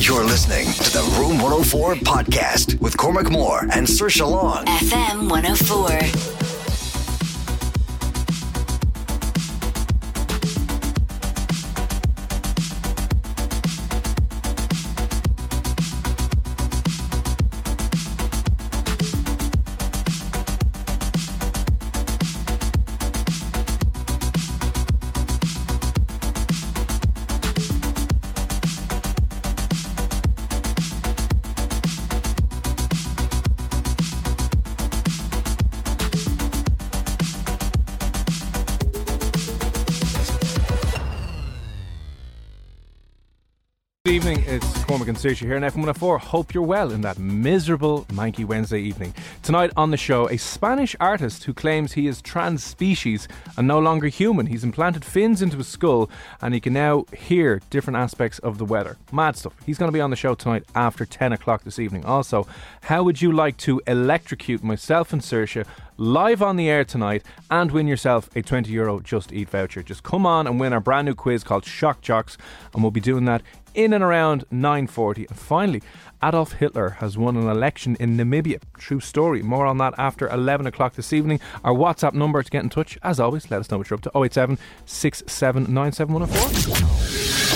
You're 0.00 0.24
listening 0.24 0.66
to 0.74 0.90
the 0.92 1.02
Room 1.18 1.38
104 1.38 1.94
podcast 1.96 2.80
with 2.80 2.96
Cormac 2.96 3.30
Moore 3.30 3.62
and 3.72 3.86
Saoirse 3.86 4.20
Long. 4.20 4.64
FM 4.66 5.28
104. 5.28 6.47
Good 44.08 44.14
evening, 44.14 44.44
it's 44.46 44.84
Cormac 44.84 45.08
and 45.08 45.18
Saoirse 45.18 45.36
here 45.36 45.56
on 45.56 45.60
FM104. 45.60 46.18
Hope 46.18 46.54
you're 46.54 46.62
well 46.62 46.92
in 46.92 47.02
that 47.02 47.18
miserable 47.18 48.06
Manky 48.06 48.42
Wednesday 48.42 48.80
evening. 48.80 49.12
Tonight 49.42 49.70
on 49.76 49.90
the 49.90 49.98
show, 49.98 50.30
a 50.30 50.38
Spanish 50.38 50.96
artist 50.98 51.44
who 51.44 51.52
claims 51.52 51.92
he 51.92 52.06
is 52.06 52.22
trans 52.22 52.64
species 52.64 53.28
and 53.58 53.68
no 53.68 53.78
longer 53.78 54.06
human. 54.06 54.46
He's 54.46 54.64
implanted 54.64 55.04
fins 55.04 55.42
into 55.42 55.58
his 55.58 55.68
skull 55.68 56.08
and 56.40 56.54
he 56.54 56.60
can 56.60 56.72
now 56.72 57.04
hear 57.14 57.60
different 57.68 57.98
aspects 57.98 58.38
of 58.38 58.56
the 58.56 58.64
weather. 58.64 58.96
Mad 59.12 59.36
stuff. 59.36 59.52
He's 59.66 59.76
going 59.76 59.92
to 59.92 59.96
be 59.96 60.00
on 60.00 60.08
the 60.08 60.16
show 60.16 60.34
tonight 60.34 60.64
after 60.74 61.04
10 61.04 61.34
o'clock 61.34 61.64
this 61.64 61.78
evening. 61.78 62.06
Also, 62.06 62.46
how 62.80 63.02
would 63.02 63.20
you 63.20 63.30
like 63.30 63.58
to 63.58 63.82
electrocute 63.86 64.64
myself 64.64 65.12
and 65.12 65.20
Saoirse 65.20 65.66
live 65.98 66.40
on 66.40 66.56
the 66.56 66.70
air 66.70 66.84
tonight 66.84 67.24
and 67.50 67.72
win 67.72 67.88
yourself 67.88 68.30
a 68.36 68.40
20 68.40 68.70
euro 68.72 69.00
Just 69.00 69.34
Eat 69.34 69.50
voucher? 69.50 69.82
Just 69.82 70.02
come 70.02 70.24
on 70.24 70.46
and 70.46 70.58
win 70.58 70.72
our 70.72 70.80
brand 70.80 71.06
new 71.06 71.14
quiz 71.14 71.44
called 71.44 71.66
Shock 71.66 72.00
Jocks 72.00 72.38
and 72.72 72.82
we'll 72.82 72.90
be 72.90 73.00
doing 73.00 73.26
that 73.26 73.42
in 73.74 73.92
and 73.92 74.02
around 74.02 74.44
9.40. 74.52 75.28
And 75.28 75.38
finally, 75.38 75.82
Adolf 76.22 76.52
Hitler 76.54 76.90
has 77.00 77.16
won 77.16 77.36
an 77.36 77.48
election 77.48 77.96
in 78.00 78.16
Namibia. 78.16 78.60
True 78.76 79.00
story. 79.00 79.42
More 79.42 79.66
on 79.66 79.78
that 79.78 79.94
after 79.98 80.28
11 80.28 80.66
o'clock 80.66 80.94
this 80.94 81.12
evening. 81.12 81.40
Our 81.64 81.74
WhatsApp 81.74 82.14
number 82.14 82.42
to 82.42 82.50
get 82.50 82.62
in 82.62 82.70
touch, 82.70 82.98
as 83.02 83.20
always, 83.20 83.50
let 83.50 83.60
us 83.60 83.70
know 83.70 83.78
what 83.78 83.90
you're 83.90 83.98
up 83.98 84.02
to 84.02 84.18
087 84.18 84.58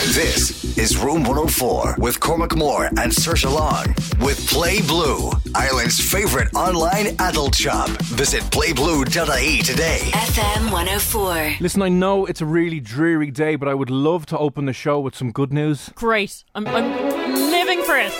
This 0.07 0.77
is 0.77 0.99
Room 0.99 1.23
104 1.23 1.95
with 1.99 2.19
Cormac 2.19 2.57
Moore 2.57 2.87
and 2.87 3.13
Saoirse 3.13 3.51
Long 3.51 3.87
with 4.21 4.47
Play 4.49 4.83
Blue, 4.83 5.31
Ireland's 5.55 6.01
favorite 6.01 6.53
online 6.55 7.15
adult 7.21 7.55
shop. 7.55 7.89
Visit 8.11 8.43
playblue.ie 8.51 9.63
today. 9.63 10.01
FM 10.13 10.73
104. 10.73 11.55
Listen, 11.61 11.83
I 11.83 11.89
know 11.89 12.27
it's 12.27 12.41
a 12.41 12.47
really 12.47 12.81
dreary 12.81 13.31
day, 13.31 13.55
but 13.55 13.69
I 13.69 13.75
would 13.75 13.91
love 13.91 14.27
to 14.27 14.39
open 14.39 14.67
the 14.67 14.73
show 14.73 14.99
with 14.99 15.15
some 15.15 15.31
good 15.31 15.53
news. 15.53 15.91
Great. 15.95 16.43
I'm, 16.57 16.67
I'm 16.67 17.34
living 17.53 17.83
for 17.84 17.97
it. 17.97 18.13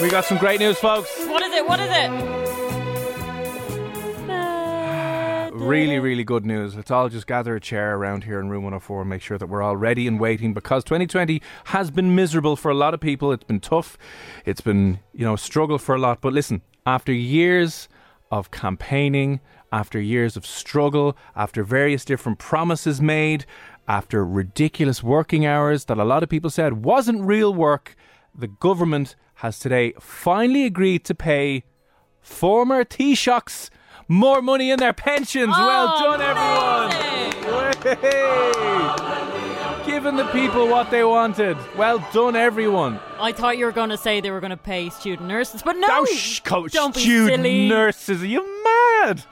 We 0.00 0.08
got 0.08 0.24
some 0.24 0.38
great 0.38 0.58
news, 0.58 0.78
folks. 0.78 1.14
What 1.26 1.42
is 1.42 1.52
it? 1.52 1.68
What 1.68 1.80
is 1.80 1.90
it? 1.92 2.49
Really, 5.70 6.00
really 6.00 6.24
good 6.24 6.44
news. 6.44 6.74
Let's 6.74 6.90
all 6.90 7.08
just 7.08 7.28
gather 7.28 7.54
a 7.54 7.60
chair 7.60 7.94
around 7.94 8.24
here 8.24 8.40
in 8.40 8.48
room 8.48 8.64
104 8.64 9.02
and 9.02 9.08
make 9.08 9.22
sure 9.22 9.38
that 9.38 9.46
we're 9.46 9.62
all 9.62 9.76
ready 9.76 10.08
and 10.08 10.18
waiting 10.18 10.52
because 10.52 10.82
2020 10.82 11.40
has 11.66 11.92
been 11.92 12.16
miserable 12.16 12.56
for 12.56 12.72
a 12.72 12.74
lot 12.74 12.92
of 12.92 12.98
people. 12.98 13.30
It's 13.30 13.44
been 13.44 13.60
tough. 13.60 13.96
It's 14.44 14.60
been, 14.60 14.98
you 15.12 15.24
know, 15.24 15.34
a 15.34 15.38
struggle 15.38 15.78
for 15.78 15.94
a 15.94 15.98
lot. 15.98 16.20
But 16.22 16.32
listen, 16.32 16.62
after 16.86 17.12
years 17.12 17.88
of 18.32 18.50
campaigning, 18.50 19.38
after 19.70 20.00
years 20.00 20.36
of 20.36 20.44
struggle, 20.44 21.16
after 21.36 21.62
various 21.62 22.04
different 22.04 22.40
promises 22.40 23.00
made, 23.00 23.46
after 23.86 24.26
ridiculous 24.26 25.04
working 25.04 25.46
hours 25.46 25.84
that 25.84 25.98
a 25.98 26.04
lot 26.04 26.24
of 26.24 26.28
people 26.28 26.50
said 26.50 26.84
wasn't 26.84 27.22
real 27.22 27.54
work, 27.54 27.94
the 28.36 28.48
government 28.48 29.14
has 29.34 29.60
today 29.60 29.92
finally 30.00 30.64
agreed 30.64 31.04
to 31.04 31.14
pay 31.14 31.62
former 32.20 32.82
Taoiseachs 32.82 33.70
more 34.10 34.42
money 34.42 34.70
in 34.72 34.78
their 34.78 34.92
pensions. 34.92 35.54
Oh, 35.56 35.66
well 35.66 36.18
done, 36.18 36.20
everyone. 36.20 36.90
Way. 37.56 37.72
Giving 39.86 40.16
the 40.16 40.26
people 40.32 40.68
what 40.68 40.90
they 40.90 41.04
wanted. 41.04 41.56
Well 41.76 42.04
done, 42.12 42.36
everyone. 42.36 43.00
I 43.18 43.32
thought 43.32 43.58
you 43.58 43.64
were 43.64 43.72
going 43.72 43.90
to 43.90 43.96
say 43.96 44.20
they 44.20 44.30
were 44.30 44.40
going 44.40 44.50
to 44.50 44.56
pay 44.56 44.88
student 44.90 45.28
nurses, 45.28 45.62
but 45.62 45.76
no. 45.76 45.88
Oh, 45.90 46.04
sh- 46.06 46.40
coach, 46.40 46.72
Don't 46.72 46.94
be 46.94 47.00
student 47.00 47.42
silly. 47.44 47.68
nurses. 47.68 48.22
Are 48.22 48.26
you 48.26 48.64
mad? 48.64 49.22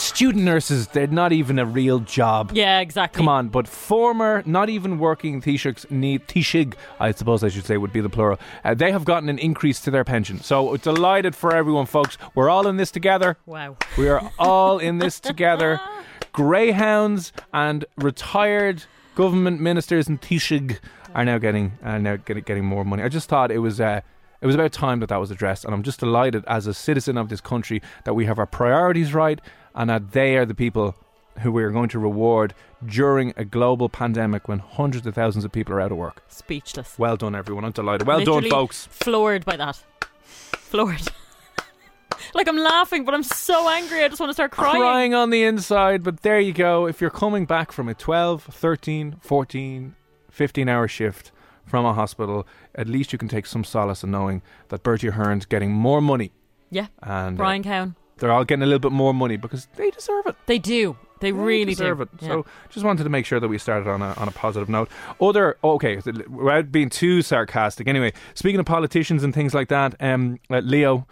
Student 0.00 0.44
nurses, 0.44 0.88
they're 0.88 1.06
not 1.06 1.30
even 1.30 1.58
a 1.58 1.66
real 1.66 1.98
job. 1.98 2.52
Yeah, 2.54 2.80
exactly. 2.80 3.18
Come 3.18 3.28
on, 3.28 3.48
but 3.48 3.68
former, 3.68 4.42
not 4.46 4.70
even 4.70 4.98
working 4.98 5.42
Taoiseachs, 5.42 5.90
need 5.90 6.26
Taoiseach, 6.26 6.72
I 6.98 7.12
suppose 7.12 7.44
I 7.44 7.48
should 7.50 7.66
say 7.66 7.76
would 7.76 7.92
be 7.92 8.00
the 8.00 8.08
plural. 8.08 8.40
Uh, 8.64 8.72
they 8.72 8.92
have 8.92 9.04
gotten 9.04 9.28
an 9.28 9.38
increase 9.38 9.78
to 9.82 9.90
their 9.90 10.02
pension. 10.02 10.40
So 10.40 10.74
delighted 10.78 11.36
for 11.36 11.54
everyone, 11.54 11.84
folks. 11.84 12.16
We're 12.34 12.48
all 12.48 12.66
in 12.66 12.78
this 12.78 12.90
together. 12.90 13.36
Wow. 13.44 13.76
We 13.98 14.08
are 14.08 14.32
all 14.38 14.78
in 14.78 14.98
this 14.98 15.20
together. 15.20 15.78
Greyhounds 16.32 17.34
and 17.52 17.84
retired 17.98 18.84
government 19.16 19.60
ministers 19.60 20.08
and 20.08 20.18
Taoiseach 20.18 20.78
are 21.14 21.26
now 21.26 21.36
getting 21.36 21.72
are 21.82 21.98
now 21.98 22.16
getting, 22.16 22.44
getting 22.44 22.64
more 22.64 22.86
money. 22.86 23.02
I 23.02 23.10
just 23.10 23.28
thought 23.28 23.50
it 23.50 23.58
was 23.58 23.82
uh, 23.82 24.00
it 24.40 24.46
was 24.46 24.54
about 24.54 24.72
time 24.72 25.00
that 25.00 25.10
that 25.10 25.20
was 25.20 25.30
addressed, 25.30 25.66
and 25.66 25.74
I'm 25.74 25.82
just 25.82 26.00
delighted 26.00 26.44
as 26.46 26.66
a 26.66 26.72
citizen 26.72 27.18
of 27.18 27.28
this 27.28 27.42
country 27.42 27.82
that 28.04 28.14
we 28.14 28.24
have 28.24 28.38
our 28.38 28.46
priorities 28.46 29.12
right 29.12 29.38
and 29.74 29.90
that 29.90 30.12
they 30.12 30.36
are 30.36 30.44
the 30.44 30.54
people 30.54 30.94
who 31.40 31.52
we 31.52 31.62
are 31.62 31.70
going 31.70 31.88
to 31.88 31.98
reward 31.98 32.54
during 32.84 33.32
a 33.36 33.44
global 33.44 33.88
pandemic 33.88 34.48
when 34.48 34.58
hundreds 34.58 35.06
of 35.06 35.14
thousands 35.14 35.44
of 35.44 35.52
people 35.52 35.74
are 35.74 35.80
out 35.80 35.92
of 35.92 35.98
work. 35.98 36.22
Speechless. 36.28 36.98
Well 36.98 37.16
done, 37.16 37.34
everyone. 37.34 37.64
I'm 37.64 37.72
delighted. 37.72 38.06
Well 38.06 38.18
Literally 38.18 38.42
done, 38.42 38.50
folks. 38.50 38.86
Floored 38.86 39.44
by 39.44 39.56
that. 39.56 39.82
Floored. 40.20 41.02
like 42.34 42.48
I'm 42.48 42.56
laughing, 42.56 43.04
but 43.04 43.14
I'm 43.14 43.22
so 43.22 43.68
angry. 43.68 44.04
I 44.04 44.08
just 44.08 44.20
want 44.20 44.30
to 44.30 44.34
start 44.34 44.50
crying. 44.50 44.80
crying 44.80 45.14
on 45.14 45.30
the 45.30 45.42
inside, 45.44 46.02
but 46.02 46.22
there 46.22 46.40
you 46.40 46.52
go. 46.52 46.86
If 46.86 47.00
you're 47.00 47.10
coming 47.10 47.44
back 47.46 47.72
from 47.72 47.88
a 47.88 47.94
12, 47.94 48.44
13, 48.44 49.16
14, 49.20 49.96
15 50.30 50.68
hour 50.68 50.88
shift 50.88 51.32
from 51.66 51.84
a 51.84 51.94
hospital, 51.94 52.46
at 52.74 52.88
least 52.88 53.12
you 53.12 53.18
can 53.18 53.28
take 53.28 53.46
some 53.46 53.64
solace 53.64 54.02
in 54.02 54.10
knowing 54.10 54.42
that 54.68 54.82
Bertie 54.82 55.08
Ahern's 55.08 55.46
getting 55.46 55.72
more 55.72 56.00
money. 56.00 56.32
Yeah. 56.70 56.86
And 57.02 57.36
uh, 57.36 57.38
Brian 57.38 57.62
Cowen. 57.62 57.96
They're 58.20 58.32
all 58.32 58.44
getting 58.44 58.62
a 58.62 58.66
little 58.66 58.78
bit 58.78 58.92
more 58.92 59.12
money 59.12 59.36
because 59.36 59.66
they 59.76 59.90
deserve 59.90 60.26
it. 60.26 60.36
They 60.46 60.58
do. 60.58 60.96
They 61.20 61.32
really 61.32 61.74
deserve 61.74 61.98
do. 61.98 62.02
it. 62.04 62.08
Yeah. 62.20 62.28
So 62.28 62.46
just 62.70 62.84
wanted 62.84 63.04
to 63.04 63.10
make 63.10 63.26
sure 63.26 63.40
that 63.40 63.48
we 63.48 63.58
started 63.58 63.88
on 63.88 64.00
a 64.00 64.14
on 64.14 64.28
a 64.28 64.30
positive 64.30 64.68
note. 64.68 64.88
Other 65.20 65.58
okay, 65.62 65.96
without 65.96 66.72
being 66.72 66.88
too 66.88 67.22
sarcastic. 67.22 67.88
Anyway, 67.88 68.12
speaking 68.34 68.60
of 68.60 68.66
politicians 68.66 69.24
and 69.24 69.34
things 69.34 69.54
like 69.54 69.68
that, 69.68 69.94
um, 70.00 70.38
uh, 70.48 70.60
Leo 70.60 71.06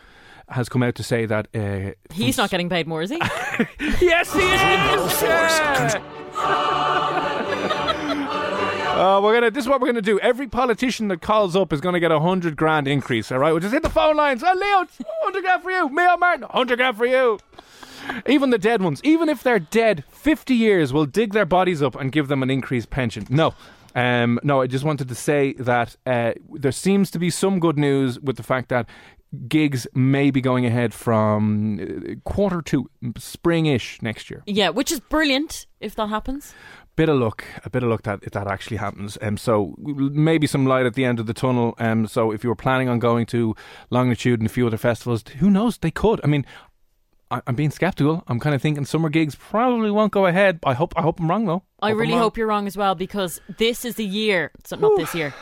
has 0.48 0.68
come 0.68 0.82
out 0.82 0.94
to 0.94 1.02
say 1.02 1.26
that 1.26 1.48
uh, 1.54 1.92
He's 2.12 2.38
not 2.38 2.50
getting 2.50 2.70
paid 2.70 2.86
more, 2.86 3.02
is 3.02 3.10
he? 3.10 3.16
yes, 4.00 4.32
he 4.32 4.40
is. 4.40 5.94
Uh, 8.98 9.20
we're 9.22 9.32
gonna. 9.32 9.48
This 9.48 9.62
is 9.62 9.68
what 9.68 9.80
we're 9.80 9.86
gonna 9.86 10.02
do. 10.02 10.18
Every 10.18 10.48
politician 10.48 11.06
that 11.08 11.22
calls 11.22 11.54
up 11.54 11.72
is 11.72 11.80
gonna 11.80 12.00
get 12.00 12.10
a 12.10 12.18
hundred 12.18 12.56
grand 12.56 12.88
increase. 12.88 13.30
All 13.30 13.38
right, 13.38 13.52
we'll 13.52 13.60
just 13.60 13.72
hit 13.72 13.84
the 13.84 13.88
phone 13.88 14.16
lines. 14.16 14.42
Oh, 14.44 14.52
Leo, 14.52 15.06
hundred 15.22 15.42
grand 15.42 15.62
for 15.62 15.70
you. 15.70 15.88
Micheál 15.88 16.18
Martin, 16.18 16.46
hundred 16.50 16.78
grand 16.78 16.96
for 16.96 17.06
you. 17.06 17.38
Even 18.26 18.50
the 18.50 18.58
dead 18.58 18.82
ones, 18.82 19.00
even 19.04 19.28
if 19.28 19.44
they're 19.44 19.60
dead 19.60 20.02
50 20.10 20.54
years, 20.54 20.92
will 20.92 21.06
dig 21.06 21.32
their 21.32 21.44
bodies 21.44 21.80
up 21.80 21.94
and 21.94 22.10
give 22.10 22.26
them 22.26 22.42
an 22.42 22.50
increased 22.50 22.90
pension. 22.90 23.24
No. 23.30 23.54
Um, 23.94 24.40
no, 24.42 24.62
I 24.62 24.66
just 24.66 24.84
wanted 24.84 25.08
to 25.08 25.14
say 25.14 25.52
that 25.54 25.94
uh, 26.06 26.32
there 26.54 26.72
seems 26.72 27.10
to 27.12 27.18
be 27.18 27.30
some 27.30 27.60
good 27.60 27.78
news 27.78 28.18
with 28.18 28.36
the 28.36 28.42
fact 28.42 28.68
that 28.70 28.88
gigs 29.46 29.86
may 29.94 30.30
be 30.30 30.40
going 30.40 30.64
ahead 30.64 30.94
from 30.94 31.78
uh, 31.80 32.14
quarter 32.28 32.62
to 32.62 32.88
spring-ish 33.18 34.00
next 34.00 34.30
year. 34.30 34.42
Yeah, 34.46 34.70
which 34.70 34.90
is 34.90 35.00
brilliant 35.00 35.66
if 35.80 35.94
that 35.96 36.08
happens. 36.08 36.54
Bit 36.98 37.08
of 37.08 37.16
luck, 37.20 37.44
a 37.64 37.70
bit 37.70 37.84
of 37.84 37.90
luck 37.90 38.02
that 38.02 38.22
that 38.32 38.48
actually 38.48 38.78
happens. 38.78 39.16
Um, 39.22 39.36
so 39.36 39.76
maybe 39.78 40.48
some 40.48 40.66
light 40.66 40.84
at 40.84 40.94
the 40.94 41.04
end 41.04 41.20
of 41.20 41.26
the 41.26 41.32
tunnel. 41.32 41.76
Um, 41.78 42.08
so 42.08 42.32
if 42.32 42.42
you 42.42 42.50
were 42.50 42.56
planning 42.56 42.88
on 42.88 42.98
going 42.98 43.24
to 43.26 43.54
Longitude 43.90 44.40
and 44.40 44.46
a 44.50 44.52
few 44.52 44.66
other 44.66 44.76
festivals, 44.78 45.22
who 45.38 45.48
knows? 45.48 45.78
They 45.78 45.92
could. 45.92 46.20
I 46.24 46.26
mean, 46.26 46.44
I, 47.30 47.40
I'm 47.46 47.54
being 47.54 47.70
skeptical. 47.70 48.24
I'm 48.26 48.40
kind 48.40 48.52
of 48.52 48.60
thinking 48.60 48.84
summer 48.84 49.10
gigs 49.10 49.36
probably 49.36 49.92
won't 49.92 50.12
go 50.12 50.26
ahead. 50.26 50.58
I 50.64 50.74
hope 50.74 50.92
I 50.96 51.02
hope 51.02 51.20
I'm 51.20 51.30
wrong 51.30 51.46
though. 51.46 51.62
I 51.80 51.90
Hope 51.90 51.98
really 52.00 52.12
wrong. 52.14 52.20
hope 52.22 52.36
you're 52.36 52.48
wrong 52.48 52.66
as 52.66 52.76
well 52.76 52.96
because 52.96 53.40
this 53.58 53.84
is 53.84 53.94
the 53.94 54.04
year. 54.04 54.50
So 54.64 54.74
not 54.74 54.96
this 54.96 55.14
year. 55.14 55.32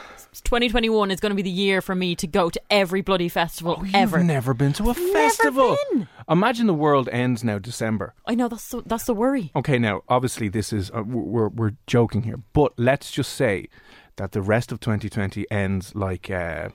2021 0.42 1.10
is 1.10 1.20
going 1.20 1.30
to 1.30 1.36
be 1.36 1.42
the 1.42 1.50
year 1.50 1.80
for 1.80 1.94
me 1.94 2.14
to 2.16 2.26
go 2.26 2.50
to 2.50 2.60
every 2.70 3.00
bloody 3.00 3.28
festival 3.28 3.76
Oh, 3.78 3.84
You've 3.84 3.94
ever. 3.94 4.22
never 4.22 4.54
been 4.54 4.72
to 4.74 4.90
a 4.90 4.94
festival. 4.94 5.76
been. 5.92 6.08
Imagine 6.28 6.66
the 6.66 6.74
world 6.74 7.08
ends 7.10 7.42
now 7.44 7.58
December. 7.58 8.14
I 8.26 8.34
know 8.34 8.48
that's 8.48 8.68
the, 8.70 8.82
that's 8.86 9.04
the 9.04 9.14
worry. 9.14 9.50
Okay, 9.56 9.78
now 9.78 10.02
obviously 10.08 10.48
this 10.48 10.72
is 10.72 10.90
uh, 10.90 11.02
we're 11.06 11.48
we're 11.48 11.72
joking 11.86 12.22
here, 12.24 12.40
but 12.52 12.72
let's 12.78 13.10
just 13.10 13.32
say 13.34 13.68
that 14.16 14.32
the 14.32 14.42
rest 14.42 14.72
of 14.72 14.80
2020 14.80 15.46
ends 15.50 15.94
like 15.94 16.30
uh, 16.30 16.70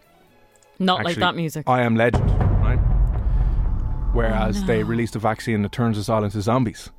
Not 0.79 1.03
like 1.03 1.17
that 1.17 1.35
music. 1.35 1.67
I 1.67 1.81
Am 1.81 1.95
Legend, 1.95 2.29
right? 2.61 2.79
Whereas 4.13 4.57
Oh, 4.57 4.61
no. 4.61 4.67
they 4.67 4.83
released 4.83 5.15
a 5.15 5.19
vaccine 5.19 5.61
that 5.63 5.71
turns 5.71 5.97
us 5.97 6.09
all 6.09 6.23
into 6.23 6.41
zombies. 6.41 6.89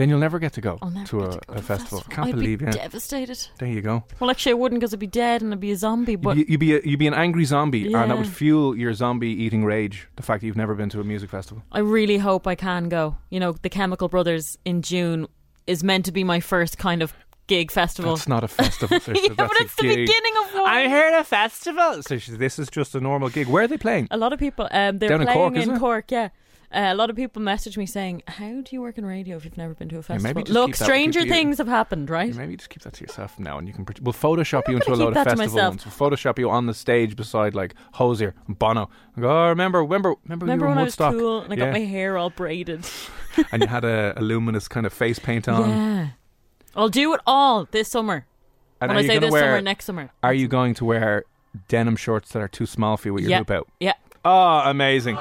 Then 0.00 0.08
you'll 0.08 0.18
never 0.18 0.38
get 0.38 0.54
to 0.54 0.62
go 0.62 0.78
I'll 0.80 0.90
never 0.90 1.06
to, 1.08 1.18
get 1.18 1.28
a, 1.28 1.30
to 1.32 1.46
go 1.46 1.52
a 1.52 1.56
to 1.56 1.62
festival. 1.62 1.98
festival. 1.98 2.16
Can't 2.16 2.28
I'd 2.28 2.34
believe 2.34 2.58
be 2.60 2.64
yeah. 2.64 2.70
devastated. 2.70 3.48
There 3.58 3.68
you 3.68 3.82
go. 3.82 4.02
Well, 4.18 4.30
actually, 4.30 4.52
I 4.52 4.54
wouldn't 4.54 4.80
because 4.80 4.94
I'd 4.94 4.98
be 4.98 5.06
dead 5.06 5.42
and 5.42 5.52
I'd 5.52 5.60
be 5.60 5.72
a 5.72 5.76
zombie. 5.76 6.16
But 6.16 6.38
You'd 6.38 6.46
be, 6.46 6.52
you'd 6.52 6.58
be 6.60 6.74
a, 6.74 6.80
you'd 6.90 6.98
be 6.98 7.06
an 7.06 7.12
angry 7.12 7.44
zombie, 7.44 7.92
and 7.92 8.10
that 8.10 8.16
would 8.16 8.26
fuel 8.26 8.74
your 8.74 8.94
zombie 8.94 9.28
eating 9.28 9.62
rage. 9.62 10.08
The 10.16 10.22
fact 10.22 10.40
that 10.40 10.46
you've 10.46 10.56
never 10.56 10.74
been 10.74 10.88
to 10.88 11.00
a 11.00 11.04
music 11.04 11.28
festival. 11.28 11.62
I 11.70 11.80
really 11.80 12.16
hope 12.16 12.46
I 12.46 12.54
can 12.54 12.88
go. 12.88 13.16
You 13.28 13.40
know, 13.40 13.52
the 13.52 13.68
Chemical 13.68 14.08
Brothers 14.08 14.56
in 14.64 14.80
June 14.80 15.26
is 15.66 15.84
meant 15.84 16.06
to 16.06 16.12
be 16.12 16.24
my 16.24 16.40
first 16.40 16.78
kind 16.78 17.02
of 17.02 17.12
gig 17.46 17.70
festival. 17.70 18.14
That's 18.14 18.28
not 18.28 18.42
a 18.42 18.48
festival. 18.48 18.98
Yeah, 19.06 19.28
but 19.28 19.36
that's 19.36 19.60
a 19.60 19.64
it's 19.64 19.74
the 19.74 19.88
beginning 19.88 20.34
of 20.44 20.54
one. 20.54 20.70
I 20.70 20.88
heard 20.88 21.12
a 21.20 21.24
festival. 21.24 22.02
So 22.04 22.16
this 22.16 22.58
is 22.58 22.70
just 22.70 22.94
a 22.94 23.00
normal 23.00 23.28
gig. 23.28 23.48
Where 23.48 23.64
are 23.64 23.68
they 23.68 23.76
playing? 23.76 24.08
a 24.10 24.16
lot 24.16 24.32
of 24.32 24.38
people, 24.38 24.66
um, 24.70 24.98
they're 24.98 25.10
Down 25.10 25.20
in 25.20 25.26
playing 25.26 25.54
Cork, 25.54 25.68
in? 25.68 25.78
Cork. 25.78 26.10
Yeah. 26.10 26.28
Uh, 26.72 26.86
a 26.86 26.94
lot 26.94 27.10
of 27.10 27.16
people 27.16 27.42
message 27.42 27.76
me 27.76 27.84
saying, 27.84 28.22
"How 28.28 28.60
do 28.60 28.68
you 28.70 28.80
work 28.80 28.96
in 28.96 29.04
radio 29.04 29.36
if 29.36 29.44
you've 29.44 29.56
never 29.56 29.74
been 29.74 29.88
to 29.88 29.98
a 29.98 30.02
festival?" 30.02 30.34
maybe 30.34 30.52
Look, 30.52 30.76
stranger 30.76 31.24
things 31.24 31.58
have 31.58 31.66
happened, 31.66 32.08
right? 32.08 32.32
Maybe 32.32 32.56
just 32.56 32.70
keep 32.70 32.82
that 32.82 32.92
to 32.94 33.00
yourself 33.02 33.40
now, 33.40 33.58
and 33.58 33.66
you 33.66 33.74
can. 33.74 33.84
We'll 34.00 34.12
Photoshop 34.12 34.68
you 34.68 34.76
into 34.76 34.92
a 34.92 34.94
load 34.94 35.16
of 35.16 35.24
festival 35.24 35.56
ones. 35.56 35.84
We'll 35.84 36.10
Photoshop 36.10 36.38
you 36.38 36.48
on 36.48 36.66
the 36.66 36.74
stage 36.74 37.16
beside 37.16 37.56
like 37.56 37.74
Hozier 37.94 38.36
and 38.46 38.56
Bono. 38.56 38.88
And 39.16 39.24
go, 39.24 39.30
oh, 39.30 39.48
remember, 39.48 39.82
remember, 39.82 40.14
remember, 40.22 40.46
Remember 40.46 40.68
when 40.68 40.78
I 40.78 40.84
was 40.84 40.94
cool 40.94 41.40
and 41.40 41.52
I 41.52 41.56
yeah. 41.56 41.64
got 41.64 41.72
my 41.72 41.80
hair 41.80 42.16
all 42.16 42.30
braided? 42.30 42.86
and 43.52 43.62
you 43.62 43.68
had 43.68 43.84
a, 43.84 44.14
a 44.16 44.22
luminous 44.22 44.68
kind 44.68 44.86
of 44.86 44.92
face 44.92 45.18
paint 45.18 45.48
on. 45.48 45.68
Yeah. 45.68 46.08
I'll 46.76 46.88
do 46.88 47.12
it 47.14 47.20
all 47.26 47.66
this 47.70 47.88
summer. 47.88 48.26
And 48.80 48.90
when 48.90 48.98
I 48.98 49.06
say 49.06 49.18
this 49.18 49.32
wear, 49.32 49.42
summer, 49.42 49.60
next 49.60 49.84
summer. 49.86 50.10
Are 50.22 50.32
you 50.32 50.46
going 50.46 50.74
to 50.74 50.84
wear 50.84 51.24
denim 51.68 51.96
shorts 51.96 52.30
that 52.30 52.40
are 52.40 52.48
too 52.48 52.66
small 52.66 52.96
for 52.96 53.08
you 53.08 53.14
with 53.14 53.24
your 53.24 53.30
yeah. 53.30 53.38
hoop 53.38 53.50
out? 53.50 53.68
Yeah. 53.80 53.94
Oh, 54.24 54.62
amazing! 54.64 55.16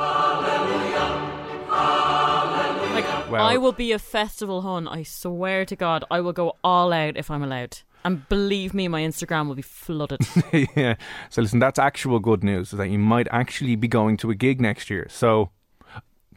Well- 3.31 3.45
I 3.45 3.57
will 3.57 3.71
be 3.71 3.91
a 3.91 3.99
festival 3.99 4.61
hun. 4.61 4.87
I 4.87 5.03
swear 5.03 5.65
to 5.65 5.75
God, 5.75 6.03
I 6.09 6.21
will 6.21 6.33
go 6.33 6.55
all 6.63 6.91
out 6.93 7.17
if 7.17 7.29
I'm 7.31 7.43
allowed. 7.43 7.79
And 8.03 8.27
believe 8.29 8.73
me, 8.73 8.87
my 8.87 9.01
Instagram 9.01 9.47
will 9.47 9.55
be 9.55 9.61
flooded. 9.61 10.21
yeah. 10.75 10.95
So 11.29 11.41
listen, 11.41 11.59
that's 11.59 11.77
actual 11.77 12.19
good 12.19 12.43
news. 12.43 12.71
Is 12.71 12.77
that 12.77 12.87
you 12.89 12.97
might 12.99 13.27
actually 13.31 13.75
be 13.75 13.89
going 13.89 14.15
to 14.17 14.31
a 14.31 14.35
gig 14.35 14.61
next 14.61 14.89
year. 14.89 15.07
So 15.09 15.49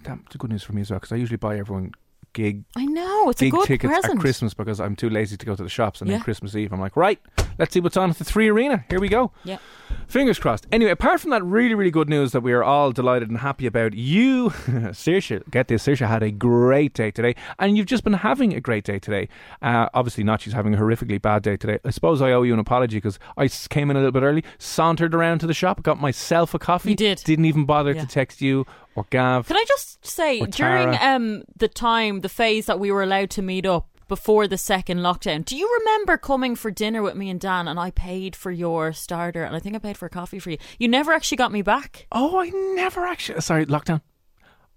that's 0.03 0.37
good 0.37 0.51
news 0.51 0.65
for 0.65 0.73
me 0.73 0.81
as 0.81 0.91
well 0.91 0.99
because 0.99 1.13
I 1.13 1.17
usually 1.17 1.37
buy 1.37 1.59
everyone 1.59 1.93
gig 2.33 2.65
I 2.77 2.85
know 2.87 3.31
it's 3.31 3.41
gig 3.41 3.53
a 3.53 3.57
good 3.57 3.67
tickets 3.67 3.93
present. 3.93 4.15
at 4.15 4.21
Christmas 4.21 4.55
because 4.55 4.81
I'm 4.81 4.97
too 4.97 5.11
lazy 5.11 5.37
to 5.37 5.47
go 5.47 5.55
to 5.55 5.63
the 5.63 5.69
shops. 5.69 6.01
And 6.01 6.09
Yeah. 6.11 6.17
then 6.17 6.25
Christmas 6.25 6.55
Eve, 6.57 6.73
I'm 6.73 6.81
like, 6.81 6.97
right, 6.97 7.19
let's 7.59 7.73
see 7.75 7.81
what's 7.81 7.97
on 7.97 8.11
at 8.11 8.19
the 8.19 8.25
Three 8.25 8.49
Arena. 8.49 8.85
Here 8.91 9.01
we 9.01 9.09
go. 9.09 9.33
Yeah. 9.45 9.59
Fingers 10.07 10.39
crossed. 10.39 10.67
Anyway, 10.73 10.91
apart 10.91 11.21
from 11.21 11.31
that 11.31 11.43
really, 11.45 11.75
really 11.75 11.91
good 11.91 12.09
news 12.09 12.33
that 12.33 12.41
we 12.43 12.53
are 12.53 12.65
all 12.65 12.93
delighted 12.93 13.29
and 13.29 13.39
happy 13.39 13.67
about, 13.67 13.95
you, 13.95 14.51
Saoirse, 14.91 15.49
get 15.51 15.69
this, 15.69 15.87
Saoirse 15.87 16.07
had 16.07 16.23
a 16.23 16.31
great 16.31 16.95
day 16.95 17.11
today, 17.11 17.35
and 17.59 17.77
you've 17.77 17.87
just 17.87 18.05
been 18.05 18.13
having 18.15 18.55
a 18.55 18.61
great 18.61 18.85
day 18.85 18.99
today. 18.99 19.29
Uh, 19.61 19.89
obviously 19.95 20.25
not, 20.25 20.41
she's 20.41 20.53
having 20.53 20.75
a 20.75 20.79
horrifically 20.79 21.21
bad 21.21 21.43
day 21.43 21.57
today. 21.57 21.79
I 21.85 21.91
suppose 21.91 22.21
I 22.23 22.33
owe 22.33 22.43
you 22.43 22.53
an 22.55 22.59
apology 22.59 22.97
because 22.97 23.19
I 23.37 23.49
came 23.49 23.91
in 23.91 23.97
a 23.97 24.01
little 24.01 24.13
bit 24.13 24.23
early, 24.23 24.45
sauntered 24.59 25.15
around 25.15 25.39
to 25.41 25.47
the 25.47 25.55
shop, 25.55 25.83
got 25.83 26.01
myself 26.01 26.55
a 26.55 26.59
coffee. 26.59 26.91
You 26.91 26.97
did. 26.97 27.23
Didn't 27.25 27.45
even 27.45 27.65
bother 27.65 27.93
Yeah. 27.93 28.03
to 28.03 28.07
text 28.07 28.41
you 28.41 28.67
or 28.95 29.07
Gav. 29.11 29.47
Can 29.47 29.57
I 29.57 29.65
just 29.67 30.05
say 30.07 30.41
during 30.41 30.95
um 31.01 31.43
the 31.57 31.69
time, 31.69 32.21
the 32.21 32.29
phase 32.29 32.67
that 32.67 32.79
we 32.81 32.91
were 32.91 33.03
allowed 33.03 33.31
to 33.31 33.43
meet 33.43 33.67
up 33.67 33.89
before 34.09 34.47
the 34.47 34.59
second 34.59 34.99
lockdown, 34.99 35.45
do 35.45 35.57
you 35.57 35.67
remember 35.81 36.19
coming 36.19 36.55
for 36.55 36.71
dinner 36.71 37.01
with 37.01 37.15
me 37.15 37.31
and 37.31 37.41
Dan 37.41 37.67
and 37.67 37.81
I 37.81 37.91
paid 37.93 38.37
for 38.37 38.51
your 38.51 38.93
starter 38.93 39.43
and 39.43 39.57
I 39.57 39.59
think 39.59 39.75
I 39.75 39.79
paid 39.79 39.97
for 39.97 40.05
a 40.07 40.11
coffee 40.11 40.39
for 40.39 40.51
you? 40.51 40.59
You 40.79 40.89
never 40.89 41.13
actually 41.13 41.37
got 41.39 41.51
me 41.51 41.63
back. 41.63 42.07
oh, 42.13 42.39
I 42.39 42.51
never 42.75 43.07
actually. 43.07 43.41
Sorry, 43.41 43.65
lockdown. 43.65 44.03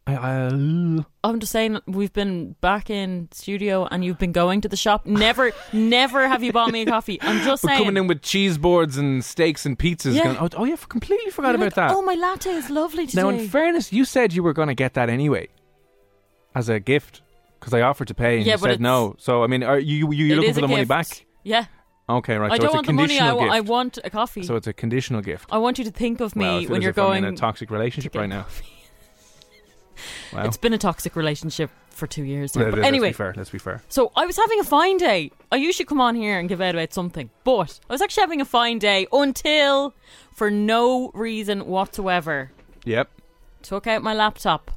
I, 0.08 0.16
I, 0.16 0.50
oh, 0.54 1.06
I'm 1.24 1.40
just 1.40 1.52
saying 1.52 1.80
we've 1.88 2.14
been 2.14 2.56
back 2.62 2.92
in 2.92 3.28
studio 3.32 3.88
and 3.90 4.06
you've 4.06 4.20
been 4.20 4.34
going 4.34 4.62
to 4.62 4.70
the 4.70 4.78
shop. 4.78 5.08
Never, 5.08 5.52
never 5.74 6.28
have 6.28 6.44
you 6.44 6.54
bought 6.54 6.72
me 6.72 6.84
a 6.84 6.86
coffee. 6.86 7.18
I'm 7.22 7.44
just 7.44 7.64
We're 7.64 7.70
saying. 7.70 7.80
coming 7.86 7.98
in 7.98 8.08
with 8.08 8.22
cheese 8.22 8.60
boards 8.60 8.98
and 8.98 9.26
steaks 9.26 9.66
and 9.66 9.80
pizzas. 9.80 10.14
Yeah. 10.14 10.26
Going, 10.26 10.38
oh, 10.38 10.50
oh, 10.58 10.66
yeah, 10.66 10.76
completely 10.90 11.32
forgot 11.32 11.50
You're 11.50 11.56
about 11.56 11.66
like, 11.66 11.90
that. 11.90 11.92
Oh, 11.92 12.04
my 12.04 12.14
latte 12.14 12.52
is 12.52 12.70
lovely 12.70 13.08
today. 13.08 13.24
now, 13.24 13.30
in 13.30 13.48
fairness, 13.48 13.92
you 13.92 14.06
said 14.06 14.32
you 14.34 14.44
were 14.44 14.54
going 14.54 14.68
to 14.68 14.76
get 14.76 14.94
that 14.94 15.10
anyway 15.10 15.48
as 16.54 16.70
a 16.70 16.80
gift 16.80 17.24
because 17.60 17.74
I 17.74 17.82
offered 17.82 18.08
to 18.10 18.14
pay 18.14 18.38
and 18.38 18.46
Yeah, 18.46 18.54
you 18.54 18.60
said 18.60 18.80
no. 18.80 19.16
So, 19.18 19.44
I 19.44 19.48
mean, 19.48 19.64
are 19.64 19.80
you 19.80 20.12
you 20.14 20.34
It 20.34 20.36
looking 20.36 20.54
for 20.54 20.60
a 20.60 20.62
the 20.62 20.68
money 20.68 20.86
back? 20.86 21.26
Yeah, 21.44 21.66
Okay, 22.08 22.36
right. 22.38 22.52
I 22.52 22.58
so 22.58 22.62
don't 22.62 22.66
it's 22.68 22.74
want 22.76 22.88
the 22.88 22.94
money. 22.94 23.16
I, 23.16 23.30
conditional 23.32 23.38
wa- 23.48 23.54
I 23.54 23.60
gift. 23.62 23.70
want 23.70 23.98
a 24.04 24.10
coffee. 24.12 24.44
so 24.44 24.56
it's 24.56 24.68
a 24.68 24.74
conditional 24.74 25.22
gift. 25.22 25.50
I 25.52 25.58
want 25.58 25.80
you 25.80 25.86
to 25.86 25.92
think 25.92 26.20
of 26.20 26.36
me 26.36 26.46
well, 26.46 26.64
when 26.66 26.82
you're 26.84 26.92
if 26.92 27.00
I'm 27.00 27.06
going. 27.06 27.24
in 27.24 27.34
a 27.34 27.38
toxic 27.38 27.72
relationship 27.72 28.12
to 28.12 28.18
get 28.18 28.22
right 28.22 28.30
now. 28.30 28.46
Wow. 30.36 30.46
It's 30.46 30.58
been 30.58 30.74
a 30.74 30.78
toxic 30.78 31.16
relationship 31.16 31.70
for 31.90 32.08
two 32.08 32.24
years. 32.24 32.56
Now. 32.56 32.66
But 32.66 32.76
let's 32.80 32.88
anyway, 32.88 33.10
be 33.10 33.14
fair. 33.14 33.34
Let's 33.38 33.50
be 33.50 33.58
fair. 33.58 33.82
So 33.90 34.12
I 34.16 34.26
was 34.26 34.36
having 34.38 34.60
a 34.60 34.64
fine 34.64 34.98
day. 34.98 35.32
I 35.52 35.56
usually 35.56 35.86
come 35.86 36.02
on 36.02 36.16
here 36.16 36.38
and 36.40 36.50
give 36.50 36.60
out 36.62 36.76
about 36.76 36.94
something, 36.94 37.30
but 37.44 37.80
I 37.90 37.94
was 37.94 38.02
actually 38.02 38.22
having 38.22 38.42
a 38.42 38.46
fine 38.46 38.80
day 38.80 39.08
until, 39.12 39.94
for 40.34 40.52
no 40.52 41.12
reason 41.14 41.66
whatsoever, 41.68 42.52
Yep. 42.84 43.10
took 43.62 43.88
out 43.88 44.04
my 44.04 44.14
laptop, 44.14 44.72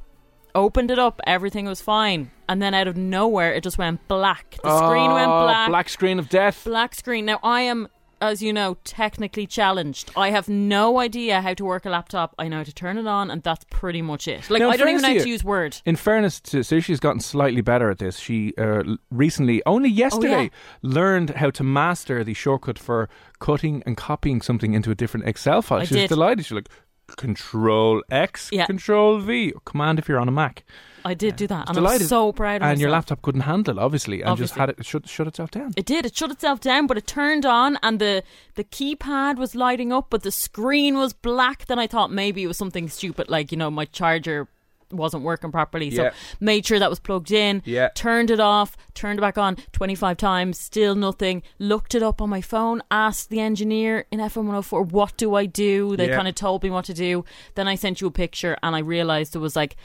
opened 0.55 0.91
it 0.91 0.99
up, 0.99 1.19
everything 1.27 1.65
was 1.65 1.81
fine, 1.81 2.31
and 2.47 2.61
then 2.61 2.73
out 2.73 2.87
of 2.87 2.95
nowhere 2.95 3.53
it 3.53 3.63
just 3.63 3.77
went 3.77 4.07
black. 4.07 4.57
The 4.63 4.77
screen 4.87 5.11
went 5.11 5.29
Oh, 5.29 5.43
black. 5.43 5.69
Black 5.69 5.89
screen 5.89 6.19
of 6.19 6.29
death. 6.29 6.63
Black 6.63 6.95
screen. 6.95 7.25
Now 7.25 7.39
I 7.43 7.61
am, 7.61 7.89
as 8.21 8.41
you 8.41 8.51
know, 8.53 8.77
technically 8.83 9.47
challenged. 9.47 10.11
I 10.15 10.31
have 10.31 10.47
no 10.49 10.99
idea 10.99 11.41
how 11.41 11.53
to 11.53 11.65
work 11.65 11.85
a 11.85 11.89
laptop. 11.89 12.35
I 12.37 12.47
know 12.47 12.57
how 12.57 12.63
to 12.63 12.73
turn 12.73 12.97
it 12.97 13.07
on, 13.07 13.31
and 13.31 13.41
that's 13.43 13.65
pretty 13.69 14.01
much 14.01 14.27
it. 14.27 14.49
Like 14.49 14.59
Now, 14.61 14.69
I 14.69 14.77
don't 14.77 14.89
even 14.89 15.01
know 15.01 15.07
how 15.17 15.23
to 15.23 15.29
use 15.29 15.43
Word. 15.43 15.77
In 15.85 15.95
fairness 15.95 16.39
to 16.41 16.63
so 16.63 16.79
she's 16.79 16.99
gotten 16.99 17.19
slightly 17.21 17.61
better 17.61 17.89
at 17.89 17.99
this. 17.99 18.19
She 18.19 18.53
uh, 18.57 18.83
recently, 19.11 19.61
only 19.65 19.89
yesterday, 19.89 20.35
Oh, 20.35 20.41
yeah. 20.41 20.49
learned 20.81 21.29
how 21.31 21.49
to 21.51 21.63
master 21.63 22.23
the 22.23 22.33
shortcut 22.33 22.77
for 22.79 23.09
cutting 23.39 23.83
and 23.85 23.95
copying 23.97 24.41
something 24.41 24.73
into 24.73 24.91
a 24.91 24.95
different 24.95 25.27
Excel 25.27 25.61
file. 25.61 25.79
I 25.79 25.85
She 25.85 25.93
was 25.95 26.01
did. 26.03 26.09
delighted. 26.09 26.45
She's 26.45 26.51
like, 26.55 26.69
Control 27.17 28.01
X, 28.11 28.49
Yeah. 28.51 28.65
Control 28.65 29.19
V, 29.19 29.53
Command 29.65 29.99
if 29.99 30.07
you're 30.07 30.19
on 30.19 30.27
a 30.27 30.31
Mac. 30.31 30.63
I 31.05 31.13
did 31.13 31.37
do 31.37 31.47
that, 31.47 31.69
and 31.69 31.75
Delighted. 31.75 32.01
I'm 32.01 32.07
so 32.07 32.33
proud 32.33 32.61
of 32.61 32.67
And 32.67 32.79
your 32.81 32.89
laptop 32.91 33.21
couldn't 33.21 33.41
handle 33.41 33.77
it, 33.77 33.81
obviously, 33.81 34.21
and 34.21 34.37
just 34.37 34.53
Obviously. 34.53 34.59
had 34.59 34.69
it 34.71 34.85
shut, 34.85 35.07
shut 35.07 35.27
itself 35.27 35.49
down. 35.49 35.73
It 35.77 35.85
did. 35.85 36.05
It 36.05 36.13
shut 36.15 36.29
itself 36.29 36.59
down, 36.59 36.87
but 36.87 36.97
it 36.97 37.07
turned 37.07 37.45
on, 37.45 37.77
and 37.81 37.99
the 37.99 38.21
the 38.55 38.65
keypad 38.65 39.37
was 39.37 39.55
lighting 39.55 39.93
up, 39.93 40.07
but 40.09 40.23
the 40.23 40.31
screen 40.31 40.97
was 40.97 41.13
black. 41.13 41.67
Then 41.67 41.79
I 41.79 41.87
thought 41.87 42.11
maybe 42.11 42.43
it 42.43 42.47
was 42.47 42.57
something 42.57 42.89
stupid, 42.89 43.29
like 43.29 43.51
you 43.51 43.57
know 43.57 43.71
my 43.71 43.85
charger 43.85 44.49
wasn't 44.91 45.23
working 45.23 45.51
properly. 45.51 45.91
So 45.91 46.03
Yeah. 46.03 46.11
made 46.39 46.65
sure 46.65 46.79
that 46.79 46.89
was 46.89 46.99
plugged 46.99 47.31
in. 47.31 47.61
Yeah. 47.65 47.89
Turned 47.95 48.31
it 48.31 48.39
off. 48.39 48.75
Turned 48.93 49.19
it 49.19 49.21
back 49.21 49.37
on 49.37 49.57
twenty 49.71 49.95
five 49.95 50.17
times. 50.17 50.57
Still 50.59 50.95
nothing. 50.95 51.43
Looked 51.59 51.95
it 51.95 52.03
up 52.03 52.21
on 52.21 52.29
my 52.29 52.41
phone. 52.41 52.81
Asked 52.91 53.29
the 53.29 53.39
engineer 53.39 54.05
in 54.11 54.19
FM 54.19 54.45
one 54.45 54.47
hundred 54.55 54.61
four, 54.63 54.83
"What 54.83 55.15
do 55.17 55.35
I 55.35 55.45
do?" 55.45 55.95
They 55.95 56.07
Yeah. 56.09 56.15
kind 56.15 56.27
of 56.27 56.35
told 56.35 56.63
me 56.63 56.69
what 56.69 56.85
to 56.85 56.93
do. 56.93 57.23
Then 57.55 57.67
I 57.67 57.75
sent 57.75 58.01
you 58.01 58.07
a 58.07 58.11
picture, 58.11 58.57
and 58.63 58.75
I 58.75 58.79
realized 58.79 59.35
it 59.35 59.39
was 59.39 59.55
like. 59.55 59.75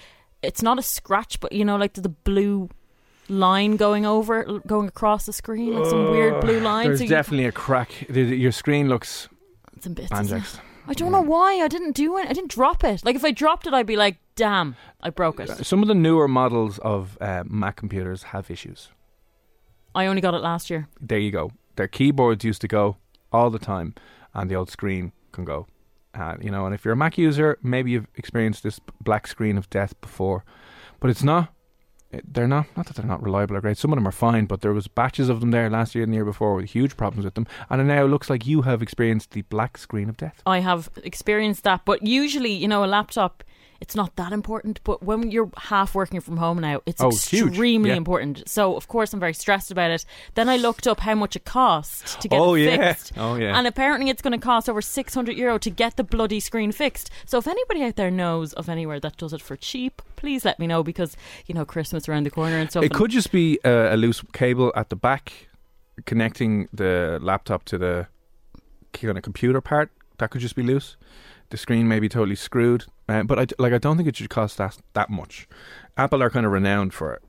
It's 0.42 0.62
not 0.62 0.78
a 0.78 0.82
scratch, 0.82 1.40
but 1.40 1.52
you 1.52 1.64
know, 1.64 1.76
like 1.76 1.94
the 1.94 2.10
blue 2.10 2.68
line 3.28 3.76
going 3.76 4.04
over, 4.04 4.60
going 4.66 4.88
across 4.88 5.24
the 5.26 5.32
screen, 5.32 5.72
like 5.74 5.86
some 5.86 6.10
weird 6.10 6.40
blue 6.42 6.60
line. 6.60 6.86
There's 6.88 6.98
so 7.00 7.06
definitely 7.06 7.46
a 7.46 7.52
crack. 7.52 7.90
Your 8.10 8.52
screen 8.52 8.88
looks 8.90 9.28
it's 9.74 9.86
in 9.86 9.94
bits, 9.94 10.12
isn't 10.12 10.36
it? 10.36 10.42
banjaxed. 10.42 10.60
I 10.86 10.92
don't 10.92 11.12
know 11.12 11.22
why 11.22 11.54
I 11.62 11.68
didn't 11.68 11.92
do 11.92 12.18
it. 12.18 12.26
I 12.28 12.34
didn't 12.34 12.50
drop 12.50 12.84
it. 12.84 13.02
Like 13.06 13.16
if 13.16 13.24
I 13.24 13.30
dropped 13.30 13.66
it, 13.66 13.72
I'd 13.72 13.86
be 13.86 13.96
like, 13.96 14.18
"Damn, 14.36 14.76
I 15.00 15.10
broke 15.10 15.40
it." 15.40 15.66
Some 15.66 15.82
of 15.82 15.88
the 15.88 15.94
newer 15.94 16.28
models 16.28 16.78
of 16.78 17.16
uh, 17.20 17.44
Mac 17.46 17.76
computers 17.76 18.24
have 18.24 18.50
issues. 18.50 18.90
I 19.94 20.06
only 20.06 20.20
got 20.20 20.34
it 20.34 20.42
last 20.42 20.70
year. 20.70 20.88
There 21.00 21.18
you 21.18 21.30
go. 21.30 21.52
Their 21.76 21.88
keyboards 21.88 22.44
used 22.44 22.60
to 22.62 22.68
go 22.68 22.96
all 23.32 23.50
the 23.50 23.58
time, 23.58 23.94
and 24.32 24.50
the 24.50 24.54
old 24.56 24.70
screen 24.70 25.12
can 25.32 25.44
go. 25.44 25.66
Uh, 26.14 26.36
you 26.40 26.50
know, 26.50 26.64
and 26.66 26.74
if 26.74 26.84
you're 26.84 26.94
a 26.94 26.96
Mac 26.96 27.18
user, 27.18 27.58
maybe 27.62 27.90
you've 27.90 28.06
experienced 28.14 28.62
this 28.62 28.80
black 29.00 29.26
screen 29.26 29.58
of 29.58 29.68
death 29.70 30.00
before, 30.00 30.44
but 31.00 31.10
it's 31.10 31.22
not. 31.24 31.52
They're 32.32 32.46
not. 32.46 32.66
Not 32.76 32.86
that 32.86 32.94
they're 32.94 33.04
not 33.04 33.24
reliable 33.24 33.56
or 33.56 33.60
great. 33.60 33.76
Some 33.76 33.92
of 33.92 33.96
them 33.96 34.06
are 34.06 34.12
fine, 34.12 34.46
but 34.46 34.60
there 34.60 34.72
was 34.72 34.86
batches 34.86 35.28
of 35.28 35.40
them 35.40 35.50
there 35.50 35.68
last 35.68 35.96
year 35.96 36.04
and 36.04 36.12
the 36.12 36.16
year 36.16 36.24
before 36.24 36.54
with 36.54 36.70
huge 36.70 36.96
problems 36.96 37.24
with 37.24 37.34
them, 37.34 37.46
and 37.68 37.80
it 37.80 37.84
now 37.84 38.04
looks 38.04 38.30
like 38.30 38.46
you 38.46 38.62
have 38.62 38.82
experienced 38.82 39.32
the 39.32 39.42
black 39.42 39.76
screen 39.76 40.08
of 40.08 40.16
death. 40.16 40.40
I 40.46 40.60
have 40.60 40.90
experienced 41.02 41.64
that, 41.64 41.84
but 41.84 42.06
usually, 42.06 42.52
you 42.52 42.68
know, 42.68 42.84
a 42.84 42.86
laptop, 42.86 43.42
it's 43.84 43.94
not 43.94 44.16
that 44.16 44.32
important. 44.32 44.80
But 44.82 45.02
when 45.02 45.30
you're 45.30 45.50
half 45.58 45.94
working 45.94 46.18
from 46.22 46.38
home 46.38 46.58
now, 46.58 46.80
it's 46.86 47.02
Oh, 47.02 47.08
extremely 47.08 47.90
Yeah. 47.90 47.96
important. 47.96 48.48
So, 48.48 48.76
of 48.76 48.88
course, 48.88 49.12
I'm 49.12 49.20
very 49.20 49.34
stressed 49.34 49.70
about 49.70 49.90
it. 49.90 50.06
Then 50.34 50.48
I 50.48 50.56
looked 50.56 50.86
up 50.86 51.00
how 51.00 51.14
much 51.14 51.36
it 51.36 51.44
cost 51.44 52.18
to 52.22 52.26
get 52.28 52.40
Oh, 52.40 52.54
it 52.54 52.62
yeah. 52.62 52.92
fixed. 52.94 53.12
Oh, 53.18 53.34
yeah. 53.36 53.56
And 53.58 53.66
apparently, 53.66 54.08
it's 54.08 54.22
going 54.22 54.32
to 54.32 54.38
cost 54.52 54.70
over 54.70 54.80
600 54.80 55.36
euro 55.36 55.58
to 55.58 55.68
get 55.68 55.96
the 55.96 56.02
bloody 56.02 56.40
screen 56.40 56.72
fixed. 56.72 57.10
So, 57.26 57.36
if 57.36 57.46
anybody 57.46 57.82
out 57.84 57.96
there 57.96 58.10
knows 58.10 58.54
of 58.54 58.70
anywhere 58.70 58.98
that 59.00 59.18
does 59.18 59.34
it 59.34 59.42
for 59.42 59.54
cheap, 59.54 60.00
please 60.16 60.46
let 60.46 60.58
me 60.58 60.66
know 60.66 60.82
because, 60.82 61.14
you 61.46 61.54
know, 61.54 61.66
Christmas 61.66 62.08
around 62.08 62.24
the 62.24 62.30
corner 62.30 62.56
and 62.56 62.70
stuff. 62.70 62.84
It 62.84 62.94
could 62.94 63.10
just 63.10 63.30
be 63.30 63.58
uh, 63.64 63.94
a 63.94 63.96
loose 63.98 64.22
cable 64.32 64.72
at 64.74 64.88
the 64.88 64.96
back 64.96 65.48
connecting 66.06 66.68
the 66.72 67.18
laptop 67.20 67.64
to 67.66 67.76
the 67.78 68.06
kind 68.94 69.18
of 69.18 69.22
computer 69.22 69.60
part. 69.60 69.90
That 70.18 70.30
could 70.30 70.40
just 70.40 70.56
be 70.56 70.62
loose. 70.62 70.96
The 71.54 71.58
screen 71.58 71.86
may 71.86 72.00
be 72.00 72.08
totally 72.08 72.34
screwed, 72.34 72.84
uh, 73.08 73.22
but 73.22 73.38
I 73.38 73.46
like 73.60 73.72
I 73.72 73.78
don't 73.78 73.96
think 73.96 74.08
it 74.08 74.16
should 74.16 74.28
cost 74.28 74.58
that 74.58 74.76
that 74.94 75.08
much. 75.08 75.46
Apple 75.96 76.20
are 76.20 76.28
kind 76.28 76.44
of 76.44 76.50
renowned 76.50 76.92
for 76.92 77.20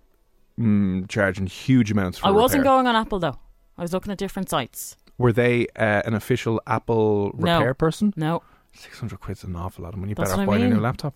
mm, 0.59 1.07
charging 1.07 1.45
huge 1.45 1.91
amounts 1.91 2.17
for 2.17 2.25
I 2.25 2.31
wasn't 2.31 2.61
repair. 2.61 2.73
going 2.73 2.87
on 2.87 2.95
Apple 2.95 3.19
though. 3.19 3.37
I 3.77 3.83
was 3.83 3.93
looking 3.93 4.11
at 4.11 4.17
different 4.17 4.49
sites. 4.49 4.97
Were 5.19 5.31
they 5.31 5.67
uh, 5.75 6.01
an 6.07 6.15
official 6.15 6.59
Apple 6.65 7.35
No. 7.37 7.59
repair 7.59 7.75
person? 7.75 8.15
No. 8.15 8.41
Six 8.73 8.97
hundred 8.97 9.19
quid's 9.19 9.43
an 9.43 9.55
awful 9.55 9.83
lot 9.83 9.93
of 9.93 9.99
money. 9.99 10.09
You 10.09 10.15
That's 10.15 10.31
better 10.31 10.41
off 10.41 10.47
what 10.47 10.55
I 10.55 10.57
buying 10.57 10.71
a 10.71 10.75
new 10.75 10.81
laptop. 10.81 11.13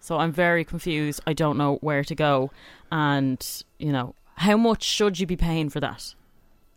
So 0.00 0.18
I'm 0.18 0.30
very 0.30 0.62
confused. 0.62 1.22
I 1.26 1.32
don't 1.32 1.56
know 1.56 1.76
where 1.76 2.04
to 2.04 2.14
go. 2.14 2.50
And, 2.92 3.42
you 3.78 3.90
know, 3.90 4.14
how 4.34 4.58
much 4.58 4.82
should 4.82 5.18
you 5.18 5.26
be 5.26 5.36
paying 5.36 5.70
for 5.70 5.80
that? 5.80 6.14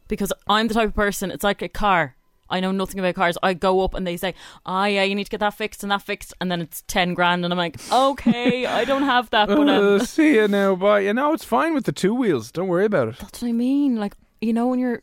Because 0.07 0.31
I'm 0.47 0.69
the 0.69 0.75
type 0.75 0.87
of 0.87 0.95
person, 0.95 1.29
it's 1.29 1.43
like 1.43 1.61
a 1.61 1.67
car. 1.67 2.15
I 2.53 2.59
know 2.59 2.71
nothing 2.71 2.99
about 2.99 3.15
cars. 3.15 3.37
I 3.43 3.53
go 3.55 3.81
up 3.81 3.95
and 3.95 4.05
they 4.07 4.15
say, 4.15 4.35
ah, 4.65 4.85
yeah, 4.85 5.03
you 5.03 5.15
need 5.15 5.25
to 5.25 5.29
get 5.31 5.39
that 5.41 5.55
fixed 5.55 5.83
and 5.83 5.91
that 5.91 6.03
fixed. 6.03 6.33
And 6.39 6.51
then 6.51 6.61
it's 6.61 6.83
10 6.87 7.15
grand. 7.15 7.43
And 7.43 7.51
I'm 7.53 7.57
like, 7.57 7.77
okay, 7.91 8.65
I 8.65 8.85
don't 8.85 9.03
have 9.03 9.29
that. 9.31 9.47
But 9.49 9.67
Uh, 9.67 9.99
see 10.05 10.35
you 10.35 10.47
now, 10.47 10.75
bye. 10.75 10.99
You 11.01 11.13
know 11.13 11.33
it's 11.33 11.43
fine 11.43 11.73
with 11.73 11.85
the 11.85 11.91
two 11.91 12.13
wheels. 12.13 12.51
Don't 12.51 12.67
worry 12.67 12.85
about 12.85 13.07
it. 13.09 13.15
that's 13.19 13.41
what 13.41 13.49
I 13.49 13.53
mean. 13.53 13.95
Like, 13.97 14.13
you 14.39 14.53
know, 14.53 14.67
when 14.67 14.79
you're, 14.79 15.01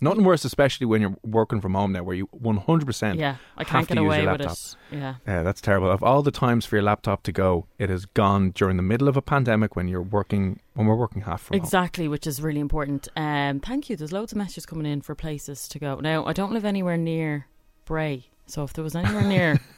Nothing 0.00 0.22
worse, 0.24 0.44
especially 0.44 0.86
when 0.86 1.00
you're 1.00 1.16
working 1.24 1.60
from 1.60 1.74
home 1.74 1.92
now, 1.92 2.04
where 2.04 2.14
you 2.14 2.28
100% 2.28 3.18
yeah, 3.18 3.36
I 3.56 3.64
can't 3.64 3.88
to 3.88 3.94
get 3.94 4.00
use 4.00 4.06
away 4.06 4.22
your 4.22 4.32
with 4.32 4.40
laptop. 4.42 4.56
it. 4.92 4.96
Yeah. 4.96 5.14
Yeah, 5.26 5.42
that's 5.42 5.60
terrible. 5.60 5.90
Of 5.90 6.02
all 6.04 6.22
the 6.22 6.30
times 6.30 6.64
for 6.64 6.76
your 6.76 6.84
laptop 6.84 7.24
to 7.24 7.32
go, 7.32 7.66
it 7.78 7.90
has 7.90 8.04
gone 8.06 8.50
during 8.52 8.76
the 8.76 8.82
middle 8.82 9.08
of 9.08 9.16
a 9.16 9.22
pandemic 9.22 9.74
when 9.74 9.88
you're 9.88 10.00
working, 10.02 10.60
when 10.74 10.86
we're 10.86 10.94
working 10.94 11.22
half 11.22 11.42
from 11.42 11.56
home. 11.58 11.64
Exactly, 11.64 12.06
which 12.06 12.26
is 12.28 12.40
really 12.40 12.60
important. 12.60 13.08
Um, 13.16 13.58
thank 13.60 13.90
you. 13.90 13.96
There's 13.96 14.12
loads 14.12 14.32
of 14.32 14.38
messages 14.38 14.66
coming 14.66 14.86
in 14.86 15.00
for 15.00 15.14
places 15.16 15.66
to 15.68 15.78
go. 15.80 15.96
Now, 15.96 16.24
I 16.26 16.32
don't 16.32 16.52
live 16.52 16.64
anywhere 16.64 16.96
near 16.96 17.46
Bray, 17.84 18.26
so 18.46 18.62
if 18.62 18.72
there 18.74 18.84
was 18.84 18.94
anywhere 18.94 19.24
near, 19.24 19.60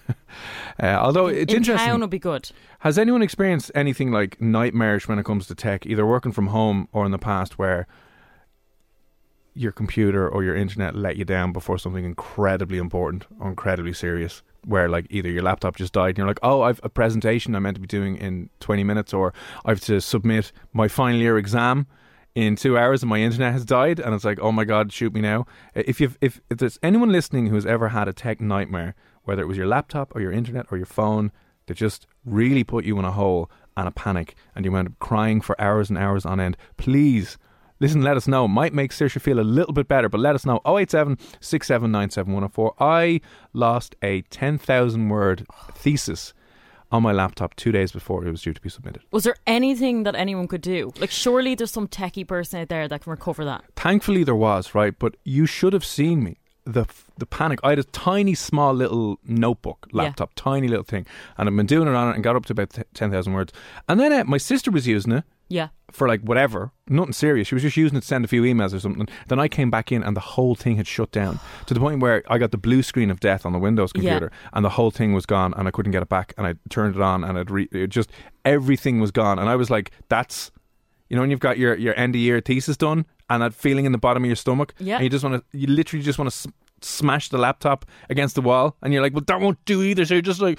Uh, 0.80 0.86
although 1.00 1.26
it's 1.26 1.52
in 1.52 1.58
interesting, 1.58 1.88
town 1.88 2.00
would 2.00 2.10
be 2.10 2.18
good. 2.18 2.50
has 2.80 2.98
anyone 2.98 3.20
experienced 3.22 3.70
anything 3.74 4.10
like 4.12 4.40
nightmarish 4.40 5.08
when 5.08 5.18
it 5.18 5.24
comes 5.24 5.46
to 5.46 5.54
tech, 5.54 5.84
either 5.86 6.06
working 6.06 6.32
from 6.32 6.48
home 6.48 6.88
or 6.92 7.04
in 7.04 7.10
the 7.12 7.18
past, 7.18 7.58
where 7.58 7.86
your 9.60 9.72
computer 9.72 10.28
or 10.28 10.42
your 10.42 10.56
internet 10.56 10.94
let 10.94 11.16
you 11.16 11.24
down 11.24 11.52
before 11.52 11.78
something 11.78 12.04
incredibly 12.04 12.78
important 12.78 13.26
or 13.38 13.48
incredibly 13.48 13.92
serious? 13.92 14.42
Where 14.64 14.88
like 14.88 15.06
either 15.10 15.30
your 15.30 15.42
laptop 15.42 15.76
just 15.76 15.92
died 15.92 16.10
and 16.10 16.18
you're 16.18 16.26
like, 16.26 16.40
oh, 16.42 16.62
I've 16.62 16.80
a 16.82 16.88
presentation 16.88 17.54
I'm 17.54 17.62
meant 17.62 17.76
to 17.76 17.80
be 17.80 17.86
doing 17.86 18.16
in 18.16 18.50
20 18.60 18.84
minutes, 18.84 19.14
or 19.14 19.32
I've 19.64 19.80
to 19.82 20.00
submit 20.00 20.52
my 20.72 20.88
final 20.88 21.20
year 21.20 21.38
exam 21.38 21.86
in 22.34 22.56
two 22.56 22.78
hours 22.78 23.02
and 23.02 23.10
my 23.10 23.18
internet 23.18 23.52
has 23.52 23.64
died, 23.64 23.98
and 23.98 24.14
it's 24.14 24.24
like, 24.24 24.38
oh 24.40 24.52
my 24.52 24.64
god, 24.64 24.92
shoot 24.92 25.12
me 25.12 25.20
now. 25.20 25.46
If 25.74 26.00
you've 26.00 26.16
if, 26.20 26.40
if 26.50 26.58
there's 26.58 26.78
anyone 26.82 27.10
listening 27.10 27.46
who 27.46 27.54
has 27.54 27.66
ever 27.66 27.88
had 27.88 28.08
a 28.08 28.12
tech 28.12 28.40
nightmare, 28.40 28.94
whether 29.24 29.42
it 29.42 29.46
was 29.46 29.56
your 29.56 29.66
laptop 29.66 30.14
or 30.14 30.20
your 30.20 30.32
internet 30.32 30.66
or 30.70 30.76
your 30.76 30.86
phone, 30.86 31.32
that 31.66 31.74
just 31.74 32.06
really 32.24 32.64
put 32.64 32.84
you 32.84 32.98
in 32.98 33.04
a 33.04 33.12
hole 33.12 33.50
and 33.76 33.88
a 33.88 33.92
panic, 33.92 34.34
and 34.54 34.64
you 34.64 34.72
wound 34.72 34.88
up 34.88 34.98
crying 34.98 35.40
for 35.40 35.60
hours 35.60 35.88
and 35.88 35.98
hours 35.98 36.24
on 36.26 36.40
end, 36.40 36.56
please. 36.76 37.38
Listen, 37.80 38.02
let 38.02 38.16
us 38.16 38.28
know. 38.28 38.46
Might 38.46 38.74
make 38.74 38.92
Saoirse 38.92 39.20
feel 39.20 39.40
a 39.40 39.42
little 39.42 39.72
bit 39.72 39.88
better, 39.88 40.08
but 40.08 40.20
let 40.20 40.34
us 40.34 40.44
know. 40.44 40.60
087 40.66 41.16
6797104. 41.40 42.74
I 42.78 43.20
lost 43.54 43.96
a 44.02 44.20
10,000 44.22 45.08
word 45.08 45.46
thesis 45.74 46.34
on 46.92 47.02
my 47.02 47.12
laptop 47.12 47.54
two 47.54 47.72
days 47.72 47.92
before 47.92 48.26
it 48.26 48.30
was 48.30 48.42
due 48.42 48.52
to 48.52 48.60
be 48.60 48.68
submitted. 48.68 49.02
Was 49.12 49.24
there 49.24 49.36
anything 49.46 50.02
that 50.02 50.14
anyone 50.14 50.48
could 50.48 50.60
do? 50.60 50.92
Like, 51.00 51.10
surely 51.10 51.54
there's 51.54 51.70
some 51.70 51.88
techie 51.88 52.26
person 52.26 52.60
out 52.60 52.68
there 52.68 52.88
that 52.88 53.02
can 53.02 53.10
recover 53.10 53.44
that. 53.44 53.64
Thankfully, 53.76 54.24
there 54.24 54.34
was 54.34 54.74
right, 54.74 54.98
but 54.98 55.16
you 55.24 55.46
should 55.46 55.72
have 55.72 55.84
seen 55.84 56.22
me. 56.24 56.39
The 56.72 56.86
the 57.18 57.26
panic. 57.26 57.58
I 57.62 57.70
had 57.70 57.78
a 57.78 57.84
tiny, 57.84 58.34
small 58.34 58.72
little 58.74 59.18
notebook 59.24 59.88
Yeah. 59.92 60.02
laptop, 60.04 60.32
tiny 60.36 60.68
little 60.68 60.84
thing, 60.84 61.06
and 61.36 61.48
I've 61.48 61.56
been 61.56 61.66
doing 61.66 61.88
it 61.88 61.94
on 61.94 62.08
it 62.10 62.14
and 62.14 62.24
got 62.24 62.36
up 62.36 62.46
to 62.46 62.52
about 62.52 62.70
ten 62.94 63.10
thousand 63.10 63.32
words. 63.32 63.52
And 63.88 63.98
then 64.00 64.12
uh, 64.12 64.24
my 64.24 64.38
sister 64.38 64.70
was 64.70 64.86
using 64.86 65.12
it 65.12 65.24
Yeah. 65.48 65.68
for 65.90 66.06
like 66.08 66.20
whatever, 66.22 66.70
nothing 66.88 67.12
serious. 67.12 67.48
She 67.48 67.54
was 67.54 67.62
just 67.62 67.76
using 67.76 67.98
it 67.98 68.02
to 68.02 68.06
send 68.06 68.24
a 68.24 68.28
few 68.28 68.42
emails 68.42 68.72
or 68.72 68.80
something. 68.80 69.08
Then 69.28 69.38
I 69.40 69.48
came 69.48 69.70
back 69.70 69.90
in 69.92 70.02
and 70.02 70.16
the 70.16 70.20
whole 70.34 70.54
thing 70.54 70.76
had 70.76 70.86
shut 70.86 71.10
down 71.12 71.40
to 71.66 71.74
the 71.74 71.80
point 71.80 72.00
where 72.00 72.22
I 72.28 72.38
got 72.38 72.50
the 72.52 72.58
blue 72.58 72.82
screen 72.82 73.10
of 73.10 73.20
death 73.20 73.44
on 73.44 73.52
the 73.52 73.58
Windows 73.58 73.90
Yeah. 73.94 74.00
computer 74.00 74.32
and 74.52 74.64
the 74.64 74.70
whole 74.70 74.90
thing 74.90 75.12
was 75.12 75.26
gone 75.26 75.52
and 75.56 75.66
I 75.68 75.70
couldn't 75.72 75.92
get 75.92 76.02
it 76.02 76.08
back. 76.08 76.32
And 76.38 76.46
I 76.46 76.54
turned 76.68 76.94
it 76.96 77.02
on 77.02 77.24
and 77.24 77.36
it, 77.36 77.50
re- 77.50 77.68
it 77.72 77.88
just 77.88 78.10
everything 78.44 79.00
was 79.00 79.10
gone. 79.10 79.38
And 79.38 79.48
I 79.48 79.56
was 79.56 79.70
like, 79.70 79.90
that's 80.08 80.50
you 81.08 81.16
know 81.16 81.22
when 81.22 81.30
you've 81.32 81.40
got 81.40 81.58
your 81.58 81.74
your 81.74 81.94
end 81.98 82.14
of 82.14 82.20
year 82.20 82.40
thesis 82.40 82.76
done 82.76 83.04
and 83.28 83.42
that 83.42 83.52
feeling 83.54 83.84
in 83.84 83.90
the 83.92 83.98
bottom 83.98 84.22
of 84.24 84.28
your 84.28 84.36
stomach. 84.36 84.74
Yeah. 84.78 84.96
And 84.96 85.04
you 85.04 85.10
just 85.10 85.24
want 85.24 85.36
to, 85.52 85.58
you 85.58 85.66
literally 85.66 86.04
just 86.04 86.18
want 86.18 86.30
to. 86.32 86.52
Smash 86.82 87.28
the 87.28 87.38
laptop 87.38 87.84
against 88.08 88.34
the 88.34 88.40
wall, 88.40 88.76
and 88.82 88.92
you're 88.92 89.02
like, 89.02 89.12
"Well, 89.12 89.24
that 89.26 89.40
won't 89.40 89.62
do 89.64 89.82
either." 89.82 90.04
So 90.04 90.14
you're 90.14 90.22
just 90.22 90.40
like, 90.40 90.58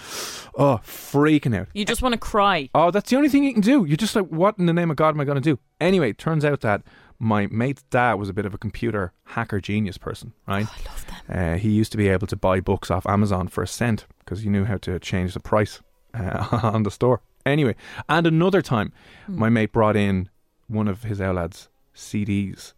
"Oh, 0.55 0.79
freaking 0.83 1.57
out." 1.57 1.67
You 1.73 1.85
just 1.85 2.01
want 2.01 2.13
to 2.13 2.19
cry. 2.19 2.69
Oh, 2.75 2.91
that's 2.91 3.09
the 3.09 3.15
only 3.17 3.29
thing 3.29 3.43
you 3.43 3.53
can 3.53 3.61
do. 3.61 3.85
You're 3.85 3.97
just 3.97 4.15
like, 4.15 4.27
what 4.27 4.57
in 4.57 4.65
the 4.65 4.73
name 4.73 4.91
of 4.91 4.97
God 4.97 5.15
am 5.15 5.21
I 5.21 5.25
going 5.25 5.41
to 5.41 5.41
do? 5.41 5.59
Anyway, 5.79 6.11
it 6.11 6.17
turns 6.17 6.45
out 6.45 6.61
that 6.61 6.81
my 7.19 7.47
mate's 7.47 7.83
dad 7.83 8.15
was 8.15 8.29
a 8.29 8.33
bit 8.33 8.45
of 8.45 8.53
a 8.53 8.57
computer 8.57 9.13
hacker 9.25 9.59
genius 9.59 9.97
person, 9.97 10.33
right? 10.47 10.65
I 10.65 10.89
love 10.89 11.05
them. 11.27 11.55
Uh, 11.55 11.57
he 11.57 11.69
used 11.69 11.91
to 11.91 11.97
be 11.97 12.07
able 12.07 12.27
to 12.27 12.35
buy 12.35 12.59
books 12.59 12.89
off 12.89 13.05
Amazon 13.05 13.47
for 13.47 13.61
a 13.63 13.67
cent 13.67 14.05
because 14.19 14.41
he 14.41 14.49
knew 14.49 14.65
how 14.65 14.77
to 14.77 14.99
change 14.99 15.33
the 15.33 15.39
price 15.39 15.81
uh, 16.13 16.47
on 16.63 16.83
the 16.83 16.91
store. 16.91 17.21
Anyway, 17.45 17.75
and 18.09 18.25
another 18.25 18.61
time, 18.61 18.91
my 19.27 19.49
mate 19.49 19.71
brought 19.71 19.95
in 19.95 20.29
one 20.67 20.87
of 20.87 21.03
his 21.03 21.19
lads' 21.19 21.69
CDs, 21.95 22.73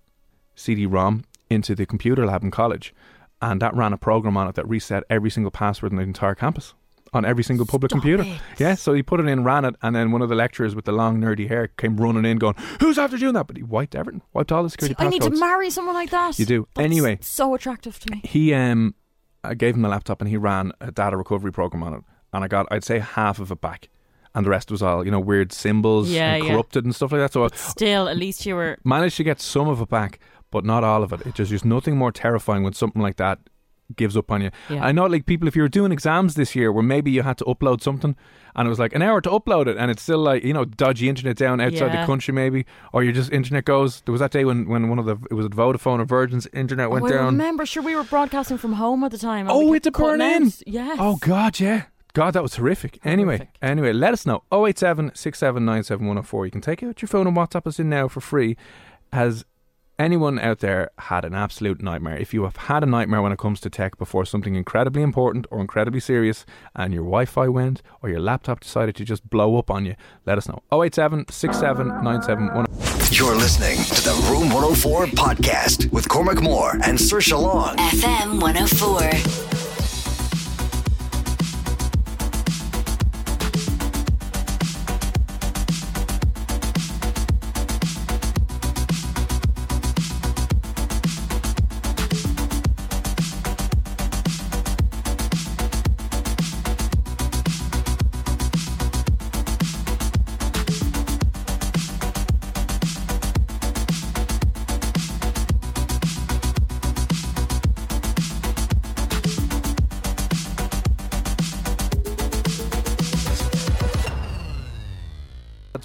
CD-ROM, 0.56 1.24
into 1.50 1.76
the 1.76 1.86
computer 1.86 2.26
lab 2.26 2.44
in 2.44 2.52
college, 2.52 2.94
and 3.44 3.62
that 3.62 3.76
ran 3.76 3.94
a 3.94 3.98
program 3.98 4.36
on 4.38 4.48
it 4.48 4.56
that 4.56 4.68
reset 4.68 5.04
every 5.10 5.30
single 5.30 5.52
password 5.52 5.92
in 5.92 5.98
the 5.98 6.04
entire 6.04 6.34
campus 6.36 6.74
on 7.14 7.26
every 7.26 7.44
single 7.44 7.66
public 7.68 7.92
Stop 7.92 8.02
computer. 8.02 8.24
it. 8.24 8.40
Yeah, 8.58 8.74
so 8.74 8.94
he 8.94 9.04
put 9.04 9.20
it 9.20 9.28
in, 9.28 9.44
ran 9.44 9.66
it, 9.66 9.76
and 9.84 9.96
then 9.96 10.12
one 10.12 10.24
of 10.24 10.30
the 10.30 10.36
lecturers 10.36 10.74
with 10.76 10.86
the 10.86 10.92
long 10.92 11.20
nerdy 11.22 11.48
hair 11.48 11.68
came 11.68 11.98
running 11.98 12.26
in, 12.26 12.38
going, 12.40 12.56
"Who's 12.80 12.98
after 12.98 13.18
doing 13.20 13.36
that?" 13.36 13.46
But 13.46 13.58
he 13.58 13.62
wiped 13.64 13.94
everything, 13.96 14.24
wiped 14.34 14.52
all 14.52 14.64
the 14.64 14.70
security 14.72 14.96
I 14.98 15.10
need 15.10 15.22
to 15.22 15.30
marry 15.30 15.70
someone 15.70 15.94
like 15.94 16.10
that. 16.10 16.40
You 16.40 16.46
do. 16.46 16.68
That's 16.74 16.86
Anyway. 16.86 17.20
so 17.22 17.54
attractive 17.54 18.00
to 18.00 18.12
me. 18.12 18.22
he 18.24 18.54
um 18.56 18.96
I 19.44 19.54
gave 19.54 19.76
him 19.76 19.86
a 19.86 19.90
laptop 19.90 20.22
and 20.22 20.30
he 20.30 20.38
ran 20.38 20.72
a 20.82 20.92
data 20.92 21.16
recovery 21.18 21.52
program 21.52 21.84
on 21.84 21.94
it 21.94 22.02
and 22.34 22.44
I 22.46 22.48
got 22.48 22.66
I'd 22.72 22.84
say 22.86 22.98
half 23.00 23.40
of 23.40 23.52
it 23.52 23.60
back 23.62 23.90
and 24.34 24.46
the 24.46 24.50
rest 24.50 24.72
was 24.72 24.82
all 24.82 25.04
you 25.06 25.12
know 25.12 25.20
weird 25.20 25.52
symbols 25.52 26.10
Yeah, 26.10 26.36
and 26.36 26.46
yeah. 26.46 26.52
corrupted 26.54 26.86
and 26.86 26.96
stuff 26.96 27.12
like 27.12 27.20
that 27.22 27.34
so 27.34 27.44
I 27.44 27.50
Still, 27.54 28.08
at 28.08 28.16
least 28.18 28.46
you 28.48 28.56
were. 28.56 28.78
managed 28.86 29.18
to 29.18 29.24
get 29.26 29.40
some 29.42 29.68
of 29.68 29.82
it 29.82 29.90
back 29.90 30.20
but 30.54 30.64
not 30.64 30.84
all 30.84 31.04
of 31.04 31.12
it 31.12 31.20
it's 31.28 31.38
just 31.38 31.50
there's 31.50 31.66
nothing 31.66 31.98
more 31.98 32.12
terrifying 32.12 32.64
when 32.64 32.74
something 32.74 33.02
like 33.02 33.18
that 33.18 33.40
gives 33.98 34.16
up 34.16 34.32
on 34.32 34.42
you 34.42 34.50
Yeah. 34.70 34.84
I 34.90 34.92
know 34.94 35.06
like 35.08 35.26
people 35.26 35.48
if 35.48 35.56
you 35.58 35.62
were 35.62 35.68
doing 35.80 35.92
exams 35.92 36.36
this 36.36 36.56
year 36.56 36.72
where 36.72 36.82
maybe 36.96 37.12
you 37.12 37.22
had 37.22 37.38
to 37.40 37.46
upload 37.46 37.82
something 37.82 38.16
and 38.56 38.66
it 38.68 38.70
was 38.70 38.80
like 38.80 38.94
an 38.96 39.02
hour 39.02 39.20
to 39.22 39.30
upload 39.30 39.68
it 39.68 39.76
and 39.78 39.92
it's 39.92 40.02
still 40.02 40.20
like 40.30 40.42
you 40.44 40.54
know 40.54 40.64
dodgy 40.66 41.10
internet 41.10 41.36
down 41.36 41.60
outside 41.60 41.92
Yeah. 41.94 42.02
the 42.02 42.06
country 42.08 42.34
maybe 42.34 42.66
or 42.94 43.04
your 43.04 43.14
just 43.14 43.32
internet 43.32 43.66
goes 43.66 44.02
there 44.06 44.14
was 44.14 44.22
that 44.22 44.32
day 44.32 44.46
when, 44.46 44.68
when 44.70 44.88
one 44.90 45.00
of 45.00 45.06
the 45.06 45.18
it 45.30 45.34
was 45.34 45.48
Vodafone 45.50 46.00
or 46.00 46.06
Virgin's 46.06 46.48
internet 46.54 46.88
oh, 46.88 46.92
went 46.92 47.04
oh, 47.06 47.08
I 47.08 47.12
down 47.12 47.26
remember. 47.26 47.66
Sure, 47.66 47.84
we 47.84 47.96
were 47.96 48.06
broadcasting 48.06 48.58
from 48.58 48.74
home 48.74 49.04
at 49.04 49.12
the 49.12 49.18
time. 49.18 49.48
Oh, 49.50 49.60
it's 49.62 49.70
a 49.70 49.74
had 49.74 49.84
to 49.84 49.92
kept 49.92 49.98
burn 50.04 50.22
in. 50.22 50.44
out. 50.48 50.54
Yes. 50.66 50.98
Oh 51.00 51.18
God, 51.18 51.60
yeah. 51.60 51.84
God, 52.14 52.32
that 52.36 52.44
was 52.44 52.56
horrific. 52.56 53.00
Anyway, 53.04 53.38
Horrific. 53.38 53.58
anyway, 53.62 53.92
let 53.92 54.14
us 54.14 54.26
know. 54.26 54.44
087 54.52 55.12
6797 55.16 56.46
You 56.46 56.52
can 56.52 56.62
take 56.62 56.84
out 56.84 57.02
your 57.02 57.08
phone 57.08 57.26
and 57.28 57.36
WhatsApp 57.36 57.66
us 57.68 57.80
in 57.80 57.90
now 57.90 58.08
for 58.08 58.22
free. 58.22 58.56
Has 59.12 59.46
anyone 60.00 60.40
out 60.40 60.60
there 60.60 60.92
had 60.98 61.26
an 61.26 61.34
absolute 61.34 61.82
nightmare? 61.82 62.18
If 62.18 62.34
you 62.34 62.44
have 62.44 62.56
had 62.56 62.84
a 62.84 62.86
nightmare 62.86 63.22
when 63.22 63.32
it 63.32 63.40
comes 63.40 63.60
to 63.62 63.70
tech 63.70 63.98
before 63.98 64.26
something 64.26 64.56
incredibly 64.56 65.02
important 65.02 65.46
or 65.52 65.62
incredibly 65.62 66.00
serious 66.00 66.46
and 66.76 66.94
your 66.94 67.04
Wi 67.04 67.26
Fi 67.26 67.48
went 67.48 67.82
or 68.02 68.10
your 68.10 68.20
laptop 68.20 68.60
decided 68.60 68.96
to 68.96 69.06
just 69.06 69.30
blow 69.30 69.58
up 69.58 69.70
on 69.70 69.86
you, 69.86 69.96
let 70.26 70.38
us 70.38 70.48
know. 70.48 70.62
087 70.72 71.26
6797 71.30 72.66
You're 73.12 73.36
listening 73.36 73.78
to 73.78 74.02
the 74.04 74.28
Room 74.32 74.50
104 74.52 75.06
podcast 75.08 75.92
with 75.92 76.08
Cormac 76.10 76.42
Moore 76.42 76.74
and 76.84 76.98
Saoirse 76.98 77.40
Long. 77.40 77.76
FM 77.78 78.42
104. 78.42 79.63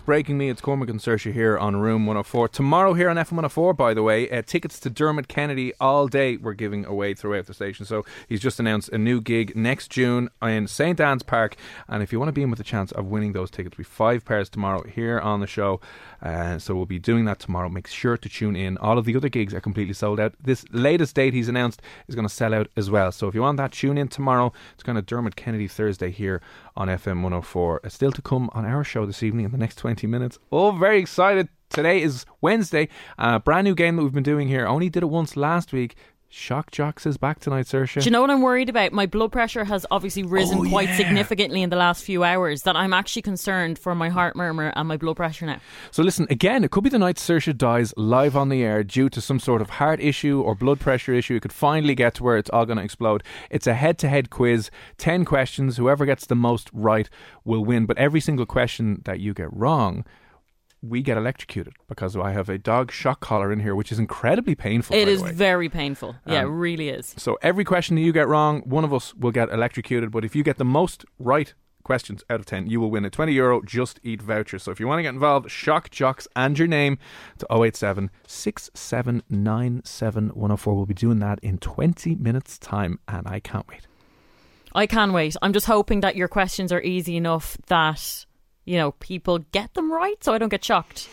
Breaking 0.08 0.38
me. 0.38 0.48
It's 0.48 0.62
Cormac 0.62 0.88
and 0.88 1.00
Saoirse 1.00 1.34
here 1.34 1.58
on 1.58 1.76
Room 1.76 2.06
104. 2.06 2.48
Tomorrow 2.48 2.94
here 2.94 3.10
on 3.10 3.16
FM 3.16 3.32
104, 3.32 3.74
by 3.74 3.92
the 3.92 4.02
way, 4.02 4.26
uh, 4.30 4.40
tickets 4.40 4.80
to 4.80 4.88
Dermot 4.88 5.28
Kennedy 5.28 5.74
all 5.82 6.08
day 6.08 6.38
we're 6.38 6.54
giving 6.54 6.86
away 6.86 7.12
throughout 7.12 7.44
the 7.44 7.52
station. 7.52 7.84
So 7.84 8.06
he's 8.26 8.40
just 8.40 8.58
announced 8.58 8.88
a 8.88 8.96
new 8.96 9.20
gig 9.20 9.54
next 9.54 9.90
June 9.90 10.30
in 10.40 10.66
St. 10.66 10.98
Anne's 10.98 11.22
Park. 11.22 11.56
And 11.88 12.02
if 12.02 12.10
you 12.10 12.18
want 12.18 12.30
to 12.30 12.32
be 12.32 12.40
in 12.40 12.48
with 12.48 12.58
a 12.58 12.64
chance 12.64 12.90
of 12.92 13.04
winning 13.04 13.34
those 13.34 13.50
tickets, 13.50 13.76
we 13.76 13.84
five 13.84 14.24
pairs 14.24 14.48
tomorrow 14.48 14.82
here 14.84 15.20
on 15.20 15.40
the 15.40 15.46
show. 15.46 15.78
Uh, 16.22 16.58
so 16.58 16.74
we'll 16.74 16.86
be 16.86 16.98
doing 16.98 17.26
that 17.26 17.38
tomorrow. 17.38 17.68
Make 17.68 17.86
sure 17.86 18.16
to 18.16 18.28
tune 18.30 18.56
in. 18.56 18.78
All 18.78 18.96
of 18.96 19.04
the 19.04 19.14
other 19.14 19.28
gigs 19.28 19.52
are 19.52 19.60
completely 19.60 19.92
sold 19.92 20.18
out. 20.18 20.32
This 20.42 20.64
latest 20.72 21.16
date 21.16 21.34
he's 21.34 21.48
announced 21.48 21.82
is 22.08 22.14
going 22.14 22.26
to 22.26 22.34
sell 22.34 22.54
out 22.54 22.70
as 22.78 22.90
well. 22.90 23.12
So 23.12 23.28
if 23.28 23.34
you 23.34 23.42
want 23.42 23.58
that, 23.58 23.72
tune 23.72 23.98
in 23.98 24.08
tomorrow. 24.08 24.54
It's 24.72 24.82
going 24.82 24.96
to 24.96 25.02
Dermot 25.02 25.36
Kennedy 25.36 25.68
Thursday 25.68 26.10
here 26.10 26.40
on 26.78 26.88
FM 26.88 27.22
104. 27.22 27.82
Uh, 27.84 27.88
still 27.90 28.12
to 28.12 28.22
come 28.22 28.48
on 28.54 28.64
our 28.64 28.82
show 28.82 29.04
this 29.04 29.22
evening 29.22 29.44
in 29.44 29.52
the 29.52 29.58
next 29.58 29.76
20 29.76 29.97
minutes. 30.06 30.38
Oh, 30.52 30.70
very 30.70 30.98
excited. 30.98 31.48
Today 31.70 32.00
is 32.02 32.24
Wednesday. 32.40 32.88
A 33.18 33.40
brand 33.40 33.64
new 33.64 33.74
game 33.74 33.96
that 33.96 34.02
we've 34.02 34.12
been 34.12 34.22
doing 34.22 34.48
here. 34.48 34.66
Only 34.66 34.88
did 34.88 35.02
it 35.02 35.06
once 35.06 35.36
last 35.36 35.72
week. 35.72 35.96
Shock 36.30 36.70
Jocks 36.72 37.06
is 37.06 37.16
back 37.16 37.40
tonight, 37.40 37.64
Saoirse. 37.64 38.00
Do 38.00 38.04
you 38.04 38.10
know 38.10 38.20
what 38.20 38.28
I'm 38.28 38.42
worried 38.42 38.68
about? 38.68 38.92
My 38.92 39.06
blood 39.06 39.32
pressure 39.32 39.64
has 39.64 39.86
obviously 39.90 40.24
risen 40.24 40.58
Oh, 40.58 40.68
quite 40.68 40.90
yeah. 40.90 40.96
significantly 40.98 41.62
in 41.62 41.70
the 41.70 41.76
last 41.76 42.04
few 42.04 42.22
hours. 42.22 42.62
That 42.62 42.76
I'm 42.76 42.92
actually 42.92 43.22
concerned 43.22 43.78
for 43.78 43.94
my 43.94 44.10
heart 44.10 44.36
murmur 44.36 44.70
and 44.76 44.86
my 44.86 44.98
blood 44.98 45.16
pressure 45.16 45.46
now. 45.46 45.58
So 45.90 46.02
listen, 46.02 46.26
again, 46.28 46.64
it 46.64 46.70
could 46.70 46.84
be 46.84 46.90
the 46.90 46.98
night 46.98 47.16
Saoirse 47.16 47.56
dies 47.56 47.94
live 47.96 48.36
on 48.36 48.50
the 48.50 48.62
air 48.62 48.84
due 48.84 49.08
to 49.08 49.22
some 49.22 49.40
sort 49.40 49.62
of 49.62 49.70
heart 49.70 50.00
issue 50.00 50.42
or 50.42 50.54
blood 50.54 50.80
pressure 50.80 51.14
issue. 51.14 51.36
It 51.36 51.40
could 51.40 51.52
finally 51.52 51.94
get 51.94 52.12
to 52.16 52.22
where 52.24 52.36
it's 52.36 52.50
all 52.50 52.66
going 52.66 52.76
to 52.78 52.84
explode. 52.84 53.22
It's 53.50 53.66
a 53.66 53.72
head-to-head 53.72 54.28
quiz, 54.28 54.70
10 54.98 55.24
questions. 55.24 55.78
Whoever 55.78 56.04
gets 56.04 56.26
the 56.26 56.36
most 56.36 56.68
right 56.74 57.08
will 57.44 57.64
win. 57.64 57.86
But 57.86 57.96
every 57.96 58.20
single 58.20 58.44
question 58.44 59.00
that 59.06 59.18
you 59.18 59.32
get 59.32 59.48
wrong, 59.50 60.04
we 60.82 61.02
get 61.02 61.16
electrocuted 61.16 61.74
because 61.88 62.16
I 62.16 62.32
have 62.32 62.48
a 62.48 62.58
dog 62.58 62.92
shock 62.92 63.20
collar 63.20 63.52
in 63.52 63.60
here, 63.60 63.74
which 63.74 63.90
is 63.90 63.98
incredibly 63.98 64.54
painful. 64.54 64.94
It 64.96 65.06
by 65.06 65.10
is 65.10 65.18
the 65.20 65.24
way. 65.26 65.32
very 65.32 65.68
painful. 65.68 66.16
Yeah, 66.26 66.42
it 66.42 66.46
Um, 66.46 66.58
really 66.58 66.88
is. 66.88 67.14
So 67.18 67.38
every 67.42 67.64
question 67.64 67.96
that 67.96 68.02
you 68.02 68.12
get 68.12 68.28
wrong, 68.28 68.60
one 68.62 68.84
of 68.84 68.94
us 68.94 69.14
will 69.14 69.32
get 69.32 69.50
electrocuted. 69.50 70.10
But 70.10 70.24
if 70.24 70.36
you 70.36 70.42
get 70.44 70.56
the 70.56 70.64
most 70.64 71.04
right 71.18 71.52
questions 71.82 72.22
out 72.28 72.38
of 72.38 72.44
10, 72.46 72.66
you 72.68 72.80
will 72.80 72.90
win 72.90 73.04
a 73.06 73.10
20 73.10 73.32
euro 73.32 73.62
Just 73.62 73.98
Eat 74.04 74.20
voucher. 74.22 74.58
So 74.58 74.70
if 74.70 74.78
you 74.78 74.86
want 74.86 74.98
to 74.98 75.02
get 75.02 75.14
involved, 75.14 75.50
shock 75.50 75.90
jocks 75.90 76.28
and 76.36 76.56
your 76.58 76.68
name 76.68 76.98
to 77.38 77.46
087 77.50 78.10
6797 78.26 80.28
104. 80.30 80.74
We'll 80.74 80.86
be 80.86 80.94
doing 80.94 81.18
that 81.20 81.38
in 81.42 81.58
20 81.58 82.14
minutes' 82.16 82.58
time, 82.58 82.98
and 83.08 83.26
I 83.26 83.40
can't 83.40 83.66
wait. 83.68 83.86
I 84.74 84.86
can 84.86 85.12
wait. 85.12 85.34
I'm 85.40 85.52
just 85.52 85.66
hoping 85.66 86.00
that 86.00 86.14
your 86.14 86.28
questions 86.28 86.72
are 86.72 86.82
easy 86.82 87.16
enough 87.16 87.56
that, 87.68 88.26
you 88.68 88.76
know, 88.76 88.92
people 88.92 89.38
get 89.52 89.72
them 89.72 89.90
right 89.90 90.22
so 90.22 90.34
I 90.34 90.38
don't 90.38 90.50
get 90.50 90.62
shocked. 90.62 91.08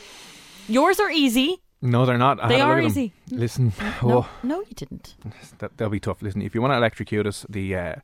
Yours 0.67 0.99
are 0.99 1.09
easy. 1.09 1.61
No, 1.81 2.05
they're 2.05 2.17
not. 2.17 2.43
I 2.43 2.49
They 2.49 2.59
had 2.59 2.65
a 2.65 2.67
look 2.67 2.77
are 2.77 2.81
easy. 2.81 3.13
Listen, 3.31 3.71
No, 3.79 3.93
oh, 4.03 4.29
no, 4.43 4.59
you 4.59 4.73
didn't. 4.75 5.15
that, 5.59 5.77
that'll 5.77 5.91
be 5.91 5.99
tough. 5.99 6.21
Listen, 6.21 6.41
if 6.41 6.53
you 6.53 6.61
want 6.61 6.73
to 6.73 6.77
electrocute 6.77 7.25
us, 7.25 7.45
the 7.47 7.75
uh, 7.75 7.95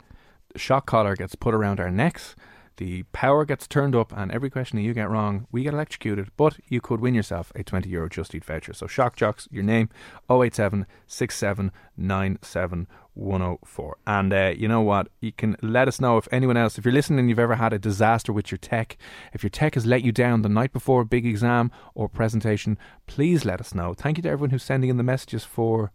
shock 0.55 0.85
collar 0.85 1.15
gets 1.15 1.35
put 1.35 1.53
around 1.53 1.81
our 1.81 1.91
necks. 1.91 2.35
The 2.81 3.03
power 3.13 3.45
gets 3.45 3.67
turned 3.67 3.95
up, 3.95 4.11
and 4.11 4.31
every 4.31 4.49
question 4.49 4.77
that 4.77 4.81
you 4.81 4.95
get 4.95 5.07
wrong, 5.07 5.45
we 5.51 5.61
get 5.61 5.75
electrocuted. 5.75 6.31
But 6.35 6.57
you 6.67 6.81
could 6.81 6.99
win 6.99 7.13
yourself 7.13 7.51
a 7.53 7.63
20 7.63 7.87
euro 7.87 8.09
Just 8.09 8.33
Eat 8.33 8.43
voucher. 8.43 8.73
So, 8.73 8.87
Shock 8.87 9.15
Jocks, 9.15 9.47
your 9.51 9.61
name 9.61 9.89
087 10.27 10.87
6797 11.05 12.87
104. 13.13 13.97
And 14.07 14.33
uh, 14.33 14.53
you 14.57 14.67
know 14.67 14.81
what? 14.81 15.09
You 15.19 15.31
can 15.31 15.57
let 15.61 15.87
us 15.87 16.01
know 16.01 16.17
if 16.17 16.27
anyone 16.31 16.57
else, 16.57 16.79
if 16.79 16.83
you're 16.83 16.91
listening 16.91 17.29
you've 17.29 17.37
ever 17.37 17.53
had 17.53 17.71
a 17.71 17.77
disaster 17.77 18.33
with 18.33 18.49
your 18.49 18.57
tech, 18.57 18.97
if 19.31 19.43
your 19.43 19.51
tech 19.51 19.75
has 19.75 19.85
let 19.85 20.01
you 20.01 20.11
down 20.11 20.41
the 20.41 20.49
night 20.49 20.73
before 20.73 21.01
a 21.01 21.05
big 21.05 21.27
exam 21.27 21.69
or 21.93 22.09
presentation, 22.09 22.79
please 23.05 23.45
let 23.45 23.59
us 23.59 23.75
know. 23.75 23.93
Thank 23.93 24.17
you 24.17 24.23
to 24.23 24.29
everyone 24.29 24.49
who's 24.49 24.63
sending 24.63 24.89
in 24.89 24.97
the 24.97 25.03
messages 25.03 25.43
for 25.43 25.91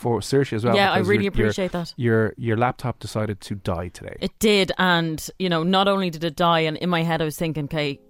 for 0.00 0.20
Saoirse 0.20 0.52
as 0.54 0.64
well. 0.64 0.74
yeah, 0.74 0.90
I 0.92 0.98
really 0.98 1.24
your- 1.24 1.32
your- 1.34 1.46
appreciate 1.46 1.72
that. 1.72 1.92
Your 1.96 2.32
your 2.38 2.56
laptop 2.56 2.98
decided 3.00 3.40
to 3.42 3.54
die 3.54 3.88
today. 3.88 4.16
It 4.20 4.32
did, 4.38 4.72
and 4.78 5.18
you 5.38 5.48
know, 5.48 5.62
not 5.62 5.86
only 5.88 6.08
did 6.10 6.24
it 6.24 6.36
die, 6.36 6.60
and 6.60 6.76
in 6.78 6.88
my 6.88 7.02
head 7.02 7.20
I 7.20 7.24
was 7.26 7.36
thinking, 7.36 7.64
okay, 7.64 8.00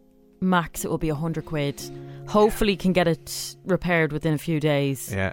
max 0.41 0.85
it 0.85 0.91
will 0.91 0.99
be 0.99 1.09
a 1.11 1.15
hundred 1.15 1.45
quid. 1.47 1.77
Hopefully, 2.29 2.77
can 2.77 2.93
get 2.93 3.09
it 3.09 3.57
repaired 3.67 4.13
within 4.13 4.35
a 4.35 4.39
few 4.39 4.61
days. 4.61 5.13
yeah. 5.13 5.33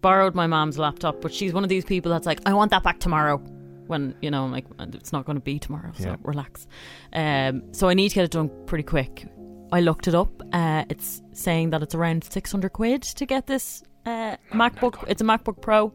Borrowed 0.00 0.34
my 0.34 0.48
mom's 0.48 0.78
laptop, 0.78 1.20
but 1.20 1.32
she's 1.32 1.52
one 1.52 1.62
of 1.62 1.68
these 1.70 1.84
people 1.84 2.10
that's 2.10 2.26
like, 2.26 2.40
I 2.44 2.52
want 2.54 2.72
that 2.72 2.82
back 2.82 2.98
tomorrow. 2.98 3.38
When 3.86 4.14
you 4.20 4.30
know, 4.32 4.44
I'm 4.44 4.50
like, 4.52 4.66
it's 4.80 5.12
not 5.12 5.24
going 5.26 5.36
to 5.36 5.42
be 5.52 5.58
tomorrow, 5.60 5.92
so 5.96 6.04
Yeah. 6.08 6.16
relax. 6.24 6.66
Um, 7.12 7.62
so 7.72 7.88
I 7.88 7.94
need 7.94 8.08
to 8.08 8.14
get 8.16 8.24
it 8.24 8.30
done 8.32 8.50
pretty 8.66 8.82
quick. 8.84 9.26
I 9.70 9.80
looked 9.80 10.08
it 10.08 10.14
up. 10.14 10.30
Uh, 10.52 10.84
it's 10.88 11.22
saying 11.32 11.70
that 11.70 11.82
it's 11.84 11.94
around 11.94 12.24
six 12.24 12.50
hundred 12.50 12.70
quid 12.72 13.02
to 13.02 13.24
get 13.26 13.46
this 13.46 13.82
uh, 14.06 14.36
MacBook. 14.52 15.04
It's 15.08 15.22
a 15.22 15.24
MacBook 15.24 15.60
Pro. 15.60 15.92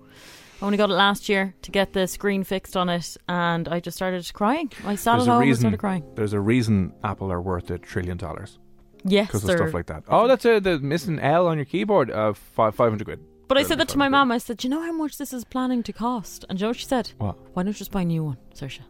I 0.61 0.65
only 0.65 0.77
got 0.77 0.89
it 0.89 0.93
last 0.93 1.29
year 1.29 1.53
to 1.61 1.71
get 1.71 1.93
the 1.93 2.07
screen 2.07 2.43
fixed 2.43 2.75
on 2.75 2.89
it, 2.89 3.15
and 3.29 3.67
I 3.67 3.79
just 3.79 3.95
started 3.95 4.27
crying. 4.33 4.71
I 4.85 4.95
sat 4.95 5.17
There's 5.17 5.27
at 5.27 5.31
home 5.31 5.41
and 5.41 5.49
reason. 5.49 5.61
started 5.61 5.77
crying. 5.77 6.03
There's 6.15 6.33
a 6.33 6.39
reason 6.39 6.93
Apple 7.03 7.31
are 7.31 7.41
worth 7.41 7.69
a 7.69 7.77
trillion 7.77 8.17
dollars 8.17 8.57
Yes, 9.03 9.27
because 9.27 9.43
of 9.43 9.55
stuff 9.55 9.73
like 9.73 9.85
that. 9.87 10.03
Oh, 10.07 10.27
that's 10.27 10.45
a 10.45 10.59
the 10.59 10.79
missing 10.79 11.19
L 11.19 11.47
on 11.47 11.57
your 11.57 11.65
keyboard 11.65 12.09
of 12.09 12.37
five 12.37 12.73
five 12.75 12.89
hundred 12.89 13.05
quid. 13.05 13.19
But 13.47 13.57
I 13.57 13.63
said 13.63 13.79
that 13.79 13.87
to 13.89 13.97
my 13.97 14.07
500 14.07 14.11
mum. 14.17 14.31
I 14.31 14.39
said, 14.39 14.57
"Do 14.57 14.67
you 14.67 14.73
know 14.73 14.81
how 14.81 14.91
much 14.91 15.17
this 15.17 15.31
is 15.31 15.45
planning 15.45 15.81
to 15.83 15.93
cost?" 15.93 16.43
And 16.49 16.59
you 16.59 16.65
know 16.65 16.69
what 16.71 16.77
she 16.77 16.85
said? 16.85 17.11
What? 17.17 17.37
Why 17.53 17.63
don't 17.63 17.67
you 17.73 17.77
just 17.77 17.91
buy 17.91 18.01
a 18.01 18.05
new 18.05 18.23
one, 18.23 18.37
Saoirse? 18.53 18.81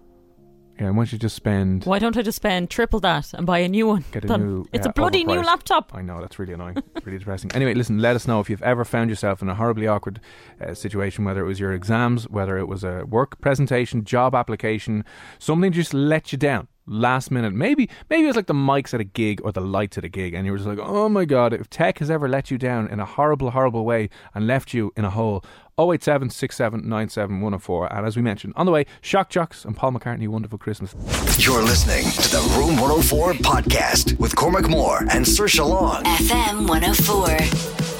Yeah, 0.79 0.87
and 0.87 0.97
once 0.97 1.11
you 1.11 1.17
just 1.17 1.35
spend, 1.35 1.85
Why 1.85 1.97
don't 1.97 2.15
I 2.15 2.21
just 2.21 2.35
spend 2.35 2.69
triple 2.69 2.99
that 2.99 3.33
and 3.33 3.47
buy 3.47 3.59
a 3.59 3.67
new 3.67 3.87
one? 3.87 4.05
Get 4.11 4.25
a 4.25 4.27
Then 4.27 4.45
new, 4.45 4.65
It's 4.71 4.85
uh, 4.85 4.91
a 4.91 4.93
bloody 4.93 5.23
new 5.23 5.41
laptop. 5.41 5.91
I 5.95 6.03
know 6.03 6.21
that's 6.21 6.37
really 6.37 6.53
annoying, 6.53 6.77
really 7.03 7.17
depressing. 7.17 7.51
Anyway, 7.53 7.73
listen, 7.73 7.99
let 7.99 8.15
us 8.15 8.27
know 8.27 8.39
if 8.39 8.49
you've 8.49 8.61
ever 8.61 8.85
found 8.85 9.09
yourself 9.09 9.41
in 9.41 9.49
a 9.49 9.55
horribly 9.55 9.87
awkward 9.87 10.19
uh, 10.61 10.75
situation, 10.75 11.25
whether 11.25 11.41
it 11.43 11.47
was 11.47 11.59
your 11.59 11.73
exams, 11.73 12.29
whether 12.29 12.57
it 12.57 12.67
was 12.67 12.83
a 12.83 13.05
work 13.05 13.41
presentation, 13.41 14.03
job 14.03 14.35
application, 14.35 15.03
something 15.39 15.71
just 15.71 15.95
let 15.95 16.31
you 16.31 16.37
down 16.37 16.67
last 16.87 17.29
minute. 17.31 17.53
Maybe, 17.53 17.89
maybe 18.09 18.23
it 18.23 18.27
was 18.27 18.35
like 18.35 18.47
the 18.47 18.53
mics 18.53 18.93
at 18.93 19.01
a 19.01 19.03
gig 19.03 19.41
or 19.43 19.51
the 19.51 19.61
lights 19.61 19.97
at 19.97 20.03
a 20.05 20.09
gig, 20.09 20.33
and 20.33 20.45
you 20.45 20.51
were 20.51 20.57
just 20.57 20.67
like, 20.67 20.79
oh 20.79 21.09
my 21.09 21.25
god, 21.25 21.53
if 21.53 21.69
tech 21.69 21.99
has 21.99 22.09
ever 22.09 22.27
let 22.27 22.49
you 22.49 22.57
down 22.57 22.87
in 22.87 22.99
a 22.99 23.05
horrible, 23.05 23.51
horrible 23.51 23.85
way 23.85 24.09
and 24.33 24.47
left 24.47 24.73
you 24.73 24.91
in 24.95 25.05
a 25.05 25.09
hole. 25.09 25.43
087 25.79 26.31
6797 26.31 27.35
104. 27.39 27.93
And 27.93 28.07
as 28.07 28.15
we 28.15 28.23
mentioned, 28.23 28.53
on 28.55 28.65
the 28.65 28.71
way, 28.71 28.87
Shock 29.01 29.29
Jocks 29.29 29.63
and 29.63 29.75
Paul 29.75 29.91
McCartney, 29.91 30.27
Wonderful 30.27 30.57
Christmas. 30.57 30.95
You're 31.37 31.61
listening 31.61 32.03
to 32.13 32.29
the 32.29 32.41
Room 32.57 32.77
104 32.77 33.33
podcast 33.33 34.17
with 34.17 34.35
Cormac 34.35 34.67
Moore 34.67 35.01
and 35.11 35.23
Saoirse 35.23 35.67
Long. 35.67 36.03
FM 36.03 36.67
104. 36.67 37.96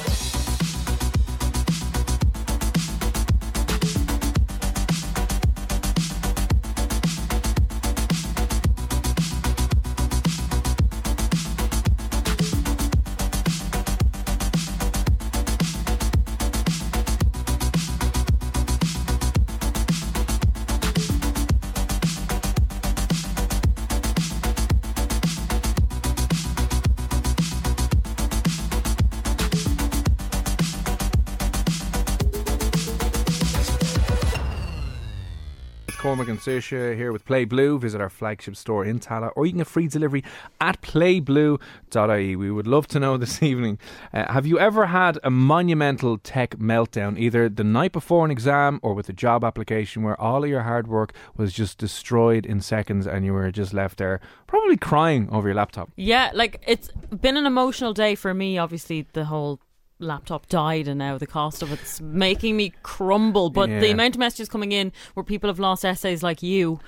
Cormac 35.98 36.28
and 36.28 36.38
Saoirse 36.38 36.94
here 36.94 37.10
with 37.10 37.24
Play 37.24 37.44
Blue. 37.44 37.76
Visit 37.76 38.00
our 38.00 38.08
flagship 38.08 38.54
store 38.54 38.84
in 38.84 39.00
Tallaght, 39.00 39.32
or 39.34 39.46
you 39.46 39.52
can 39.52 39.58
get 39.58 39.66
free 39.66 39.88
delivery 39.88 40.22
at 40.60 40.80
playblue.ie. 40.80 42.36
We 42.36 42.50
would 42.52 42.68
love 42.68 42.86
to 42.88 43.00
know 43.00 43.16
this 43.16 43.42
evening 43.42 43.78
uh, 44.12 44.32
have 44.32 44.46
you 44.46 44.60
ever 44.60 44.86
had 44.86 45.18
a 45.24 45.30
monumental 45.30 46.16
tech 46.18 46.50
meltdown, 46.56 47.18
either 47.18 47.48
the 47.48 47.64
night 47.64 47.90
before 47.90 48.24
an 48.24 48.30
exam 48.30 48.78
or 48.80 48.94
with 48.94 49.08
a 49.08 49.12
job 49.12 49.42
application, 49.42 50.04
where 50.04 50.18
all 50.20 50.44
of 50.44 50.50
your 50.50 50.62
hard 50.62 50.86
work 50.86 51.12
was 51.36 51.52
just 51.52 51.78
destroyed 51.78 52.46
in 52.46 52.60
seconds 52.60 53.04
and 53.04 53.24
you 53.24 53.32
were 53.32 53.50
just 53.50 53.74
left 53.74 53.98
there, 53.98 54.20
probably 54.46 54.76
crying 54.76 55.28
over 55.32 55.48
your 55.48 55.56
laptop? 55.56 55.90
Yeah, 55.96 56.30
like 56.32 56.62
it's 56.64 56.90
been 57.20 57.36
an 57.36 57.44
emotional 57.44 57.92
day 57.92 58.14
for 58.14 58.32
me. 58.32 58.56
Obviously, 58.56 59.06
the 59.14 59.24
whole 59.24 59.58
laptop 59.98 60.46
died 60.48 60.88
and 60.88 60.98
now 60.98 61.18
the 61.18 61.26
cost 61.26 61.62
of 61.62 61.72
it's 61.72 62.00
making 62.00 62.56
me 62.56 62.72
crumble. 62.82 63.50
But 63.50 63.68
the 63.68 63.90
amount 63.90 64.14
of 64.14 64.18
messages 64.20 64.48
coming 64.48 64.72
in 64.72 64.92
where 65.14 65.24
people 65.24 65.48
have 65.48 65.58
lost 65.58 65.84
essays 65.84 66.22
like 66.22 66.42
you, 66.42 66.80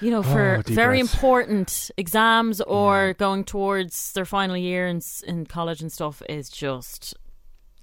you 0.00 0.10
know, 0.10 0.22
for 0.22 0.56
Oh, 0.58 0.62
very 0.66 0.98
breaths. 0.98 1.14
important 1.14 1.90
exams 1.96 2.60
or 2.60 3.14
going 3.14 3.44
towards 3.44 4.12
their 4.12 4.24
final 4.26 4.56
year 4.56 4.86
in, 4.86 5.00
in 5.26 5.46
college 5.46 5.80
and 5.80 5.90
stuff 5.90 6.22
is 6.28 6.48
just, 6.50 7.14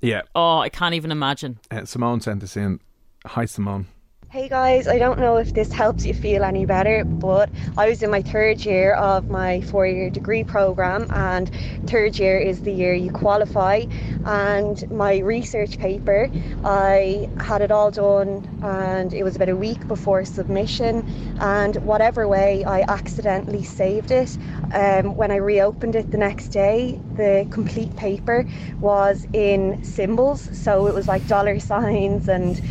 Yeah. 0.01 0.21
oh, 0.35 0.59
I 0.59 0.69
can't 0.69 0.93
even 0.95 1.11
imagine. 1.11 1.59
Uh, 1.71 1.85
Simone 1.85 2.21
sent 2.21 2.39
this 2.41 2.55
in. 2.55 2.79
Hi, 3.25 3.45
Simone. 3.45 3.87
Hey 4.35 4.49
guys, 4.49 4.85
I 4.85 4.97
don't 4.97 5.17
know 5.17 5.37
if 5.37 5.53
this 5.53 5.71
helps 5.71 6.05
you 6.05 6.13
feel 6.13 6.43
any 6.43 6.65
better, 6.65 7.05
but 7.05 7.49
I 7.77 7.87
was 7.87 8.03
in 8.03 8.11
my 8.11 8.21
third 8.21 8.65
year 8.65 8.93
of 8.95 9.29
my 9.29 9.61
four 9.61 9.87
year 9.87 10.09
degree 10.09 10.43
program, 10.43 11.07
and 11.11 11.49
third 11.87 12.19
year 12.19 12.37
is 12.37 12.59
the 12.59 12.73
year 12.73 12.93
you 12.93 13.11
qualify. 13.11 13.85
And 14.25 14.83
my 14.91 15.19
research 15.19 15.77
paper, 15.77 16.29
I 16.65 17.29
had 17.39 17.61
it 17.61 17.71
all 17.71 17.91
done, 17.91 18.45
and 18.61 19.13
it 19.13 19.23
was 19.23 19.37
about 19.37 19.47
a 19.47 19.55
week 19.55 19.87
before 19.87 20.25
submission. 20.25 21.05
And 21.39 21.77
whatever 21.77 22.27
way, 22.27 22.65
I 22.65 22.81
accidentally 22.89 23.63
saved 23.63 24.11
it. 24.11 24.37
Um, 24.73 25.15
when 25.15 25.31
I 25.31 25.37
reopened 25.37 25.95
it 25.95 26.11
the 26.11 26.17
next 26.17 26.49
day, 26.49 26.99
the 27.15 27.47
complete 27.51 27.95
paper 27.95 28.45
was 28.81 29.25
in 29.31 29.81
symbols, 29.81 30.41
so 30.51 30.87
it 30.87 30.93
was 30.93 31.07
like 31.07 31.25
dollar 31.29 31.57
signs 31.71 32.27
and 32.27 32.61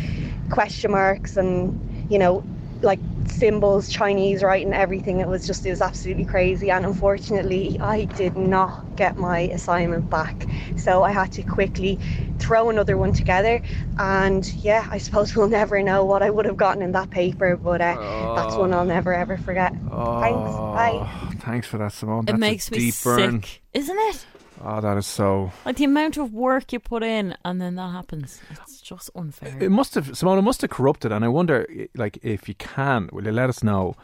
question 0.51 0.91
marks 0.91 1.37
and 1.37 1.79
you 2.11 2.19
know 2.19 2.43
like 2.81 2.99
symbols 3.27 3.89
chinese 3.89 4.43
writing 4.43 4.71
everything. 4.73 5.19
It 5.19 5.27
was 5.27 5.47
just 5.47 5.65
it 5.65 5.71
was 5.71 5.81
absolutely 5.81 6.25
crazy. 6.25 6.69
And 6.69 6.85
unfortunately 6.85 7.79
i 7.79 8.05
did 8.05 8.37
not 8.37 8.95
get 8.95 9.17
my 9.17 9.39
assignment 9.39 10.09
back. 10.09 10.45
So 10.77 11.03
i 11.03 11.11
had 11.11 11.31
to 11.33 11.41
quickly 11.41 11.97
throw 12.37 12.69
another 12.69 12.97
one 12.97 13.13
together. 13.13 13.61
And 13.97 14.45
yeah 14.55 14.87
i 14.91 14.97
suppose 14.99 15.35
we'll 15.35 15.47
never 15.49 15.81
know 15.81 16.05
what 16.05 16.21
i 16.21 16.29
would 16.29 16.45
have 16.45 16.57
gotten 16.57 16.81
in 16.83 16.91
that 16.91 17.09
paper 17.09 17.55
but 17.57 17.81
uh, 17.81 18.35
that's 18.35 18.55
one 18.55 18.73
i'll 18.73 18.85
never 18.85 19.13
ever 19.13 19.37
forget. 19.37 19.71
Thanks. 19.71 19.89
Bye. 19.89 20.91
Oh, 21.01 21.31
Thanks 21.39 21.67
for 21.67 21.77
that, 21.77 21.93
Simone. 21.93 22.23
It 22.23 22.25
That's 22.27 22.35
a 22.35 22.39
makes 22.39 22.71
me 22.71 22.77
deep 22.79 22.93
sick, 22.93 23.15
burn. 23.17 23.43
isn't 23.73 23.97
it? 23.97 24.25
Oh, 24.67 24.81
that 24.81 24.97
is 24.97 25.05
so. 25.05 25.51
Like 25.63 25.75
the 25.77 25.83
amount 25.83 26.17
of 26.17 26.33
work 26.33 26.73
you 26.73 26.79
put 26.79 27.03
in 27.03 27.37
and 27.45 27.61
then 27.61 27.75
that 27.75 27.91
happens. 27.91 28.41
It's 28.49 28.81
just 28.81 29.11
unfair. 29.15 29.55
It 29.61 29.69
must 29.69 29.93
have, 29.93 30.17
Simone. 30.17 30.39
It 30.39 30.41
must 30.41 30.61
have 30.61 30.71
corrupted, 30.71 31.11
and 31.11 31.23
I 31.23 31.27
wonder, 31.27 31.67
like, 31.95 32.17
if 32.23 32.49
you 32.49 32.55
can, 32.55 33.09
will 33.13 33.25
you 33.25 33.31
let 33.31 33.47
us 33.49 33.63
know 33.63 33.95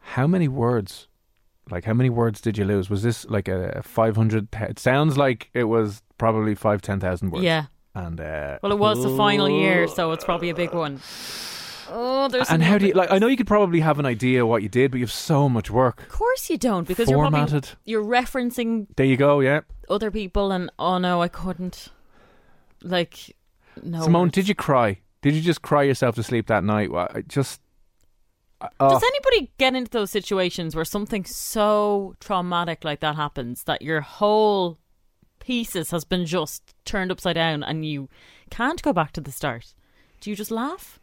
how 0.00 0.26
many 0.26 0.48
words, 0.48 1.06
like, 1.70 1.84
how 1.84 1.94
many 1.94 2.10
words 2.10 2.40
did 2.40 2.58
you 2.58 2.64
lose? 2.64 2.90
Was 2.90 3.02
this 3.04 3.24
like 3.26 3.46
a 3.46 3.80
five 3.84 4.16
hundred? 4.16 4.48
It 4.54 4.78
sounds 4.80 5.16
like 5.16 5.50
it 5.54 5.64
was 5.64 6.02
probably 6.18 6.54
five, 6.56 6.82
ten 6.82 6.98
thousand 6.98 7.30
words. 7.30 7.44
yeah. 7.44 7.66
And 7.94 8.20
uh, 8.20 8.58
Well, 8.62 8.72
it 8.72 8.78
was 8.78 9.02
the 9.02 9.16
final 9.16 9.48
year, 9.48 9.88
so 9.88 10.12
it's 10.12 10.24
probably 10.24 10.50
a 10.50 10.54
big 10.54 10.72
one. 10.72 11.00
Oh, 11.90 12.28
there's. 12.28 12.48
And 12.50 12.62
how 12.62 12.78
do 12.78 12.86
you 12.86 12.94
like? 12.94 13.10
I 13.10 13.18
know 13.18 13.26
you 13.26 13.36
could 13.36 13.46
probably 13.46 13.80
have 13.80 13.98
an 13.98 14.06
idea 14.06 14.46
what 14.46 14.62
you 14.62 14.68
did, 14.68 14.90
but 14.90 14.98
you 14.98 15.04
have 15.04 15.12
so 15.12 15.48
much 15.48 15.70
work. 15.70 16.02
Of 16.02 16.08
course 16.08 16.50
you 16.50 16.58
don't, 16.58 16.86
because 16.86 17.08
you're 17.08 17.18
probably 17.18 17.40
Formatted. 17.40 17.70
you're 17.84 18.04
referencing 18.04 18.86
There 18.96 19.06
you 19.06 19.16
go. 19.16 19.40
Yeah, 19.40 19.60
other 19.88 20.10
people, 20.10 20.52
and 20.52 20.70
oh 20.78 20.98
no, 20.98 21.22
I 21.22 21.28
couldn't. 21.28 21.88
Like, 22.82 23.36
no. 23.82 24.02
Simone, 24.02 24.28
did 24.28 24.48
you 24.48 24.54
cry? 24.54 25.00
Did 25.22 25.34
you 25.34 25.40
just 25.40 25.62
cry 25.62 25.82
yourself 25.82 26.14
to 26.16 26.22
sleep 26.22 26.46
that 26.46 26.64
night? 26.64 26.90
Well, 26.92 27.08
I 27.14 27.22
just. 27.22 27.60
Oh, 28.80 28.90
Does 28.90 29.02
anybody 29.02 29.52
get 29.58 29.76
into 29.76 29.90
those 29.90 30.10
situations 30.10 30.74
where 30.74 30.84
something 30.84 31.24
so 31.24 32.16
traumatic 32.18 32.82
like 32.84 32.98
that 33.00 33.14
happens 33.14 33.62
that 33.64 33.82
your 33.82 34.00
whole 34.00 34.78
pieces 35.38 35.92
has 35.92 36.04
been 36.04 36.26
just 36.26 36.74
turned 36.84 37.12
upside 37.12 37.36
down 37.36 37.62
and 37.62 37.86
you 37.86 38.08
can't 38.50 38.82
go 38.82 38.92
back 38.92 39.12
to 39.12 39.20
the 39.20 39.30
start? 39.30 39.74
Do 40.20 40.30
you 40.30 40.34
just 40.34 40.50
laugh? 40.50 40.98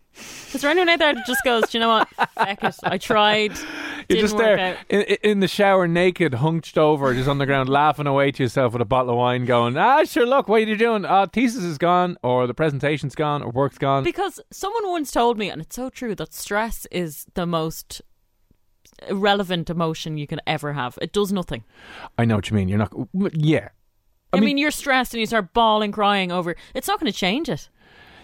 Is 0.53 0.61
there 0.61 0.71
anyone 0.71 0.89
out 0.89 0.99
there 0.99 1.13
that 1.13 1.25
just 1.25 1.43
goes, 1.43 1.63
Do 1.69 1.77
you 1.77 1.81
know 1.81 1.89
what? 1.89 2.07
Feck 2.35 2.63
it. 2.63 2.75
I 2.83 2.97
tried. 2.97 3.51
You're 4.07 4.21
just 4.21 4.37
there 4.37 4.57
out." 4.57 4.77
in, 4.89 5.01
in 5.01 5.39
the 5.41 5.47
shower, 5.47 5.87
naked, 5.87 6.35
hunched 6.35 6.77
over, 6.77 7.13
just 7.13 7.27
on 7.27 7.37
the 7.37 7.45
ground, 7.45 7.69
laughing 7.69 8.07
away 8.07 8.31
to 8.31 8.43
yourself 8.43 8.73
with 8.73 8.81
a 8.81 8.85
bottle 8.85 9.11
of 9.11 9.17
wine, 9.17 9.45
going, 9.45 9.75
"Ah, 9.77 10.03
sure, 10.05 10.25
look, 10.25 10.47
what 10.47 10.61
are 10.61 10.65
you 10.65 10.77
doing? 10.77 11.05
Ah, 11.05 11.25
thesis 11.25 11.63
is 11.63 11.77
gone, 11.77 12.17
or 12.23 12.47
the 12.47 12.53
presentation's 12.53 13.15
gone, 13.15 13.43
or 13.43 13.49
work's 13.51 13.77
gone." 13.77 14.03
Because 14.03 14.39
someone 14.51 14.89
once 14.89 15.11
told 15.11 15.37
me, 15.37 15.49
and 15.49 15.61
it's 15.61 15.75
so 15.75 15.89
true, 15.89 16.15
that 16.15 16.33
stress 16.33 16.85
is 16.91 17.25
the 17.33 17.45
most 17.45 18.01
irrelevant 19.09 19.69
emotion 19.69 20.17
you 20.17 20.27
can 20.27 20.39
ever 20.47 20.73
have. 20.73 20.97
It 21.01 21.11
does 21.11 21.33
nothing. 21.33 21.63
I 22.17 22.25
know 22.25 22.35
what 22.35 22.49
you 22.49 22.55
mean. 22.55 22.69
You're 22.69 22.77
not. 22.77 22.93
Yeah, 23.33 23.69
I, 24.31 24.37
I 24.37 24.39
mean, 24.39 24.45
mean- 24.45 24.57
you're 24.57 24.71
stressed 24.71 25.13
and 25.13 25.19
you 25.19 25.25
start 25.25 25.53
bawling, 25.53 25.91
crying 25.91 26.31
over. 26.31 26.55
It's 26.73 26.87
not 26.87 26.99
going 26.99 27.11
to 27.11 27.17
change 27.17 27.49
it. 27.49 27.69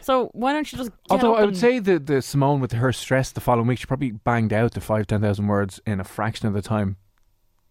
So 0.02 0.30
why 0.34 0.54
don't 0.54 0.72
you 0.72 0.78
just? 0.78 0.90
Get 0.90 0.98
Although 1.10 1.36
I 1.36 1.46
would 1.46 1.58
say 1.58 1.80
the 1.80 2.00
the 2.00 2.22
Simone 2.22 2.60
with 2.60 2.72
her 2.74 2.92
stress 2.92 3.32
the 3.32 3.42
following 3.42 3.68
week, 3.68 3.80
she 3.80 3.86
probably 3.86 4.12
banged 4.12 4.54
out 4.54 4.74
the 4.74 4.82
five 4.82 5.08
ten 5.08 5.22
thousand 5.22 5.48
words 5.48 5.80
in 5.86 6.00
a 6.00 6.04
fraction 6.04 6.48
of 6.48 6.54
the 6.54 6.62
time 6.62 6.98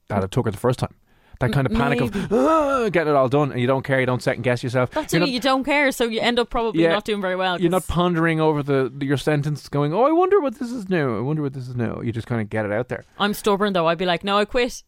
that 0.08 0.22
it 0.24 0.30
took 0.30 0.44
her 0.46 0.50
the 0.50 0.56
first 0.58 0.78
time. 0.78 0.94
That 1.40 1.52
kind 1.52 1.66
of 1.66 1.72
panic 1.72 2.02
of 2.02 2.14
maybe. 2.14 2.26
ah, 2.32 2.90
getting 2.90 3.14
it 3.14 3.16
all 3.16 3.30
done, 3.30 3.50
and 3.50 3.58
you 3.58 3.66
don't 3.66 3.82
care, 3.82 3.98
you 3.98 4.04
don't 4.04 4.22
second 4.22 4.42
guess 4.42 4.62
yourself. 4.62 4.90
that's 4.90 5.14
you're 5.14 5.22
it. 5.22 5.26
not, 5.26 5.30
You 5.30 5.40
don't 5.40 5.64
care, 5.64 5.90
so 5.90 6.04
you 6.04 6.20
end 6.20 6.38
up 6.38 6.50
probably 6.50 6.82
Yeah, 6.82 6.90
not 6.92 7.06
doing 7.06 7.22
very 7.22 7.34
well. 7.34 7.58
you're 7.58 7.70
not 7.70 7.86
pondering 7.86 8.42
over 8.42 8.62
the, 8.62 8.92
the 8.94 9.06
your 9.06 9.16
sentence, 9.16 9.66
going, 9.70 9.94
"Oh, 9.94 10.02
I 10.04 10.12
wonder 10.12 10.38
what 10.40 10.58
this 10.58 10.70
is 10.70 10.90
new. 10.90 11.16
I 11.16 11.20
wonder 11.22 11.40
what 11.40 11.54
this 11.54 11.66
is 11.66 11.74
new." 11.74 12.02
You 12.02 12.12
just 12.12 12.26
kind 12.26 12.42
of 12.42 12.50
get 12.50 12.66
it 12.66 12.72
out 12.72 12.88
there. 12.88 13.04
I'm 13.18 13.32
stubborn 13.32 13.72
though. 13.72 13.86
I'd 13.86 13.96
be 13.96 14.04
like, 14.04 14.22
no, 14.22 14.36
I 14.36 14.44
quit. 14.44 14.82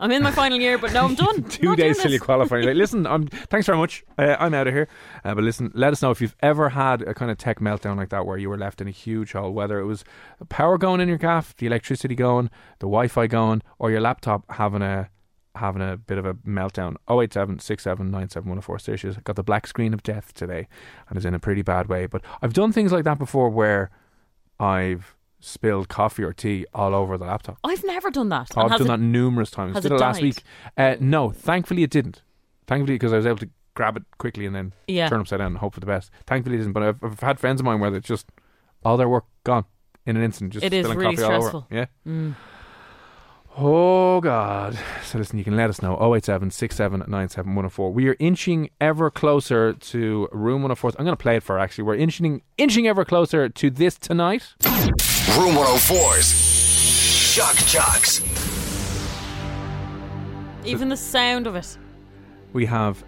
I'm 0.00 0.10
in 0.10 0.22
my 0.22 0.30
final 0.30 0.58
year, 0.58 0.78
but 0.78 0.92
no, 0.92 1.04
I'm 1.04 1.14
done. 1.14 1.44
Two 1.48 1.76
days 1.76 1.98
till 1.98 2.10
you 2.10 2.20
qualify. 2.20 2.60
Like, 2.60 2.74
listen, 2.76 3.06
I'm 3.06 3.26
thanks 3.26 3.66
very 3.66 3.78
much. 3.78 4.04
Uh, 4.16 4.36
I'm 4.38 4.54
out 4.54 4.66
of 4.66 4.74
here. 4.74 4.88
Uh, 5.24 5.34
but 5.34 5.44
listen, 5.44 5.70
let 5.74 5.92
us 5.92 6.02
know 6.02 6.10
if 6.10 6.20
you've 6.20 6.36
ever 6.40 6.70
had 6.70 7.02
a 7.02 7.14
kind 7.14 7.30
of 7.30 7.38
tech 7.38 7.60
meltdown 7.60 7.96
like 7.96 8.10
that, 8.10 8.26
where 8.26 8.38
you 8.38 8.48
were 8.48 8.58
left 8.58 8.80
in 8.80 8.88
a 8.88 8.92
huge 8.92 9.32
hole, 9.32 9.52
whether 9.52 9.78
it 9.78 9.84
was 9.84 10.04
power 10.48 10.78
going 10.78 11.00
in 11.00 11.08
your 11.08 11.18
gaff, 11.18 11.56
the 11.56 11.66
electricity 11.66 12.14
going, 12.14 12.50
the 12.78 12.86
Wi-Fi 12.86 13.26
going, 13.26 13.62
or 13.78 13.90
your 13.90 14.00
laptop 14.00 14.44
having 14.50 14.82
a 14.82 15.10
having 15.54 15.82
a 15.82 15.96
bit 15.96 16.18
of 16.18 16.26
a 16.26 16.34
meltdown. 16.34 16.96
087 17.10 17.58
67 17.58 18.10
97 18.10 18.48
104 18.48 18.78
Stitches. 18.78 19.16
Got 19.18 19.36
the 19.36 19.42
black 19.42 19.66
screen 19.66 19.92
of 19.92 20.02
death 20.02 20.32
today, 20.34 20.68
and 21.08 21.18
is 21.18 21.24
in 21.24 21.34
a 21.34 21.40
pretty 21.40 21.62
bad 21.62 21.88
way. 21.88 22.06
But 22.06 22.22
I've 22.42 22.54
done 22.54 22.72
things 22.72 22.92
like 22.92 23.04
that 23.04 23.18
before, 23.18 23.50
where 23.50 23.90
I've 24.58 25.16
spilled 25.40 25.88
coffee 25.88 26.22
or 26.24 26.32
tea 26.32 26.66
all 26.74 26.94
over 26.94 27.16
the 27.16 27.24
laptop. 27.24 27.58
I've 27.64 27.84
never 27.84 28.10
done 28.10 28.28
that. 28.30 28.50
Oh, 28.56 28.62
I've 28.62 28.70
done 28.72 28.82
it- 28.82 28.86
that 28.88 29.00
numerous 29.00 29.50
times. 29.50 29.74
has 29.74 29.82
Did 29.82 29.92
it 29.92 29.94
it 29.96 30.00
last 30.00 30.16
died? 30.16 30.22
week? 30.22 30.42
Uh, 30.76 30.96
no, 31.00 31.30
thankfully 31.30 31.82
it 31.82 31.90
didn't. 31.90 32.22
Thankfully, 32.66 32.94
because 32.96 33.12
I 33.12 33.16
was 33.16 33.26
able 33.26 33.38
to 33.38 33.48
grab 33.74 33.96
it 33.96 34.02
quickly 34.18 34.44
and 34.46 34.54
then 34.54 34.72
Yeah. 34.88 35.08
turn 35.08 35.20
upside 35.20 35.38
down 35.38 35.48
and 35.52 35.58
hope 35.58 35.74
for 35.74 35.80
the 35.80 35.86
best. 35.86 36.10
Thankfully, 36.26 36.56
it 36.56 36.58
didn't. 36.58 36.72
But 36.72 36.82
I've, 36.82 37.04
I've 37.04 37.20
had 37.20 37.38
friends 37.38 37.60
of 37.60 37.64
mine 37.64 37.78
where 37.80 37.94
it's 37.94 38.08
just 38.08 38.26
all 38.84 38.96
their 38.96 39.08
work 39.08 39.24
gone 39.44 39.64
in 40.04 40.16
an 40.16 40.22
instant. 40.22 40.52
Just 40.52 40.64
It 40.64 40.72
is 40.72 40.84
spilling 40.84 40.98
really 40.98 41.16
coffee 41.16 41.32
all 41.32 41.40
stressful. 41.40 41.66
over. 41.70 41.74
Yeah. 41.74 41.86
Mm. 42.06 42.34
Oh 43.60 44.20
God! 44.20 44.78
So 45.02 45.18
listen, 45.18 45.36
you 45.36 45.42
can 45.42 45.56
let 45.56 45.68
us 45.68 45.82
know. 45.82 45.96
087 46.00 46.52
67 46.52 47.04
97 47.08 47.50
104. 47.56 47.92
We 47.92 48.08
are 48.08 48.14
inching 48.20 48.70
ever 48.80 49.10
closer 49.10 49.72
to 49.72 50.28
room 50.30 50.62
104. 50.62 50.92
I'm 50.96 51.04
going 51.04 51.16
to 51.16 51.20
play 51.20 51.36
it 51.36 51.42
for 51.42 51.54
her, 51.54 51.58
actually. 51.58 51.82
We're 51.82 51.96
inching 51.96 52.42
inching 52.56 52.86
ever 52.86 53.04
closer 53.04 53.48
to 53.48 53.70
this 53.70 53.98
tonight. 53.98 54.54
Room 54.64 55.56
104's 55.56 56.32
Shock 56.32 57.56
Jocks. 57.66 58.22
Even 60.64 60.88
the 60.88 60.96
sound 60.96 61.46
of 61.48 61.56
it. 61.56 61.76
we 62.52 62.66
have 62.66 63.02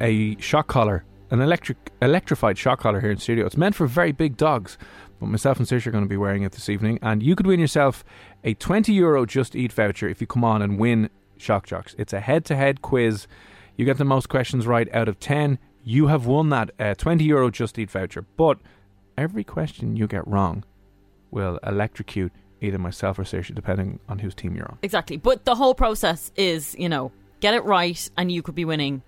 a 0.00 0.36
shock 0.40 0.68
collar, 0.68 1.04
an 1.30 1.40
electric 1.40 1.78
electrified 2.00 2.56
shock 2.58 2.78
collar 2.78 3.00
here 3.00 3.10
in 3.10 3.18
studio. 3.18 3.44
It's 3.44 3.56
meant 3.56 3.74
for 3.74 3.86
very 3.86 4.12
big 4.12 4.36
dogs, 4.36 4.78
but 5.18 5.26
myself 5.26 5.58
and 5.58 5.66
Saoirse 5.66 5.86
are 5.86 5.90
going 5.90 6.04
to 6.04 6.08
be 6.08 6.16
wearing 6.16 6.42
it 6.42 6.52
this 6.52 6.68
evening, 6.68 6.98
and 7.02 7.22
you 7.22 7.34
could 7.34 7.46
win 7.46 7.60
yourself 7.60 8.04
a 8.44 8.54
20 8.54 8.92
euro 8.92 9.26
Just 9.26 9.56
Eat 9.56 9.72
voucher 9.72 10.08
if 10.08 10.20
you 10.20 10.26
come 10.26 10.44
on 10.44 10.62
and 10.62 10.78
win 10.78 11.10
Shock 11.38 11.66
Jocks. 11.66 11.94
It's 11.98 12.12
a 12.12 12.20
head-to-head 12.20 12.82
quiz. 12.82 13.26
You 13.76 13.84
get 13.84 13.98
the 13.98 14.04
most 14.04 14.28
questions 14.28 14.66
right 14.66 14.92
out 14.94 15.08
of 15.08 15.18
10. 15.20 15.58
You 15.84 16.08
have 16.08 16.26
won 16.26 16.48
that 16.50 16.70
uh, 16.78 16.94
20 16.94 17.24
euro 17.24 17.50
Just 17.50 17.78
Eat 17.78 17.90
voucher, 17.90 18.22
but 18.36 18.58
every 19.16 19.44
question 19.44 19.96
you 19.96 20.06
get 20.06 20.26
wrong 20.26 20.64
will 21.30 21.58
electrocute 21.66 22.32
either 22.60 22.78
myself 22.78 23.18
or 23.18 23.24
Saoirse, 23.24 23.54
depending 23.54 24.00
on 24.08 24.18
whose 24.18 24.34
team 24.34 24.56
you're 24.56 24.66
on. 24.66 24.78
Exactly. 24.82 25.16
But 25.16 25.44
the 25.44 25.54
whole 25.54 25.74
process 25.74 26.32
is, 26.36 26.74
you 26.78 26.88
know, 26.88 27.12
get 27.40 27.54
it 27.54 27.64
right 27.64 28.08
and 28.16 28.32
you 28.32 28.42
could 28.42 28.54
be 28.54 28.64
winning 28.64 29.02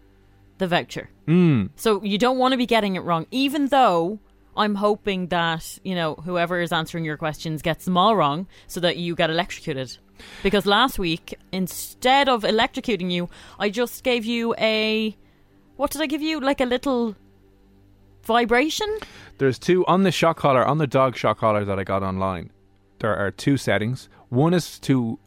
the 0.59 0.67
voucher. 0.67 1.09
Mm. 1.27 1.71
So 1.77 2.03
you 2.03 2.19
don't 2.19 2.39
want 2.39 2.53
to 2.53 2.59
be 2.59 2.67
getting 2.67 2.97
it 2.97 3.01
wrong, 3.01 3.27
even 3.31 3.69
though 3.69 4.19
I'm 4.59 4.75
hoping 4.75 5.29
that 5.29 5.79
you 5.85 5.95
know 5.95 6.15
whoever 6.17 6.61
is 6.61 6.73
answering 6.73 7.05
your 7.05 7.17
questions 7.17 7.63
gets 7.63 7.85
them 7.85 7.97
all 7.97 8.17
wrong, 8.17 8.47
so 8.67 8.81
that 8.81 8.97
you 8.97 9.15
get 9.15 9.31
electrocuted. 9.31 9.97
Because 10.43 10.67
last 10.67 10.99
week, 10.99 11.39
instead 11.53 12.29
of 12.29 12.43
electrocuting 12.43 13.11
you, 13.11 13.31
I 13.59 13.71
just 13.71 14.03
gave 14.03 14.25
you 14.25 14.55
a 14.59 15.17
what 15.77 15.93
did 15.93 16.03
I 16.03 16.07
give 16.07 16.21
you? 16.21 16.41
Like 16.41 16.61
a 16.61 16.65
little 16.65 17.15
vibration. 18.25 18.99
There's 19.39 19.59
two 19.59 19.87
on 19.87 20.03
the 20.03 20.11
shock 20.11 20.37
collar, 20.37 20.65
on 20.65 20.79
the 20.79 20.87
dog 20.87 21.17
shock 21.17 21.39
collar 21.39 21.65
that 21.65 21.79
I 21.79 21.85
got 21.85 22.03
online. 22.03 22.51
There 22.99 23.17
are 23.17 23.31
two 23.31 23.57
settings. 23.57 24.09
One 24.29 24.53
is 24.55 24.79
to 24.81 25.19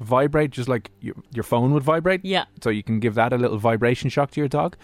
vibrate, 0.00 0.50
just 0.50 0.68
like 0.68 0.90
your, 1.00 1.14
your 1.32 1.44
phone 1.44 1.72
would 1.72 1.84
vibrate. 1.84 2.24
Yeah. 2.24 2.44
So 2.60 2.70
you 2.70 2.82
can 2.82 2.98
give 2.98 3.14
that 3.14 3.32
a 3.32 3.38
little 3.38 3.58
vibration 3.58 4.10
shock 4.10 4.32
to 4.32 4.40
your 4.40 4.48
dog. 4.48 4.76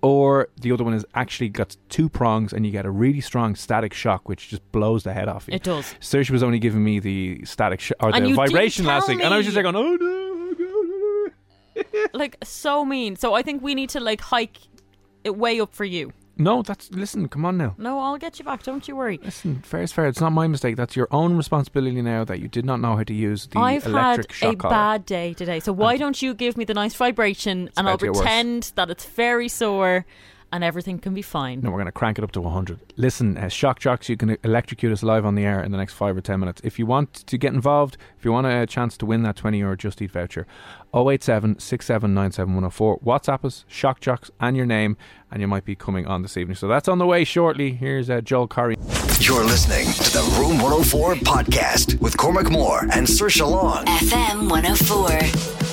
Or 0.00 0.48
the 0.60 0.70
other 0.72 0.84
one 0.84 0.94
is 0.94 1.04
actually 1.14 1.48
got 1.48 1.76
two 1.88 2.08
prongs 2.08 2.52
and 2.52 2.64
you 2.64 2.70
get 2.70 2.86
a 2.86 2.90
really 2.90 3.20
strong 3.20 3.56
static 3.56 3.92
shock 3.92 4.28
which 4.28 4.48
just 4.48 4.70
blows 4.70 5.02
the 5.02 5.12
head 5.12 5.28
off 5.28 5.48
you. 5.48 5.54
It 5.54 5.64
does. 5.64 5.94
Saoirse 6.00 6.30
was 6.30 6.42
only 6.42 6.58
giving 6.58 6.84
me 6.84 7.00
the 7.00 7.44
static 7.44 7.80
sh- 7.80 7.92
or 8.00 8.14
And 8.14 8.24
the 8.26 8.32
vibration 8.32 8.84
last 8.84 9.08
week, 9.08 9.20
and 9.20 9.34
I 9.34 9.36
was 9.36 9.46
just 9.46 9.56
like, 9.56 9.64
going, 9.64 9.76
oh 9.76 9.80
oh, 9.80 9.96
no. 9.96 10.18
Oh, 10.60 11.30
oh, 11.76 12.08
like 12.12 12.36
so 12.44 12.84
mean. 12.84 13.16
So 13.16 13.34
I 13.34 13.42
think 13.42 13.62
we 13.62 13.74
need 13.74 13.90
to 13.90 14.00
like 14.00 14.20
hike 14.20 14.58
it 15.24 15.36
way 15.36 15.60
up 15.60 15.74
for 15.74 15.84
you. 15.84 16.12
No, 16.38 16.62
that's 16.62 16.90
listen, 16.92 17.28
come 17.28 17.44
on 17.44 17.58
now. 17.58 17.74
No, 17.78 17.98
I'll 17.98 18.16
get 18.16 18.38
you 18.38 18.44
back. 18.44 18.62
Don't 18.62 18.86
you 18.86 18.96
worry. 18.96 19.18
Listen, 19.22 19.60
fair 19.62 19.82
is 19.82 19.92
fair. 19.92 20.06
It's 20.06 20.20
not 20.20 20.32
my 20.32 20.46
mistake. 20.46 20.76
That's 20.76 20.96
your 20.96 21.08
own 21.10 21.36
responsibility 21.36 22.00
now 22.00 22.24
that 22.24 22.38
you 22.40 22.48
did 22.48 22.64
not 22.64 22.80
know 22.80 22.96
how 22.96 23.02
to 23.02 23.12
use 23.14 23.46
the 23.48 23.58
I've 23.58 23.82
had 23.82 23.90
electric 23.92 24.30
a 24.30 24.34
shock 24.34 24.58
collar. 24.58 24.70
bad 24.70 25.06
day 25.06 25.34
today, 25.34 25.60
so 25.60 25.72
why 25.72 25.96
don't 25.96 26.22
you 26.22 26.34
give 26.34 26.56
me 26.56 26.64
the 26.64 26.74
nice 26.74 26.94
vibration 26.94 27.70
and 27.76 27.88
I'll 27.88 27.94
about 27.94 28.00
to 28.00 28.06
get 28.06 28.12
worse. 28.14 28.20
pretend 28.22 28.72
that 28.76 28.88
it's 28.90 29.04
very 29.04 29.48
sore 29.48 30.06
and 30.52 30.64
everything 30.64 30.98
can 30.98 31.14
be 31.14 31.22
fine. 31.22 31.60
No, 31.60 31.70
we're 31.70 31.76
going 31.76 31.86
to 31.86 31.92
crank 31.92 32.18
it 32.18 32.24
up 32.24 32.32
to 32.32 32.40
100. 32.40 32.78
Listen, 32.96 33.36
uh, 33.36 33.48
Shock 33.48 33.80
Jocks, 33.80 34.08
you 34.08 34.16
can 34.16 34.36
electrocute 34.42 34.92
us 34.92 35.02
live 35.02 35.24
on 35.24 35.34
the 35.34 35.44
air 35.44 35.62
in 35.62 35.72
the 35.72 35.78
next 35.78 35.94
five 35.94 36.16
or 36.16 36.20
10 36.20 36.40
minutes. 36.40 36.60
If 36.64 36.78
you 36.78 36.86
want 36.86 37.14
to 37.14 37.38
get 37.38 37.52
involved, 37.52 37.96
if 38.18 38.24
you 38.24 38.32
want 38.32 38.46
a 38.46 38.66
chance 38.66 38.96
to 38.98 39.06
win 39.06 39.22
that 39.22 39.36
20 39.36 39.58
euro 39.58 39.76
Just 39.76 40.00
Eat 40.00 40.10
voucher, 40.10 40.46
087 40.94 41.58
6797 41.58 42.54
104. 42.54 42.98
WhatsApp 43.00 43.44
us, 43.44 43.64
Shock 43.68 44.00
Jocks, 44.00 44.30
and 44.40 44.56
your 44.56 44.66
name, 44.66 44.96
and 45.30 45.40
you 45.40 45.48
might 45.48 45.64
be 45.64 45.74
coming 45.74 46.06
on 46.06 46.22
this 46.22 46.36
evening. 46.36 46.56
So 46.56 46.66
that's 46.68 46.88
on 46.88 46.98
the 46.98 47.06
way 47.06 47.24
shortly. 47.24 47.72
Here's 47.72 48.08
uh, 48.08 48.20
Joel 48.20 48.48
Corry. 48.48 48.76
You're 49.20 49.44
listening 49.44 49.86
to 49.92 50.12
the 50.12 50.22
Room 50.38 50.58
104 50.60 51.16
podcast 51.16 52.00
with 52.00 52.16
Cormac 52.16 52.50
Moore 52.50 52.82
and 52.92 53.06
Saoirse 53.06 53.48
Long. 53.48 53.84
FM 53.84 54.48
104. 54.48 55.67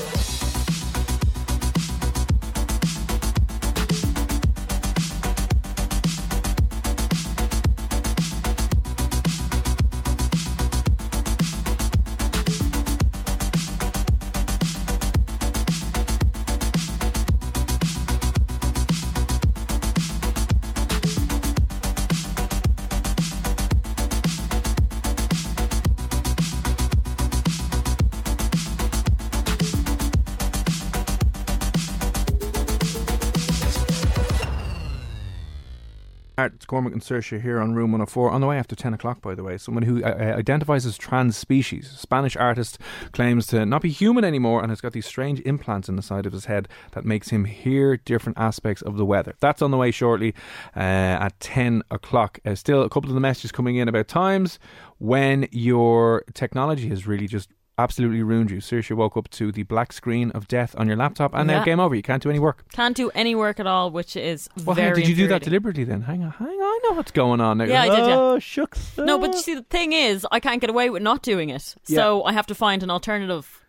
It's 36.65 36.69
Cormac 36.71 36.93
and 36.93 37.01
Saoirse 37.04 37.43
here 37.43 37.60
on 37.60 37.75
Room 37.75 37.91
104. 37.91 38.32
On 38.32 38.41
the 38.41 38.47
way 38.47 38.58
after 38.58 38.75
10 38.75 38.95
o'clock, 38.95 39.21
by 39.21 39.36
the 39.36 39.43
way. 39.43 39.56
Someone 39.56 39.84
who 39.84 40.04
uh, 40.04 40.08
uh, 40.08 40.36
identifies 40.36 40.84
as 40.88 40.97
trans 40.97 41.38
species. 41.38 41.91
Spanish 41.95 42.36
artist 42.36 42.80
claims 43.12 43.45
to 43.47 43.67
not 43.67 43.84
be 43.84 43.91
human 43.91 44.25
anymore 44.25 44.63
and 44.63 44.71
has 44.71 44.82
got 44.82 44.93
these 44.93 45.06
strange 45.06 45.39
implants 45.41 45.89
in 45.89 45.95
the 45.95 46.01
side 46.01 46.25
of 46.25 46.34
his 46.34 46.45
head 46.45 46.67
that 46.93 47.06
makes 47.06 47.30
him 47.30 47.45
hear 47.45 47.97
different 47.97 48.39
aspects 48.39 48.82
of 48.82 48.97
the 48.97 49.06
weather. 49.06 49.36
That's 49.41 49.62
on 49.62 49.69
the 49.69 49.78
way 49.78 49.91
shortly 49.91 50.34
uh, 50.75 50.80
at 50.80 51.39
10 51.39 51.84
o'clock. 51.91 52.39
Uh, 52.43 52.56
still, 52.56 52.82
a 52.82 52.89
couple 52.89 53.12
of 53.12 53.13
the 53.13 53.21
messages 53.21 53.51
coming 53.51 53.75
in 53.75 53.88
about 53.88 54.08
times 54.08 54.58
when 54.97 55.47
your 55.51 56.23
technology 56.34 56.89
has 56.89 57.06
really 57.06 57.28
just 57.28 57.47
absolutely 57.77 58.23
ruined 58.23 58.51
you. 58.51 58.61
Seriously, 58.61 58.95
woke 58.95 59.17
up 59.17 59.29
to 59.31 59.51
the 59.51 59.63
black 59.63 59.91
screen 59.93 60.31
of 60.31 60.47
death 60.47 60.75
on 60.77 60.88
your 60.88 60.95
laptop 60.97 61.33
and 61.33 61.47
now 61.47 61.59
Yeah. 61.59 61.65
game 61.65 61.79
over. 61.79 61.95
You 61.95 62.01
can't 62.03 62.21
do 62.23 62.29
any 62.29 62.39
work. 62.39 62.63
Can't 62.71 62.95
do 62.95 63.09
any 63.15 63.35
work 63.35 63.59
at 63.59 63.67
all, 63.67 63.91
which 63.91 64.15
is 64.15 64.49
Well, 64.63 64.75
very. 64.75 65.01
did 65.01 65.09
you 65.09 65.15
do 65.15 65.27
that 65.27 65.41
deliberately 65.43 65.83
then? 65.83 66.01
Hang 66.03 66.23
on, 66.23 66.31
hang 66.31 66.47
on, 66.47 66.61
I 66.63 66.79
know 66.83 66.95
what's 66.95 67.11
going 67.11 67.41
on. 67.41 67.57
Now. 67.57 67.65
Yeah, 67.65 67.81
I 67.83 67.89
did, 67.89 68.07
yeah. 68.07 68.15
Oh, 68.17 68.39
shucks. 68.39 68.97
No, 68.97 69.17
but 69.17 69.33
you 69.33 69.41
see, 69.41 69.55
the 69.55 69.63
thing 69.63 69.93
is, 69.93 70.25
I 70.31 70.39
can't 70.39 70.61
get 70.61 70.69
away 70.69 70.89
with 70.89 71.01
not 71.01 71.21
doing 71.21 71.49
it. 71.49 71.75
Yeah. 71.88 71.97
So 71.97 72.23
I 72.23 72.31
have 72.33 72.45
to 72.47 72.55
find 72.55 72.81
an 72.83 72.89
alternative, 72.89 73.61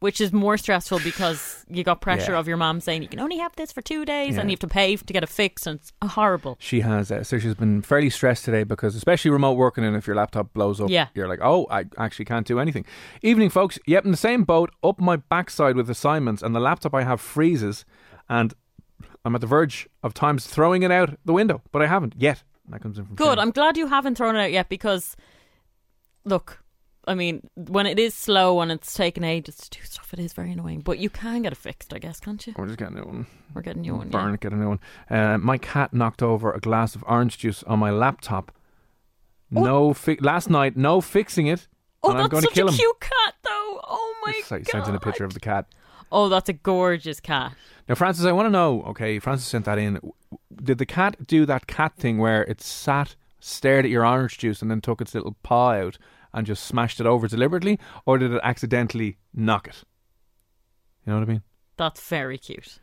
which 0.00 0.20
is 0.20 0.32
more 0.32 0.56
stressful 0.56 0.98
because 1.04 1.64
you 1.68 1.84
got 1.84 2.00
pressure 2.00 2.32
Yeah. 2.32 2.38
of 2.38 2.48
your 2.48 2.56
mom 2.56 2.80
saying 2.80 3.02
you 3.02 3.08
can 3.08 3.20
only 3.20 3.36
have 3.38 3.54
this 3.56 3.70
for 3.70 3.82
two 3.82 4.04
days 4.06 4.34
Yeah. 4.34 4.40
and 4.40 4.50
you 4.50 4.54
have 4.54 4.60
to 4.60 4.66
pay 4.68 4.96
to 4.96 5.12
get 5.12 5.22
it 5.22 5.28
fixed, 5.28 5.66
and 5.66 5.78
it's 5.78 5.92
horrible. 6.02 6.56
She 6.58 6.80
has. 6.80 7.12
Uh, 7.12 7.22
so 7.22 7.38
she's 7.38 7.54
been 7.54 7.82
fairly 7.82 8.08
stressed 8.10 8.44
today 8.46 8.64
because, 8.64 8.96
especially 8.96 9.30
remote 9.30 9.54
working, 9.54 9.84
and 9.84 9.94
if 9.96 10.06
your 10.06 10.16
laptop 10.16 10.52
blows 10.54 10.80
up, 10.80 10.88
Yeah. 10.90 11.08
you're 11.14 11.28
like, 11.28 11.40
oh, 11.42 11.66
I 11.70 11.84
actually 11.98 12.24
can't 12.24 12.46
do 12.46 12.58
anything. 12.58 12.84
Evening, 13.22 13.50
folks. 13.50 13.78
Yep, 13.86 14.06
in 14.06 14.10
the 14.10 14.16
same 14.16 14.44
boat, 14.44 14.70
up 14.82 14.98
my 15.00 15.16
backside 15.16 15.76
with 15.76 15.88
assignments, 15.90 16.42
and 16.42 16.54
the 16.54 16.60
laptop 16.60 16.94
I 16.94 17.02
have 17.04 17.20
freezes, 17.20 17.84
and 18.28 18.54
I'm 19.24 19.34
at 19.34 19.42
the 19.42 19.46
verge 19.46 19.86
of 20.02 20.14
times 20.14 20.46
throwing 20.46 20.82
it 20.82 20.90
out 20.90 21.18
the 21.26 21.34
window, 21.34 21.60
but 21.72 21.82
I 21.82 21.86
haven't 21.86 22.14
yet. 22.16 22.42
That 22.70 22.80
comes 22.80 22.96
in 22.98 23.04
from 23.04 23.16
Good. 23.16 23.38
I'm 23.38 23.50
glad 23.50 23.76
you 23.76 23.88
haven't 23.88 24.14
thrown 24.14 24.34
it 24.36 24.40
out 24.42 24.52
yet 24.52 24.68
because, 24.70 25.14
look, 26.24 26.62
I 27.06 27.14
mean, 27.14 27.48
when 27.54 27.86
it 27.86 27.98
is 27.98 28.14
slow 28.14 28.60
and 28.60 28.70
it's 28.70 28.92
taken 28.94 29.24
ages 29.24 29.56
to 29.56 29.70
do 29.70 29.84
stuff, 29.84 30.12
it 30.12 30.18
is 30.18 30.32
very 30.32 30.52
annoying. 30.52 30.80
But 30.80 30.98
you 30.98 31.08
can 31.10 31.42
get 31.42 31.52
it 31.52 31.56
fixed, 31.58 31.94
I 31.94 31.98
guess, 31.98 32.20
can't 32.20 32.46
you? 32.46 32.54
We're 32.56 32.66
just 32.66 32.78
getting 32.78 32.98
a 32.98 33.00
new 33.00 33.06
one. 33.06 33.26
We're 33.54 33.62
getting 33.62 33.80
a 33.80 33.86
new 33.86 33.96
one. 33.96 34.08
Burn 34.10 34.28
Yeah. 34.28 34.34
it, 34.34 34.40
get 34.40 34.52
a 34.52 34.56
new 34.56 34.68
one. 34.68 34.80
Uh, 35.08 35.38
my 35.38 35.56
cat 35.58 35.94
knocked 35.94 36.22
over 36.22 36.52
a 36.52 36.60
glass 36.60 36.94
of 36.94 37.02
orange 37.06 37.38
juice 37.38 37.62
on 37.64 37.78
my 37.78 37.90
laptop. 37.90 38.52
Oh. 39.54 39.62
No, 39.64 39.94
fi- 39.94 40.18
last 40.20 40.50
night, 40.50 40.76
no 40.76 41.00
fixing 41.00 41.46
it. 41.46 41.66
Oh, 42.02 42.10
and 42.10 42.18
I'm 42.18 42.24
that's 42.24 42.30
going 42.32 42.42
to 42.42 42.48
such 42.48 42.54
kill 42.54 42.68
a 42.68 42.70
him. 42.70 42.76
cute 42.76 43.00
cat, 43.00 43.34
though. 43.44 43.80
Oh 43.82 44.14
my 44.24 44.32
It's 44.36 44.50
like 44.50 44.64
god! 44.66 44.70
sent 44.72 44.88
in 44.88 44.94
a 44.94 45.00
picture 45.00 45.24
of 45.24 45.34
the 45.34 45.40
cat. 45.40 45.66
Oh, 46.12 46.28
that's 46.28 46.48
a 46.48 46.52
gorgeous 46.52 47.18
cat. 47.20 47.52
Now, 47.88 47.94
Francis, 47.94 48.24
I 48.24 48.32
want 48.32 48.46
to 48.46 48.50
know. 48.50 48.82
Okay, 48.84 49.18
Francis 49.18 49.46
sent 49.46 49.64
that 49.64 49.78
in. 49.78 50.00
Did 50.62 50.78
the 50.78 50.86
cat 50.86 51.26
do 51.26 51.46
that 51.46 51.66
cat 51.66 51.96
thing 51.96 52.18
where 52.18 52.42
it 52.44 52.60
sat, 52.60 53.16
stared 53.40 53.84
at 53.84 53.90
your 53.90 54.06
orange 54.06 54.38
juice, 54.38 54.60
and 54.62 54.70
then 54.70 54.80
took 54.80 55.00
its 55.00 55.14
little 55.14 55.36
paw 55.42 55.72
out 55.72 55.98
and 56.32 56.46
just 56.46 56.64
smashed 56.64 57.00
it 57.00 57.06
over 57.06 57.28
deliberately, 57.28 57.78
or 58.06 58.18
did 58.18 58.32
it 58.32 58.40
accidentally 58.42 59.18
knock 59.34 59.68
it? 59.68 59.84
You 61.06 61.12
know 61.12 61.18
what 61.20 61.28
I 61.28 61.32
mean? 61.32 61.42
That's 61.76 62.00
very 62.00 62.38
cute. 62.38 62.78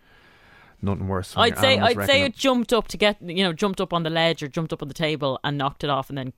Nothing 0.81 1.07
worse. 1.07 1.33
I'd 1.35 1.57
say 1.57 1.79
I'd 1.79 2.05
say 2.05 2.23
up. 2.23 2.29
it 2.29 2.35
jumped 2.35 2.71
up 2.71 2.87
to 2.89 2.97
get 2.97 3.21
you 3.21 3.43
know 3.43 3.53
jumped 3.53 3.81
up 3.81 3.93
on 3.93 4.03
the 4.03 4.09
ledge 4.09 4.43
or 4.43 4.47
jumped 4.47 4.71
up 4.73 4.81
on 4.81 4.87
the 4.87 4.93
table 4.93 5.39
and 5.43 5.57
knocked 5.57 5.83
it 5.83 5.89
off 5.89 6.09
and 6.09 6.17
then 6.17 6.33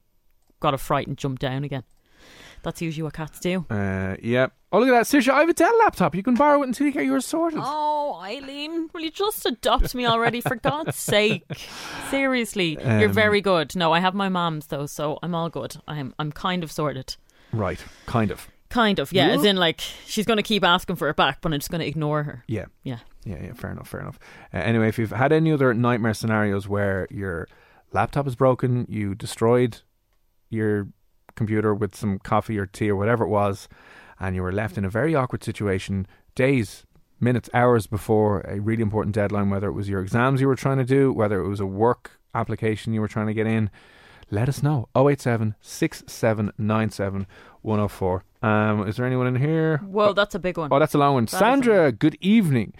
got 0.59 0.73
a 0.73 0.77
fright 0.77 1.07
and 1.07 1.17
jumped 1.17 1.41
down 1.41 1.63
again. 1.63 1.83
That's 2.63 2.81
usually 2.81 3.03
what 3.03 3.13
cats 3.13 3.39
do. 3.39 3.65
Uh, 3.69 4.15
yeah. 4.21 4.47
Oh, 4.71 4.79
look 4.79 4.89
at 4.89 4.91
that, 4.91 5.05
Saoirse. 5.05 5.29
I 5.33 5.39
have 5.39 5.49
a 5.49 5.53
Dell 5.53 5.75
laptop. 5.79 6.13
You 6.13 6.21
can 6.21 6.35
borrow 6.35 6.61
it 6.61 6.67
until 6.67 6.85
you 6.85 6.93
get 6.93 7.05
yours 7.05 7.25
sorted. 7.25 7.59
Oh, 7.61 8.19
Eileen, 8.23 8.89
will 8.93 9.01
you 9.01 9.09
just 9.09 9.43
adopt 9.45 9.95
me 9.95 10.05
already? 10.05 10.41
For 10.41 10.55
God's 10.57 10.95
sake, 11.13 11.43
seriously, 12.09 12.77
you're 12.81 13.07
Um, 13.09 13.13
very 13.13 13.41
good. 13.41 13.75
No, 13.75 13.91
I 13.93 13.99
have 13.99 14.13
my 14.13 14.29
mom's 14.29 14.67
though, 14.67 14.85
so 14.85 15.17
I'm 15.23 15.33
all 15.35 15.49
good. 15.49 15.75
I'm 15.87 16.13
I'm 16.19 16.31
kind 16.31 16.63
of 16.63 16.71
sorted. 16.71 17.15
Right, 17.51 17.83
kind 18.05 18.31
of. 18.31 18.47
Kind 18.69 18.99
of, 18.99 19.11
yeah. 19.11 19.29
As 19.29 19.43
in, 19.43 19.55
like 19.55 19.81
she's 20.05 20.27
going 20.27 20.37
to 20.37 20.43
keep 20.43 20.63
asking 20.63 20.97
for 20.97 21.09
it 21.09 21.15
back, 21.15 21.41
but 21.41 21.51
I'm 21.51 21.59
just 21.59 21.71
going 21.71 21.81
to 21.81 21.87
ignore 21.87 22.21
her. 22.21 22.43
Yeah. 22.47 22.65
Yeah. 22.83 22.99
Yeah, 23.25 23.41
yeah, 23.43 23.53
fair 23.53 23.71
enough, 23.71 23.87
fair 23.87 24.01
enough. 24.01 24.19
Uh, 24.53 24.57
anyway, 24.57 24.87
if 24.87 24.99
you've 24.99 25.09
had 25.11 25.31
any 25.33 25.51
other 25.51 25.73
nightmare 25.73 26.13
scenarios 26.13 26.67
where 26.67 27.07
your 27.09 27.47
laptop 27.91 28.27
is 28.27 28.35
broken, 28.35 28.85
you 28.87 29.15
destroyed 29.15 29.81
your 30.51 30.87
computer 31.35 31.73
with 31.73 31.95
some 31.95 32.19
coffee 32.19 32.57
or 32.59 32.67
tea 32.67 32.89
or 32.91 32.95
whatever 32.95 33.23
it 33.23 33.29
was, 33.29 33.67
and 34.19 34.35
you 34.35 34.43
were 34.43 34.51
left 34.51 34.77
in 34.77 34.85
a 34.85 34.89
very 34.89 35.15
awkward 35.15 35.43
situation 35.43 36.07
days, 36.35 36.85
minutes, 37.19 37.49
hours 37.53 37.87
before 37.87 38.41
a 38.41 38.59
really 38.59 38.81
important 38.81 39.15
deadline, 39.15 39.49
whether 39.49 39.67
it 39.67 39.73
was 39.73 39.89
your 39.89 40.01
exams 40.01 40.41
you 40.41 40.47
were 40.47 40.55
trying 40.55 40.77
to 40.77 40.85
do, 40.85 41.11
whether 41.11 41.41
it 41.41 41.47
was 41.47 41.59
a 41.59 41.65
work 41.65 42.19
application 42.33 42.93
you 42.93 43.01
were 43.01 43.07
trying 43.07 43.27
to 43.27 43.33
get 43.33 43.47
in, 43.47 43.69
let 44.31 44.47
us 44.47 44.61
know. 44.61 44.87
087 44.95 45.55
6797 45.61 47.27
104. 47.61 48.23
Um, 48.41 48.87
is 48.87 48.95
there 48.97 49.05
anyone 49.05 49.27
in 49.27 49.35
here? 49.35 49.77
Whoa, 49.77 50.13
that's 50.13 50.35
a 50.35 50.39
big 50.39 50.57
one. 50.57 50.69
Oh, 50.71 50.79
that's 50.79 50.93
a 50.93 50.97
long 50.97 51.15
one. 51.15 51.25
That 51.25 51.39
Sandra, 51.39 51.91
good 51.91 52.17
evening. 52.21 52.73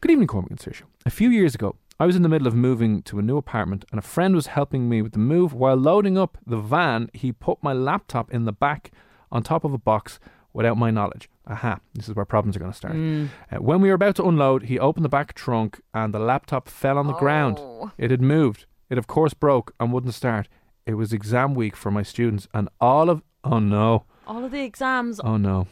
Good 0.00 0.10
evening, 0.10 0.26
Cormac 0.26 0.50
and 0.50 0.58
Saoirse. 0.58 0.82
A 1.06 1.10
few 1.10 1.30
years 1.30 1.54
ago, 1.54 1.76
I 1.98 2.04
was 2.04 2.16
in 2.16 2.22
the 2.22 2.28
middle 2.28 2.46
of 2.46 2.54
moving 2.54 3.02
to 3.04 3.18
a 3.18 3.22
new 3.22 3.38
apartment, 3.38 3.86
and 3.90 3.98
a 3.98 4.02
friend 4.02 4.34
was 4.34 4.48
helping 4.48 4.88
me 4.88 5.00
with 5.00 5.12
the 5.12 5.18
move. 5.18 5.54
While 5.54 5.76
loading 5.76 6.18
up 6.18 6.36
the 6.46 6.58
van, 6.58 7.08
he 7.14 7.32
put 7.32 7.62
my 7.62 7.72
laptop 7.72 8.30
in 8.30 8.44
the 8.44 8.52
back 8.52 8.90
on 9.32 9.42
top 9.42 9.64
of 9.64 9.72
a 9.72 9.78
box 9.78 10.20
without 10.56 10.76
my 10.78 10.90
knowledge. 10.90 11.28
Aha, 11.46 11.78
this 11.94 12.08
is 12.08 12.16
where 12.16 12.24
problems 12.24 12.56
are 12.56 12.58
going 12.58 12.72
to 12.72 12.76
start. 12.76 12.94
Mm. 12.94 13.28
Uh, 13.52 13.56
when 13.58 13.80
we 13.80 13.88
were 13.88 13.94
about 13.94 14.16
to 14.16 14.24
unload, 14.24 14.64
he 14.64 14.78
opened 14.78 15.04
the 15.04 15.10
back 15.10 15.34
trunk, 15.34 15.80
and 15.94 16.12
the 16.12 16.18
laptop 16.18 16.68
fell 16.68 16.98
on 16.98 17.06
the 17.06 17.12
ground. 17.12 17.58
Oh. 17.60 17.92
It 17.98 18.10
had 18.10 18.22
moved. 18.22 18.64
It, 18.88 18.98
of 18.98 19.06
course, 19.06 19.34
broke 19.34 19.74
and 19.78 19.92
wouldn't 19.92 20.14
start. 20.14 20.48
It 20.86 20.94
was 20.94 21.12
exam 21.12 21.54
week 21.54 21.76
for 21.76 21.90
my 21.90 22.02
students, 22.02 22.48
and 22.54 22.68
all 22.80 23.10
of 23.10 23.22
oh 23.44 23.58
no, 23.58 24.04
All 24.26 24.44
of 24.44 24.50
the 24.50 24.62
exams. 24.62 25.20
oh 25.20 25.36
no, 25.36 25.66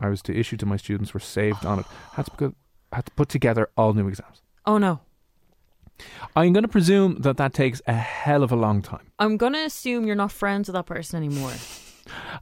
I 0.00 0.08
was 0.08 0.20
to 0.22 0.36
issue 0.36 0.56
to 0.58 0.66
my 0.66 0.76
students 0.76 1.14
were 1.14 1.20
saved 1.20 1.64
on 1.64 1.78
it. 1.78 1.86
Had 2.12 2.24
to 2.26 2.30
put, 2.32 2.56
had 2.92 3.06
to 3.06 3.12
put 3.12 3.28
together 3.28 3.68
all 3.76 3.92
new 3.94 4.08
exams. 4.08 4.42
Oh 4.66 4.78
no. 4.78 5.00
I'm 6.36 6.52
going 6.52 6.62
to 6.62 6.68
presume 6.68 7.22
that 7.22 7.36
that 7.38 7.52
takes 7.52 7.82
a 7.86 7.92
hell 7.92 8.42
of 8.44 8.52
a 8.52 8.56
long 8.56 8.82
time. 8.82 9.10
I'm 9.18 9.36
gonna 9.36 9.64
assume 9.64 10.06
you're 10.06 10.14
not 10.14 10.30
friends 10.32 10.68
with 10.68 10.74
that 10.74 10.86
person 10.86 11.16
anymore. 11.16 11.52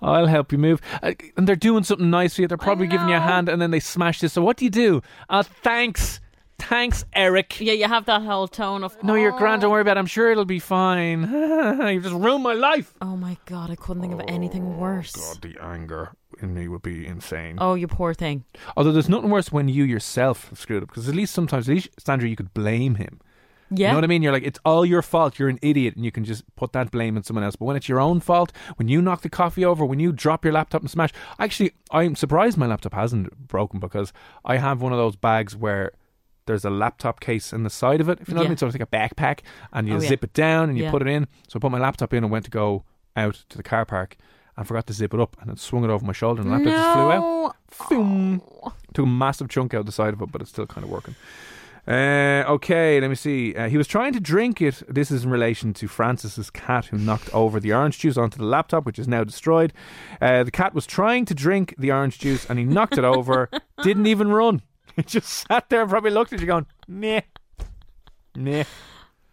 I'll 0.03 0.27
help 0.27 0.53
you 0.53 0.59
move. 0.59 0.81
Uh, 1.03 1.13
and 1.37 1.47
they're 1.49 1.57
doing 1.57 1.85
something 1.85 2.11
nice 2.11 2.35
for 2.35 2.43
you. 2.43 2.49
They're 2.49 2.57
probably 2.57 2.87
giving 2.87 3.09
you 3.09 3.17
a 3.17 3.21
hand, 3.21 3.49
and 3.49 3.61
then 3.61 3.71
they 3.71 3.81
smash 3.81 4.21
this. 4.21 4.33
So 4.33 4.43
what 4.43 4.57
do 4.57 4.65
you 4.65 4.71
do? 4.71 5.03
Uh, 5.29 5.43
thanks, 5.43 6.21
thanks, 6.59 7.05
Eric. 7.13 7.61
Yeah, 7.61 7.73
you 7.75 7.87
have 7.87 8.07
that 8.07 8.23
whole 8.23 8.49
tone 8.49 8.85
of 8.85 9.03
No, 9.03 9.15
you're 9.15 9.35
"Oh." 9.35 9.39
grand. 9.39 9.63
Don't 9.63 9.71
worry 9.71 9.83
about 9.83 9.97
it. 9.97 10.01
I'm 10.01 10.07
sure 10.07 10.31
it'll 10.31 10.45
be 10.45 10.59
fine. 10.59 11.23
You've 11.93 12.03
just 12.05 12.15
ruined 12.15 12.43
my 12.45 12.53
life. 12.55 12.95
Oh 13.01 13.17
my 13.17 13.37
god, 13.47 13.71
I 13.71 13.77
couldn't 13.77 14.03
think 14.03 14.15
of 14.15 14.23
anything 14.29 14.79
worse. 14.79 15.13
God, 15.13 15.43
the 15.43 15.57
anger 15.63 16.13
in 16.41 16.53
me 16.55 16.69
would 16.69 16.83
be 16.83 17.07
insane. 17.07 17.57
Oh, 17.61 17.75
you 17.75 17.87
poor 17.89 18.13
thing. 18.13 18.45
Although 18.77 18.93
there's 18.93 19.09
nothing 19.09 19.31
worse 19.31 19.51
when 19.51 19.69
you 19.69 19.85
yourself 19.85 20.49
have 20.51 20.59
screwed 20.59 20.83
up, 20.83 20.89
because 20.91 21.09
at 21.09 21.15
least 21.15 21.33
sometimes, 21.33 21.69
at 21.69 21.75
least 21.75 21.89
Sandra, 21.99 22.29
you 22.29 22.37
could 22.37 22.53
blame 22.53 22.97
him. 22.97 23.21
Yeah. 23.71 23.89
You 23.89 23.93
know 23.93 23.97
what 23.99 24.05
I 24.05 24.07
mean? 24.07 24.23
You're 24.23 24.33
like, 24.33 24.45
it's 24.45 24.59
all 24.65 24.87
your 24.87 25.03
fault. 25.03 25.39
You're 25.39 25.49
an 25.49 25.59
idiot, 25.63 25.97
and 25.97 26.05
you 26.05 26.13
can 26.13 26.25
just 26.25 26.45
put 26.57 26.73
that 26.73 26.91
blame 26.91 27.17
on 27.17 27.23
someone 27.25 27.43
else. 27.45 27.57
But 27.57 27.65
when 27.67 27.77
it's 27.77 27.89
your 27.89 28.01
own 28.01 28.21
fault, 28.21 28.53
when 28.77 28.87
you 28.89 29.03
knock 29.03 29.23
the 29.23 29.29
coffee 29.29 29.65
over, 29.65 29.85
when 29.85 29.99
you 30.01 30.13
drop 30.13 30.45
your 30.45 30.53
laptop 30.53 30.83
and 30.83 30.91
smash, 30.91 31.11
actually, 31.39 31.73
I'm 31.91 32.15
surprised 32.17 32.57
my 32.57 32.67
laptop 32.67 32.95
hasn't 32.95 33.37
broken 33.49 33.81
because 33.81 34.13
I 34.45 34.59
have 34.59 34.81
one 34.83 34.93
of 34.93 34.99
those 34.99 35.17
bags 35.17 35.57
where 35.57 35.93
there's 36.47 36.65
a 36.65 36.71
laptop 36.71 37.19
case 37.19 37.53
in 37.53 37.65
the 37.65 37.71
side 37.71 38.01
of 38.01 38.09
it. 38.09 38.21
If 38.21 38.29
you 38.29 38.35
know 38.35 38.41
what 38.43 38.47
I 38.47 38.51
mean, 38.51 38.57
so 38.57 38.67
it's 38.69 38.79
like 38.79 38.83
a 38.83 38.87
backpack, 38.87 39.41
and 39.73 39.89
you 39.89 39.95
Oh, 39.97 40.01
yeah. 40.01 40.09
zip 40.09 40.23
it 40.23 40.33
down 40.33 40.69
and 40.69 40.79
you 40.79 40.85
Yeah. 40.85 40.91
put 40.93 41.03
it 41.03 41.09
in. 41.09 41.27
So 41.49 41.57
I 41.57 41.61
put 41.61 41.73
my 41.73 41.79
laptop 41.81 42.15
in 42.15 42.23
and 42.23 42.31
went 42.31 42.45
to 42.45 42.51
go 42.53 42.85
out 43.17 43.43
to 43.49 43.57
the 43.57 43.63
car 43.65 43.85
park. 43.85 44.17
And 44.59 44.67
forgot 44.67 44.87
to 44.87 44.95
zip 44.95 45.13
it 45.13 45.21
up, 45.21 45.37
and 45.43 45.51
it 45.51 45.59
swung 45.59 45.85
it 45.85 45.91
over 45.91 46.03
my 46.07 46.15
shoulder, 46.15 46.41
and 46.41 46.51
the 46.51 46.55
laptop 46.55 46.73
just 46.73 46.93
flew 46.95 47.13
out. 47.13 47.21
No. 47.21 47.53
Boom. 47.91 48.43
Oh. 48.63 48.73
Took 48.95 49.05
a 49.05 49.07
massive 49.09 49.51
chunk 49.51 49.75
out 49.75 49.85
the 49.85 49.93
side 49.93 50.15
of 50.15 50.23
it, 50.23 50.33
but 50.33 50.41
it's 50.41 50.49
still 50.51 50.65
kind 50.67 50.83
of 50.83 50.89
working. 50.91 51.15
Uh, 51.89 52.43
okay, 52.49 53.01
let 53.01 53.09
me 53.09 53.15
see. 53.15 53.55
Uh, 53.55 53.69
he 53.69 53.77
was 53.77 53.87
trying 53.87 54.13
to 54.13 54.19
drink 54.21 54.61
it. 54.61 54.83
This 54.89 55.11
is 55.11 55.25
in 55.25 55.31
relation 55.31 55.73
to 55.75 55.87
Francis's 55.87 56.51
cat 56.51 56.87
who 56.87 56.99
knocked 56.99 57.33
over 57.33 57.61
the 57.61 57.73
orange 57.73 57.99
juice 58.01 58.17
onto 58.17 58.39
the 58.39 58.45
laptop, 58.45 58.85
which 58.85 58.99
is 58.99 59.07
now 59.07 59.23
destroyed. 59.23 59.73
Uh, 60.21 60.43
the 60.43 60.51
cat 60.51 60.75
was 60.75 60.87
trying 60.87 61.25
to 61.27 61.35
drink 61.35 61.75
the 61.79 61.93
orange 61.93 62.19
juice 62.19 62.45
and 62.51 62.59
he 62.59 62.65
knocked 62.65 62.99
it 62.99 63.05
over. 63.05 63.49
Didn't 63.83 64.07
even 64.07 64.29
run. 64.33 64.63
He 64.97 65.03
just 65.03 65.29
sat 65.29 65.69
there 65.69 65.83
and 65.83 65.91
probably 65.91 66.11
looked 66.11 66.33
at 66.33 66.41
you 66.41 66.47
going, 66.47 66.67
nah, 66.89 67.21
nah. 68.35 68.65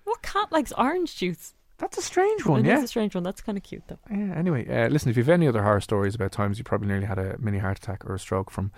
What 0.03 0.21
cat 0.21 0.51
likes 0.51 0.73
orange 0.73 1.15
juice? 1.15 1.53
That's 1.79 1.97
a 1.97 2.01
strange 2.01 2.45
one, 2.45 2.59
It 2.59 2.71
is 2.71 2.79
yeah. 2.79 2.83
a 2.83 2.87
strange 2.87 3.15
one. 3.15 3.23
That's 3.23 3.41
kind 3.41 3.57
of 3.57 3.63
cute 3.63 3.83
though. 3.87 3.97
Yeah, 4.09 4.33
anyway, 4.35 4.67
uh, 4.67 4.89
listen, 4.89 5.09
if 5.09 5.17
you 5.17 5.23
have 5.23 5.29
any 5.29 5.47
other 5.47 5.63
horror 5.63 5.81
stories 5.81 6.15
about 6.15 6.31
times 6.31 6.57
you 6.57 6.63
probably 6.63 6.87
nearly 6.87 7.05
had 7.05 7.17
a 7.17 7.35
mini 7.39 7.57
heart 7.57 7.77
attack 7.77 8.05
or 8.05 8.13
a 8.13 8.19
stroke 8.19 8.51
from 8.51 8.71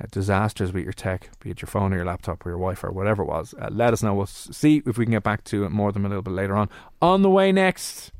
uh, 0.00 0.06
disasters 0.10 0.72
with 0.72 0.84
your 0.84 0.92
tech, 0.92 1.30
be 1.40 1.50
it 1.50 1.62
your 1.62 1.66
phone 1.66 1.92
or 1.92 1.96
your 1.96 2.04
laptop 2.04 2.44
or 2.44 2.50
your 2.50 2.58
Wi 2.58 2.74
Fi 2.74 2.88
or 2.88 2.92
whatever 2.92 3.22
it 3.22 3.26
was, 3.26 3.54
uh, 3.60 3.68
let 3.70 3.92
us 3.92 4.02
know. 4.02 4.14
We'll 4.14 4.26
see 4.26 4.82
if 4.86 4.98
we 4.98 5.04
can 5.04 5.12
get 5.12 5.22
back 5.22 5.44
to 5.44 5.64
it 5.64 5.70
more 5.70 5.88
of 5.88 5.94
them 5.94 6.04
a 6.04 6.08
little 6.08 6.22
bit 6.22 6.34
later 6.34 6.56
on. 6.56 6.68
On 7.00 7.22
the 7.22 7.30
way 7.30 7.52
next, 7.52 8.12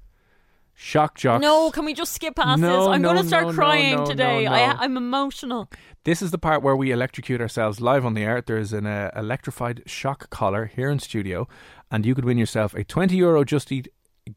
Shock 0.74 1.16
Jocks. 1.16 1.42
No, 1.42 1.70
can 1.70 1.84
we 1.84 1.94
just 1.94 2.12
skip 2.12 2.34
past 2.34 2.60
No, 2.60 2.80
this? 2.80 2.88
I'm 2.88 3.02
no, 3.02 3.10
going 3.12 3.22
to 3.22 3.28
start 3.28 3.46
no, 3.46 3.52
crying 3.52 4.04
today. 4.04 4.46
I. 4.46 4.72
I'm 4.72 4.96
emotional. 4.96 5.68
This 6.04 6.20
is 6.22 6.32
the 6.32 6.38
part 6.38 6.62
where 6.62 6.74
we 6.74 6.90
electrocute 6.90 7.40
ourselves 7.40 7.80
live 7.80 8.04
on 8.04 8.14
the 8.14 8.24
air. 8.24 8.42
There's 8.44 8.72
an 8.72 8.86
uh, 8.86 9.12
electrified 9.14 9.82
shock 9.86 10.28
collar 10.30 10.66
here 10.66 10.90
in 10.90 10.98
studio, 10.98 11.46
and 11.90 12.04
you 12.04 12.14
could 12.14 12.24
win 12.24 12.38
yourself 12.38 12.74
a 12.74 12.82
20 12.82 13.14
euro 13.16 13.44
Just 13.44 13.70
Eat 13.70 13.88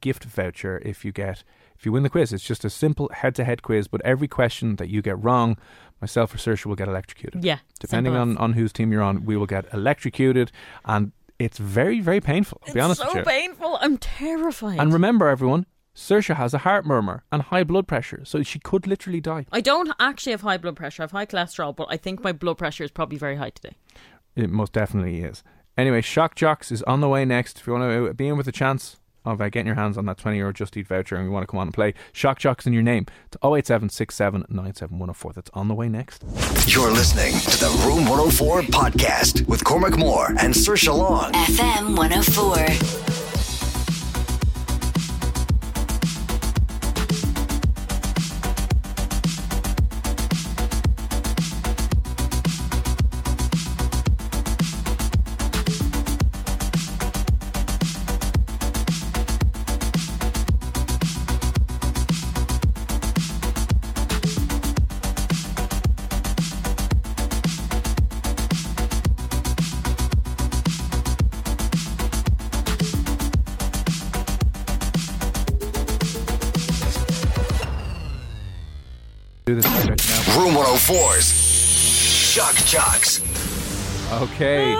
gift 0.02 0.24
voucher 0.24 0.82
if 0.86 1.06
you 1.06 1.12
get 1.12 1.43
if 1.78 1.86
you 1.86 1.91
win 1.91 2.04
the 2.04 2.10
quiz. 2.10 2.32
It's 2.32 2.43
just 2.43 2.63
a 2.63 2.69
simple 2.69 3.10
head-to-head 3.13 3.62
quiz, 3.62 3.88
but 3.88 4.02
every 4.06 4.28
question 4.28 4.76
that 4.78 4.89
you 4.89 5.02
get 5.02 5.21
wrong, 5.21 5.58
myself 6.01 6.34
or 6.34 6.38
Saoirse 6.38 6.65
will 6.65 6.75
get 6.75 6.88
electrocuted. 6.88 7.43
Yeah. 7.43 7.60
Depending 7.79 8.15
on, 8.15 8.38
on 8.38 8.53
whose 8.53 8.71
team 8.73 8.91
you're 8.91 9.01
on, 9.03 9.25
we 9.25 9.38
will 9.38 9.45
get 9.45 9.65
electrocuted, 9.73 10.51
and 10.86 11.12
it's 11.39 11.58
very 11.58 11.99
very 11.99 12.21
painful. 12.21 12.62
I'll 12.67 12.73
be 12.73 12.79
It's 12.79 12.86
honest 12.86 13.01
so 13.01 13.08
with 13.08 13.15
you. 13.17 13.23
painful. 13.23 13.77
I'm 13.81 13.97
terrified. 13.97 14.79
And 14.79 14.93
remember, 14.93 15.27
everyone, 15.27 15.65
Saoirse 15.95 16.36
has 16.36 16.53
a 16.53 16.60
heart 16.60 16.86
murmur 16.86 17.23
and 17.31 17.41
high 17.41 17.63
blood 17.63 17.88
pressure, 17.88 18.21
so 18.25 18.43
she 18.43 18.60
could 18.60 18.86
literally 18.88 19.21
die. 19.21 19.45
I 19.51 19.62
don't 19.62 19.91
actually 19.99 20.31
have 20.31 20.41
high 20.41 20.58
blood 20.58 20.75
pressure. 20.75 21.03
I 21.03 21.05
have 21.05 21.12
high 21.12 21.25
cholesterol, 21.25 21.75
but 21.75 21.88
I 21.89 21.97
think 21.97 22.23
my 22.23 22.31
blood 22.31 22.58
pressure 22.58 22.84
is 22.84 22.91
probably 22.91 23.17
very 23.17 23.38
high 23.38 23.51
today. 23.51 23.75
It 24.36 24.49
most 24.49 24.73
definitely 24.73 25.21
is. 25.21 25.43
Anyway, 25.77 26.01
Shock 26.01 26.36
Jocks 26.36 26.71
is 26.71 26.84
on 26.84 27.01
the 27.01 27.10
way 27.10 27.25
next. 27.25 27.60
If 27.60 27.67
you 27.67 27.73
want 27.73 27.84
to 27.84 28.10
uh, 28.10 28.13
be 28.13 28.27
in 28.27 28.38
with 28.38 28.47
a 28.47 28.51
chance 28.51 28.97
of 29.25 29.41
uh, 29.41 29.49
getting 29.49 29.67
your 29.67 29.75
hands 29.75 29.97
on 29.97 30.05
that 30.05 30.17
20 30.17 30.38
euro 30.38 30.53
Just 30.53 30.77
Eat 30.77 30.88
voucher 30.88 31.15
and 31.15 31.25
you 31.25 31.31
want 31.31 31.43
to 31.43 31.47
come 31.47 31.59
on 31.59 31.67
and 31.67 31.73
play, 31.73 31.93
Shock 32.13 32.39
Jocks 32.39 32.65
in 32.65 32.73
your 32.73 32.83
name 32.83 33.05
to 33.31 33.38
08767 33.39 34.45
97104. 34.49 35.33
That's 35.33 35.51
on 35.53 35.67
the 35.67 35.75
way 35.75 35.89
next. 35.89 36.23
You're 36.67 36.91
listening 36.91 37.33
to 37.33 37.57
the 37.59 37.83
Room 37.85 38.05
104 38.07 38.61
podcast 38.63 39.47
with 39.47 39.63
Cormac 39.63 39.97
Moore 39.97 40.27
and 40.39 40.53
Saoirse 40.53 40.95
Long. 40.95 41.31
FM 41.33 41.97
104. 41.97 43.24
104's 80.75 81.31
Shock 82.03 82.53
Jocks. 82.65 83.21
Okay. 84.21 84.75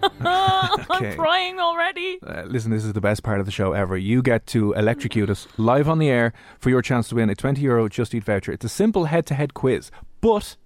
I'm 0.20 1.16
crying 1.16 1.58
already. 1.58 2.20
Uh, 2.24 2.44
listen, 2.46 2.70
this 2.70 2.84
is 2.84 2.92
the 2.92 3.00
best 3.00 3.24
part 3.24 3.40
of 3.40 3.46
the 3.46 3.50
show 3.50 3.72
ever. 3.72 3.96
You 3.96 4.22
get 4.22 4.46
to 4.48 4.72
electrocute 4.74 5.28
us 5.28 5.48
live 5.56 5.88
on 5.88 5.98
the 5.98 6.08
air 6.08 6.32
for 6.60 6.70
your 6.70 6.82
chance 6.82 7.08
to 7.08 7.16
win 7.16 7.28
a 7.30 7.34
20 7.34 7.60
euro 7.62 7.88
Just 7.88 8.14
Eat 8.14 8.22
voucher. 8.22 8.52
It's 8.52 8.64
a 8.64 8.68
simple 8.68 9.06
head 9.06 9.26
to 9.26 9.34
head 9.34 9.54
quiz, 9.54 9.90
but 10.20 10.56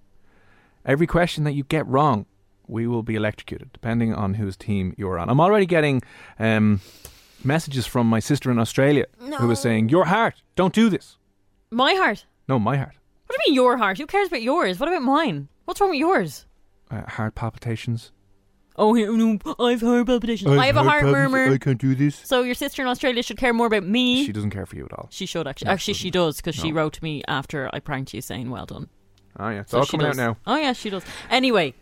every 0.85 1.07
question 1.07 1.43
that 1.45 1.53
you 1.53 1.63
get 1.63 1.87
wrong, 1.87 2.27
we 2.67 2.85
will 2.85 3.01
be 3.01 3.15
electrocuted, 3.15 3.73
depending 3.73 4.13
on 4.13 4.35
whose 4.35 4.55
team 4.55 4.93
you're 4.99 5.17
on. 5.17 5.31
I'm 5.31 5.41
already 5.41 5.65
getting 5.65 6.03
um, 6.37 6.81
messages 7.43 7.87
from 7.87 8.05
my 8.07 8.19
sister 8.19 8.51
in 8.51 8.59
Australia 8.59 9.05
who 9.39 9.49
is 9.49 9.59
saying, 9.59 9.89
Your 9.89 10.05
heart, 10.05 10.43
don't 10.55 10.75
do 10.75 10.89
this. 10.89 11.17
My 11.71 11.95
heart. 11.95 12.27
No, 12.47 12.59
my 12.59 12.77
heart. 12.77 12.96
What 13.27 13.35
do 13.35 13.41
you 13.45 13.51
mean 13.51 13.55
your 13.55 13.77
heart? 13.77 13.97
Who 13.97 14.05
cares 14.07 14.27
about 14.27 14.41
yours? 14.41 14.79
What 14.79 14.89
about 14.89 15.01
mine? 15.03 15.49
What's 15.65 15.81
wrong 15.81 15.89
with 15.91 15.99
yours? 15.99 16.45
Uh, 16.89 17.01
heart 17.03 17.35
palpitations. 17.35 18.11
Oh, 18.77 18.93
no, 18.93 19.37
I've 19.59 19.81
heart 19.81 20.05
palpitations. 20.05 20.51
I 20.55 20.67
have 20.67 20.77
a 20.77 20.83
heart 20.83 21.03
murmur. 21.03 21.51
I 21.51 21.57
can't 21.57 21.79
do 21.81 21.95
this. 21.95 22.15
So 22.15 22.43
your 22.43 22.53
sister 22.53 22.81
in 22.81 22.87
Australia 22.87 23.23
should 23.23 23.37
care 23.37 23.53
more 23.53 23.67
about 23.67 23.83
me. 23.83 24.23
She 24.25 24.31
doesn't 24.31 24.51
care 24.51 24.65
for 24.65 24.75
you 24.75 24.85
at 24.85 24.93
all. 24.93 25.07
She 25.11 25.25
should 25.25 25.47
actually. 25.47 25.69
Actually, 25.69 25.95
she 25.95 26.11
does 26.11 26.37
because 26.37 26.55
she 26.55 26.71
wrote 26.71 26.93
to 26.93 27.03
me 27.03 27.23
after 27.27 27.69
I 27.73 27.79
pranked 27.79 28.13
you 28.13 28.21
saying 28.21 28.49
"well 28.51 28.65
done." 28.67 28.87
Oh, 29.39 29.49
yeah. 29.49 29.61
It's 29.61 29.71
So 29.71 29.79
all 29.79 29.85
she 29.85 29.91
coming 29.97 30.07
does. 30.07 30.19
out 30.19 30.37
now. 30.45 30.53
Oh 30.53 30.57
yeah, 30.57 30.73
she 30.73 30.89
does. 30.89 31.03
Anyway, 31.29 31.73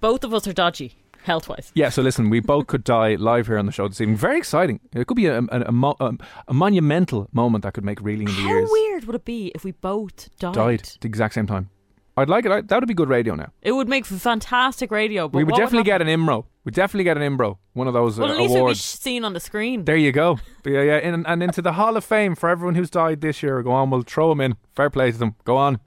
both 0.00 0.24
of 0.24 0.32
us 0.34 0.48
are 0.48 0.52
dodgy 0.54 0.96
health 1.24 1.48
wise. 1.48 1.70
Yeah, 1.74 1.88
so 1.88 2.02
listen, 2.02 2.30
we 2.30 2.40
both 2.40 2.66
could 2.66 2.84
die 2.84 3.14
live 3.16 3.46
here 3.46 3.58
on 3.58 3.66
the 3.66 3.72
show 3.72 3.88
this 3.88 4.00
evening. 4.00 4.16
Very 4.16 4.38
exciting. 4.38 4.80
It 4.94 5.06
could 5.06 5.16
be 5.16 5.26
a, 5.26 5.38
a, 5.38 5.60
a, 5.66 5.72
mo- 5.72 5.96
um, 6.00 6.18
a 6.48 6.54
monumental 6.54 7.28
moment 7.32 7.62
that 7.64 7.74
could 7.74 7.84
make 7.84 8.00
reeling 8.00 8.28
in 8.28 8.34
the 8.34 8.40
How 8.42 8.66
weird 8.70 9.04
would 9.04 9.16
it 9.16 9.24
be 9.24 9.52
if 9.54 9.64
we 9.64 9.72
both 9.72 10.28
died? 10.38 10.54
Died 10.54 10.80
at 10.80 10.98
the 11.00 11.08
exact 11.08 11.34
same 11.34 11.46
time. 11.46 11.70
I'd 12.16 12.28
like 12.28 12.44
it. 12.44 12.52
I, 12.52 12.60
that 12.60 12.80
would 12.80 12.88
be 12.88 12.92
good 12.94 13.08
radio 13.08 13.34
now. 13.34 13.50
It 13.62 13.72
would 13.72 13.88
make 13.88 14.04
for 14.04 14.16
fantastic 14.16 14.90
radio. 14.90 15.28
But 15.28 15.38
we 15.38 15.44
would 15.44 15.52
what 15.52 15.58
definitely 15.58 15.84
get 15.84 16.02
an 16.02 16.08
IMRO. 16.08 16.44
We'd 16.64 16.74
definitely 16.74 17.04
get 17.04 17.16
an 17.16 17.22
IMRO. 17.22 17.56
One 17.72 17.86
of 17.86 17.94
those 17.94 18.18
uh, 18.18 18.22
Well, 18.22 18.32
at 18.32 18.36
least 18.38 18.54
it 18.54 18.62
would 18.62 18.68
be 18.70 18.74
seen 18.74 19.24
on 19.24 19.32
the 19.32 19.40
screen. 19.40 19.84
there 19.86 19.96
you 19.96 20.12
go. 20.12 20.38
Yeah, 20.66 20.82
yeah. 20.82 20.98
In, 20.98 21.24
and 21.24 21.42
into 21.42 21.62
the 21.62 21.72
Hall 21.72 21.96
of 21.96 22.04
Fame 22.04 22.34
for 22.34 22.50
everyone 22.50 22.74
who's 22.74 22.90
died 22.90 23.22
this 23.22 23.42
year. 23.42 23.62
Go 23.62 23.70
on, 23.70 23.88
we'll 23.90 24.02
throw 24.02 24.28
them 24.28 24.40
in. 24.42 24.56
Fair 24.74 24.90
play 24.90 25.10
to 25.12 25.16
them. 25.16 25.36
Go 25.44 25.56
on. 25.56 25.80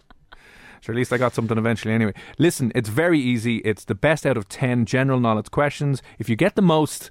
So 0.83 0.91
at 0.91 0.97
least 0.97 1.13
I 1.13 1.17
got 1.17 1.33
something 1.33 1.57
eventually 1.57 1.93
anyway. 1.93 2.13
Listen, 2.37 2.69
it's 2.75 2.89
very 2.89 3.17
easy. 3.17 3.59
It's 3.59 3.85
the 3.85 3.95
best 3.95 4.25
out 4.25 4.35
of 4.35 4.49
10 4.49 4.85
general 4.85 5.17
knowledge 5.17 5.49
questions. 5.49 6.01
If 6.19 6.27
you 6.27 6.35
get 6.35 6.55
the 6.55 6.61
most, 6.61 7.09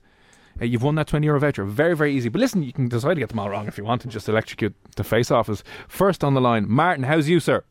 uh, 0.60 0.66
you've 0.66 0.82
won 0.82 0.96
that 0.96 1.06
20 1.06 1.24
euro 1.24 1.40
voucher. 1.40 1.64
Very, 1.64 1.96
very 1.96 2.14
easy. 2.14 2.28
But 2.28 2.40
listen, 2.40 2.62
you 2.62 2.74
can 2.74 2.88
decide 2.88 3.14
to 3.14 3.20
get 3.20 3.30
them 3.30 3.38
all 3.38 3.48
wrong 3.48 3.66
if 3.68 3.78
you 3.78 3.84
want 3.84 4.04
and 4.04 4.12
just 4.12 4.28
electrocute 4.28 4.74
the 4.96 5.04
face 5.04 5.30
off 5.30 5.48
us. 5.48 5.64
First 5.88 6.22
on 6.22 6.34
the 6.34 6.40
line, 6.42 6.66
Martin, 6.68 7.04
how's 7.04 7.30
you, 7.30 7.40
sir? 7.40 7.64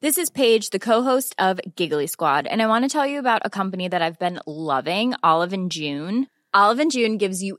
This 0.00 0.18
is 0.18 0.30
Paige, 0.30 0.70
the 0.70 0.80
co-host 0.80 1.36
of 1.38 1.60
Giggly 1.76 2.08
Squad, 2.08 2.48
and 2.48 2.60
I 2.60 2.66
want 2.66 2.84
to 2.84 2.90
tell 2.90 3.06
you 3.06 3.20
about 3.20 3.42
a 3.44 3.50
company 3.50 3.86
that 3.86 4.02
I've 4.02 4.18
been 4.18 4.40
loving, 4.46 5.14
Olive 5.22 5.52
and 5.52 5.70
June. 5.70 6.26
Olive 6.52 6.80
and 6.80 6.90
June 6.90 7.18
gives 7.18 7.42
you 7.42 7.58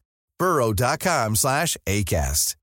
burrow.com 0.41 1.35
slash 1.35 1.77
ACAST. 1.85 2.55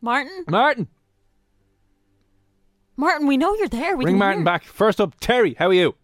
Martin? 0.00 0.44
Martin, 0.48 0.88
Martin, 2.96 3.28
we 3.28 3.36
know 3.36 3.54
you're 3.54 3.68
there. 3.68 3.96
We 3.96 4.02
bring 4.04 4.14
can 4.14 4.18
Martin 4.18 4.40
hear. 4.40 4.44
back. 4.44 4.64
First 4.64 5.00
up, 5.00 5.14
Terry, 5.20 5.54
how 5.56 5.68
are 5.68 5.72
you? 5.72 5.94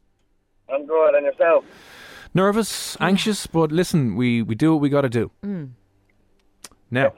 I'm 0.72 0.86
good, 0.86 1.16
and 1.16 1.26
yourself? 1.26 1.64
Nervous, 2.32 2.96
anxious, 3.00 3.48
but 3.48 3.72
listen, 3.72 4.14
we, 4.14 4.40
we 4.42 4.54
do 4.54 4.72
what 4.72 4.80
we 4.80 4.88
got 4.88 5.00
to 5.00 5.08
do. 5.08 5.32
Mm. 5.44 5.70
Now, 6.92 7.12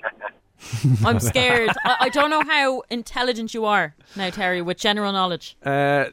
I'm 1.05 1.21
scared. 1.21 1.69
I, 1.85 1.97
I 2.01 2.09
don't 2.09 2.31
know 2.31 2.43
how 2.43 2.83
intelligent 2.89 3.53
you 3.53 3.67
are 3.67 3.95
now, 4.17 4.31
Terry, 4.31 4.63
with 4.63 4.79
general 4.79 5.13
knowledge. 5.13 5.59
uh, 5.67 6.07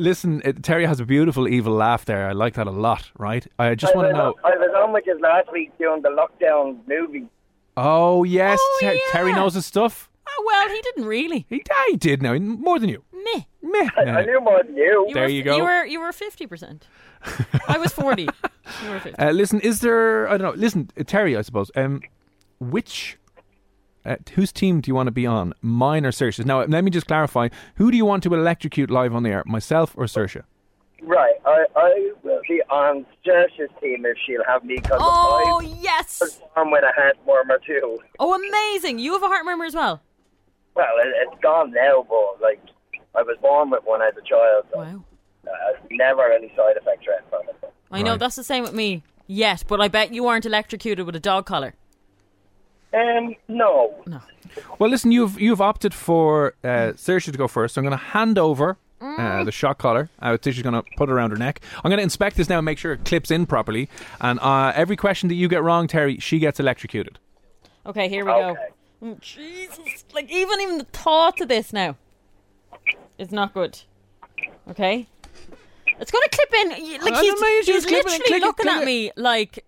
listen, 0.00 0.42
uh, 0.44 0.52
Terry 0.62 0.86
has 0.86 0.98
a 0.98 1.04
beautiful 1.04 1.46
evil 1.46 1.72
laugh 1.74 2.04
there. 2.04 2.28
I 2.28 2.32
like 2.32 2.54
that 2.54 2.66
a 2.66 2.72
lot, 2.72 3.10
right? 3.18 3.46
I 3.58 3.74
just 3.74 3.94
I 3.94 3.96
want 3.96 4.08
to 4.08 4.14
was, 4.14 4.34
know. 4.36 4.48
I 4.50 4.56
was 4.56 4.70
on 4.76 4.92
with 4.92 5.04
you 5.06 5.18
last 5.20 5.52
week 5.52 5.76
doing 5.78 6.02
the 6.02 6.08
lockdown 6.08 6.78
movie. 6.88 7.26
Oh, 7.76 8.24
yes, 8.24 8.58
Oh, 8.60 8.78
Ter- 8.80 8.96
Terry 9.12 9.32
knows 9.32 9.54
his 9.54 9.66
stuff. 9.66 10.10
Oh, 10.28 10.44
well, 10.46 10.68
he 10.68 10.80
didn't 10.82 11.04
really. 11.04 11.46
He, 11.48 11.62
he 11.88 11.96
did 11.96 12.22
now, 12.22 12.34
more 12.36 12.78
than 12.78 12.88
you. 12.88 13.04
Meh. 13.12 13.42
Meh. 13.62 13.88
I, 13.96 14.02
I 14.02 14.24
knew 14.24 14.40
more 14.40 14.62
than 14.62 14.76
you. 14.76 15.06
You 15.08 15.14
There 15.14 15.24
were, 15.24 15.28
you 15.28 15.42
go. 15.42 15.56
You 15.56 15.62
were 15.64 15.84
you 15.84 16.00
were 16.00 16.12
fifty 16.12 16.46
percent. 16.46 16.86
I 17.68 17.78
was 17.78 17.92
forty. 17.92 18.28
You 18.84 18.90
were 18.90 19.00
fifty. 19.00 19.18
Uh, 19.18 19.30
listen, 19.32 19.60
is 19.60 19.80
there? 19.80 20.28
I 20.28 20.36
don't 20.38 20.54
know. 20.56 20.60
Listen, 20.60 20.90
uh, 20.98 21.04
Terry, 21.06 21.36
I 21.36 21.42
suppose. 21.42 21.70
Um, 21.74 22.00
which, 22.58 23.18
uh, 24.04 24.16
whose 24.34 24.52
team 24.52 24.80
do 24.80 24.90
you 24.90 24.94
want 24.94 25.06
to 25.08 25.12
be 25.12 25.26
on? 25.26 25.52
Mine 25.60 26.04
or 26.06 26.10
Saoirse's? 26.12 26.46
Now, 26.46 26.62
let 26.64 26.84
me 26.84 26.90
just 26.90 27.06
clarify. 27.06 27.48
Who 27.76 27.90
do 27.90 27.96
you 27.96 28.04
want 28.04 28.22
to 28.24 28.34
electrocute 28.34 28.90
live 28.90 29.14
on 29.14 29.22
the 29.22 29.30
air? 29.30 29.42
Myself 29.46 29.94
or 29.96 30.04
Saoirse? 30.06 30.42
Right, 31.02 31.34
I, 31.46 31.64
I 31.76 32.12
will 32.22 32.42
be 32.48 32.60
on 32.70 33.06
Saoirse's 33.24 33.70
team 33.80 34.04
if 34.04 34.16
she'll 34.26 34.44
have 34.46 34.64
me 34.64 34.76
because 34.76 34.98
Oh 35.02 35.60
I 35.64 35.66
yes! 35.80 36.20
was 36.20 36.40
born 36.54 36.70
with 36.70 36.84
a 36.84 36.92
heart 36.94 37.16
murmur 37.26 37.58
too. 37.66 37.98
Oh, 38.18 38.34
amazing! 38.34 38.98
You 38.98 39.12
have 39.14 39.22
a 39.22 39.28
heart 39.28 39.44
murmur 39.46 39.64
as 39.64 39.74
well. 39.74 40.02
Well, 40.74 40.86
it, 40.98 41.08
it's 41.26 41.40
gone 41.42 41.72
now, 41.72 42.06
but 42.08 42.42
like 42.42 42.60
I 43.14 43.22
was 43.22 43.36
born 43.40 43.70
with 43.70 43.82
one 43.84 44.02
as 44.02 44.12
a 44.16 44.22
child. 44.28 44.64
So, 44.72 44.78
Wow. 44.78 45.04
uh, 45.46 45.72
never 45.90 46.30
any 46.30 46.48
side 46.54 46.76
effects 46.76 47.06
or 47.06 47.12
anything 47.14 47.30
from 47.30 47.42
it. 47.68 47.74
I 47.90 48.02
know 48.02 48.12
Right. 48.12 48.20
that's 48.20 48.36
the 48.36 48.44
same 48.44 48.62
with 48.62 48.74
me. 48.74 49.02
Yes, 49.26 49.62
but 49.62 49.80
I 49.80 49.88
bet 49.88 50.12
you 50.12 50.26
aren't 50.26 50.44
electrocuted 50.44 51.06
with 51.06 51.16
a 51.16 51.20
dog 51.20 51.46
collar. 51.46 51.74
Um, 52.92 53.34
no. 53.48 53.94
No. 54.06 54.20
Well, 54.78 54.90
listen, 54.90 55.12
you've 55.12 55.40
you've 55.40 55.60
opted 55.60 55.94
for 55.94 56.54
uh, 56.64 56.92
Saoirse 56.96 57.30
to 57.30 57.38
go 57.38 57.46
first. 57.48 57.74
So 57.74 57.80
I'm 57.80 57.84
going 57.84 57.96
to 57.98 58.04
hand 58.04 58.36
over 58.38 58.76
uh, 59.00 59.44
the 59.44 59.52
shock 59.52 59.78
collar. 59.78 60.10
Uh, 60.20 60.36
Tisha's 60.36 60.62
going 60.62 60.74
to 60.74 60.82
put 60.96 61.08
it 61.08 61.12
around 61.12 61.30
her 61.30 61.36
neck. 61.36 61.60
I'm 61.84 61.88
going 61.90 61.98
to 61.98 62.02
inspect 62.02 62.36
this 62.36 62.48
now 62.48 62.58
and 62.58 62.64
make 62.64 62.78
sure 62.78 62.92
it 62.92 63.04
clips 63.04 63.30
in 63.30 63.46
properly. 63.46 63.88
And 64.20 64.40
uh, 64.40 64.72
every 64.74 64.96
question 64.96 65.28
that 65.28 65.36
you 65.36 65.48
get 65.48 65.62
wrong, 65.62 65.86
Terry, 65.86 66.18
she 66.18 66.38
gets 66.38 66.58
electrocuted. 66.58 67.18
Okay, 67.86 68.08
here 68.08 68.24
we 68.24 68.32
go. 68.32 68.48
Okay. 68.50 68.66
Oh, 69.02 69.16
Jesus! 69.20 70.04
Like 70.12 70.30
even 70.30 70.60
even 70.60 70.78
the 70.78 70.84
thought 70.84 71.40
of 71.40 71.48
this 71.48 71.72
now 71.72 71.96
is 73.18 73.30
not 73.32 73.54
good. 73.54 73.78
Okay, 74.68 75.06
it's 75.98 76.10
gonna 76.10 76.28
clip 76.30 76.54
in. 76.54 76.68
y- 76.70 76.98
Like 77.02 77.14
I 77.14 77.22
he's, 77.22 77.30
don't 77.32 77.40
know, 77.40 77.46
you 77.48 77.56
he's 77.58 77.66
just 77.66 77.88
clip 77.88 78.00
it 78.06 78.12
and 78.12 78.12
literally 78.12 78.18
click 78.28 78.42
it, 78.42 78.46
looking 78.46 78.64
click 78.64 78.76
at 78.76 78.82
it. 78.82 78.86
me 78.86 79.12
like 79.16 79.64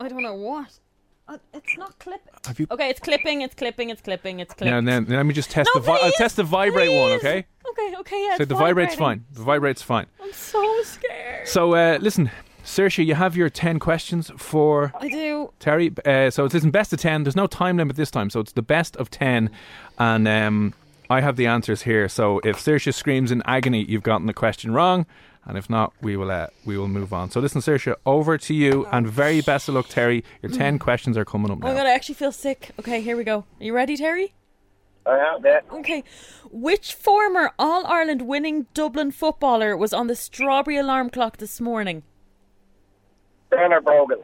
I 0.00 0.08
don't 0.08 0.22
know 0.22 0.34
what. 0.34 0.78
Uh, 1.26 1.38
it's 1.54 1.78
not 1.78 1.98
clipping. 1.98 2.32
Have 2.46 2.60
you? 2.60 2.66
Okay, 2.70 2.90
it's 2.90 3.00
clipping. 3.00 3.40
It's 3.40 3.54
clipping. 3.54 3.88
It's 3.90 4.02
clipping. 4.02 4.40
It's 4.40 4.52
clipping. 4.52 4.72
Yeah, 4.72 4.78
and 4.78 4.86
then, 4.86 5.06
then 5.06 5.16
let 5.16 5.26
me 5.26 5.32
just 5.32 5.50
test 5.50 5.70
no, 5.74 5.80
the. 5.80 5.86
Vi- 5.86 5.92
I'll 5.92 6.00
please, 6.00 6.16
test 6.16 6.36
the 6.36 6.44
vibrate 6.44 6.90
one, 6.90 7.12
okay? 7.12 7.46
Okay. 7.70 7.94
Okay. 8.00 8.24
Yeah. 8.24 8.36
So 8.36 8.42
it's 8.42 8.48
the 8.50 8.54
vibrate's 8.54 8.94
fine. 8.94 9.24
The 9.32 9.42
vibrate's 9.42 9.80
fine. 9.80 10.06
I'm 10.22 10.32
so 10.32 10.82
scared. 10.82 11.48
So 11.48 11.74
uh, 11.74 11.98
listen, 12.00 12.30
Saoirse, 12.62 13.04
you 13.04 13.14
have 13.14 13.36
your 13.36 13.48
ten 13.48 13.78
questions 13.78 14.30
for 14.36 14.92
I 15.00 15.08
do. 15.08 15.50
Terry. 15.60 15.92
Uh, 16.04 16.30
so 16.30 16.44
it's 16.44 16.52
listen, 16.52 16.70
best 16.70 16.92
of 16.92 17.00
ten. 17.00 17.24
There's 17.24 17.36
no 17.36 17.46
time 17.46 17.78
limit 17.78 17.96
this 17.96 18.10
time, 18.10 18.28
so 18.28 18.40
it's 18.40 18.52
the 18.52 18.62
best 18.62 18.94
of 18.96 19.08
ten, 19.10 19.50
and 19.98 20.28
um, 20.28 20.74
I 21.08 21.22
have 21.22 21.36
the 21.36 21.46
answers 21.46 21.82
here. 21.82 22.06
So 22.08 22.40
if 22.44 22.58
Saoirse 22.58 22.92
screams 22.92 23.30
in 23.30 23.42
agony, 23.46 23.84
you've 23.84 24.02
gotten 24.02 24.26
the 24.26 24.34
question 24.34 24.74
wrong, 24.74 25.06
and 25.46 25.58
if 25.58 25.68
not, 25.68 25.92
we 26.00 26.16
will 26.16 26.30
uh, 26.30 26.46
we 26.64 26.76
will 26.78 26.88
move 26.88 27.12
on. 27.12 27.30
So 27.30 27.40
listen, 27.40 27.60
Saoirse, 27.60 27.94
over 28.06 28.38
to 28.38 28.54
you, 28.54 28.86
and 28.92 29.06
very 29.08 29.40
best 29.40 29.68
of 29.68 29.74
luck, 29.74 29.88
Terry. 29.88 30.24
Your 30.42 30.50
ten 30.52 30.78
questions 30.78 31.16
are 31.16 31.24
coming 31.24 31.50
up 31.50 31.58
Oh 31.58 31.66
my 31.66 31.68
now. 31.72 31.78
god! 31.78 31.86
I 31.86 31.94
actually 31.94 32.14
feel 32.16 32.32
sick. 32.32 32.70
Okay, 32.78 33.00
here 33.00 33.16
we 33.16 33.24
go. 33.24 33.44
Are 33.60 33.64
you 33.64 33.74
ready, 33.74 33.96
Terry? 33.96 34.34
I 35.06 35.18
am 35.18 35.42
there. 35.42 35.60
Okay. 35.70 36.02
Which 36.50 36.94
former 36.94 37.52
All 37.58 37.84
Ireland 37.86 38.22
winning 38.22 38.66
Dublin 38.72 39.10
footballer 39.10 39.76
was 39.76 39.92
on 39.92 40.06
the 40.06 40.16
strawberry 40.16 40.78
alarm 40.78 41.10
clock 41.10 41.36
this 41.36 41.60
morning? 41.60 42.04
Bernard 43.50 43.84
Brogan. 43.84 44.20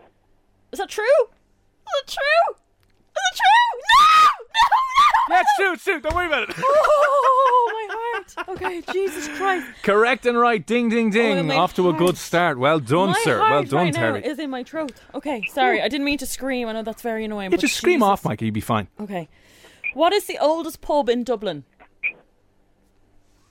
Is 0.72 0.78
that 0.78 0.88
true? 0.88 1.04
Is 1.04 2.02
it 2.02 2.08
true? 2.08 2.54
Is 2.54 3.22
it 3.32 3.36
true? 3.36 3.80
No! 3.92 4.44
No! 4.54 4.70
No! 4.70 4.99
Let's 5.28 5.48
shoot, 5.58 5.80
shoot. 5.80 6.02
Don't 6.02 6.14
worry 6.14 6.26
about 6.26 6.48
it. 6.48 6.54
Oh, 6.58 7.86
my 7.88 7.94
heart. 7.94 8.48
Okay, 8.48 8.82
Jesus 8.92 9.28
Christ. 9.36 9.66
Correct 9.82 10.26
and 10.26 10.38
right. 10.38 10.64
Ding, 10.64 10.88
ding, 10.88 11.08
oh, 11.08 11.10
ding. 11.12 11.38
Oh, 11.38 11.42
my 11.42 11.56
Off 11.56 11.74
to 11.74 11.88
a 11.88 11.92
good 11.92 12.16
start. 12.16 12.58
Well 12.58 12.80
done, 12.80 13.10
my 13.10 13.20
sir. 13.22 13.38
heart 13.38 13.50
Well 13.50 13.62
done, 13.64 13.84
right 13.86 13.94
Terry. 13.94 14.20
now 14.20 14.26
is 14.28 14.38
in 14.38 14.50
my 14.50 14.64
throat. 14.64 14.92
Okay, 15.14 15.44
sorry. 15.52 15.82
I 15.82 15.88
didn't 15.88 16.04
mean 16.04 16.18
to 16.18 16.26
scream. 16.26 16.68
I 16.68 16.72
know 16.72 16.82
that's 16.82 17.02
very 17.02 17.24
annoying. 17.24 17.50
Yeah, 17.50 17.56
but 17.56 17.60
just 17.60 17.76
scream 17.76 18.00
Jesus. 18.00 18.08
off, 18.08 18.24
Mikey. 18.24 18.46
You'll 18.46 18.54
be 18.54 18.60
fine. 18.60 18.88
Okay. 19.00 19.28
What 19.94 20.12
is 20.12 20.26
the 20.26 20.38
oldest 20.38 20.80
pub 20.80 21.08
in 21.08 21.24
Dublin? 21.24 21.64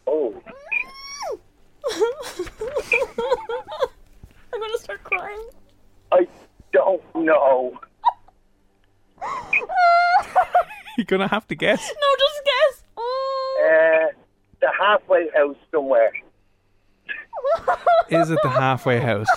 Oh, 0.08 0.42
I'm 4.54 4.60
going 4.60 4.72
to 4.72 4.80
start 4.80 5.04
crying. 5.04 5.48
I 6.12 6.28
don't 6.74 7.04
know. 7.16 7.80
You're 11.00 11.06
gonna 11.06 11.30
have 11.30 11.48
to 11.48 11.56
guess. 11.56 11.80
No, 12.02 12.08
just 12.20 12.42
guess. 12.44 12.84
Oh. 12.98 13.62
Uh, 13.64 14.12
the 14.60 14.68
halfway 14.78 15.30
house 15.30 15.56
somewhere. 15.72 16.12
Is 18.10 18.30
it 18.30 18.38
the 18.44 18.50
halfway 18.50 19.00
house? 19.12 19.30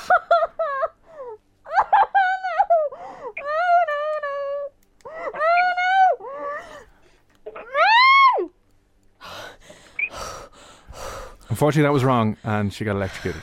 Unfortunately, 11.49 11.85
that 11.85 11.93
was 11.93 12.03
wrong, 12.03 12.37
and 12.43 12.73
she 12.73 12.85
got 12.85 12.97
electrocuted. 12.97 13.43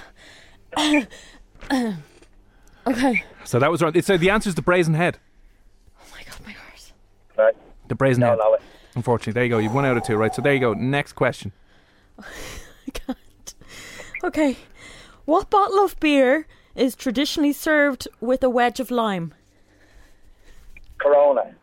okay. 2.86 3.24
So 3.45 3.59
that 3.59 3.72
was 3.72 3.82
wrong. 3.82 4.01
So 4.01 4.17
the 4.17 4.30
answer 4.30 4.49
is 4.49 4.55
the 4.55 4.61
brazen 4.61 4.93
head. 4.93 5.20
The 7.90 7.96
brazen 7.96 8.22
No, 8.22 8.30
head. 8.30 8.40
no, 8.40 8.54
it. 8.54 8.62
Unfortunately, 8.96 9.34
there 9.34 9.44
you 9.44 9.50
go. 9.50 9.58
You've 9.58 9.74
one 9.74 9.86
out 9.86 9.98
of 9.98 10.04
two, 10.04 10.16
right? 10.16 10.34
So 10.34 10.42
there 10.42 10.54
you 10.54 10.60
go. 10.60 10.74
Next 10.74 11.14
question. 11.14 11.52
I 12.20 12.92
can't. 12.94 13.54
Okay. 14.24 14.58
What 15.26 15.50
bottle 15.50 15.84
of 15.84 16.00
beer 16.00 16.48
is 16.76 16.96
traditionally 16.96 17.52
served 17.54 18.08
with 18.22 18.44
a 18.44 18.50
wedge 18.50 18.80
of 18.80 18.90
lime? 18.90 19.34
Corona. 21.00 21.54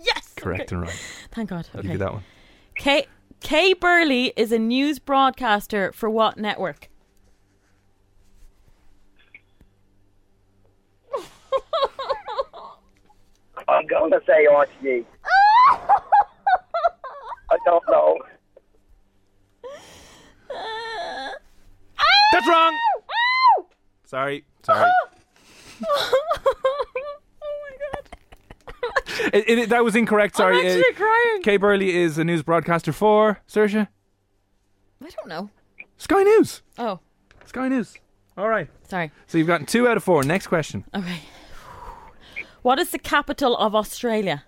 Yes. 0.00 0.32
Correct 0.36 0.62
Okay. 0.72 0.76
and 0.76 0.82
right. 0.86 1.00
Thank 1.32 1.50
God. 1.50 1.68
I'll 1.74 1.80
Okay. 1.80 1.88
give 1.88 1.92
you 1.92 1.98
that 1.98 2.12
one. 2.12 2.22
Kay 2.76 3.06
Kay 3.40 3.72
Burley 3.74 4.32
is 4.36 4.52
a 4.52 4.58
news 4.58 4.98
broadcaster 4.98 5.92
for 5.92 6.08
what 6.10 6.36
network? 6.38 6.88
I'm 13.68 13.86
going 13.86 14.10
to 14.12 14.20
say 14.26 14.46
RTE. 14.50 15.04
I 17.50 17.56
don't 17.64 17.84
know. 17.88 18.18
That's 22.32 22.46
wrong. 22.48 22.78
Sorry. 24.04 24.44
Sorry. 24.62 24.90
It, 29.32 29.48
it, 29.48 29.68
that 29.70 29.82
was 29.84 29.96
incorrect. 29.96 30.36
Sorry. 30.36 30.58
I'm 30.60 30.64
actually 30.66 30.84
Uh, 30.94 30.96
crying. 30.96 31.42
Kay 31.42 31.56
Burley 31.56 31.94
is 31.96 32.18
a 32.18 32.24
news 32.24 32.42
broadcaster 32.42 32.92
for 32.92 33.40
Saoirse. 33.48 33.88
I 35.04 35.08
don't 35.10 35.28
know. 35.28 35.50
Sky 35.96 36.22
News. 36.22 36.62
Oh, 36.78 37.00
Sky 37.44 37.68
News. 37.68 37.96
All 38.36 38.48
right. 38.48 38.68
sorry. 38.88 39.10
So 39.26 39.36
you've 39.36 39.46
gotten 39.48 39.66
two 39.66 39.88
out 39.88 39.96
of 39.96 40.04
four. 40.04 40.22
Next 40.22 40.46
question. 40.46 40.84
Okay. 40.94 41.18
What 42.62 42.78
is 42.78 42.90
the 42.90 42.98
capital 42.98 43.56
of 43.56 43.74
Australia? 43.74 44.44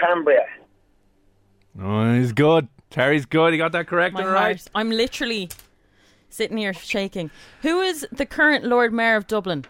Canberra. 0.00 0.46
Oh, 1.78 2.14
he's 2.14 2.32
good. 2.32 2.68
Terry's 2.90 3.26
good. 3.26 3.52
He 3.52 3.58
got 3.58 3.72
that 3.72 3.86
correct 3.86 4.14
My 4.14 4.22
and 4.22 4.30
right. 4.30 4.56
heart. 4.56 4.68
I'm 4.74 4.90
literally 4.90 5.48
sitting 6.28 6.56
here 6.56 6.72
shaking. 6.72 7.30
Who 7.62 7.80
is 7.80 8.06
the 8.10 8.26
current 8.26 8.64
Lord 8.64 8.92
Mayor 8.92 9.16
of 9.16 9.26
Dublin? 9.26 9.64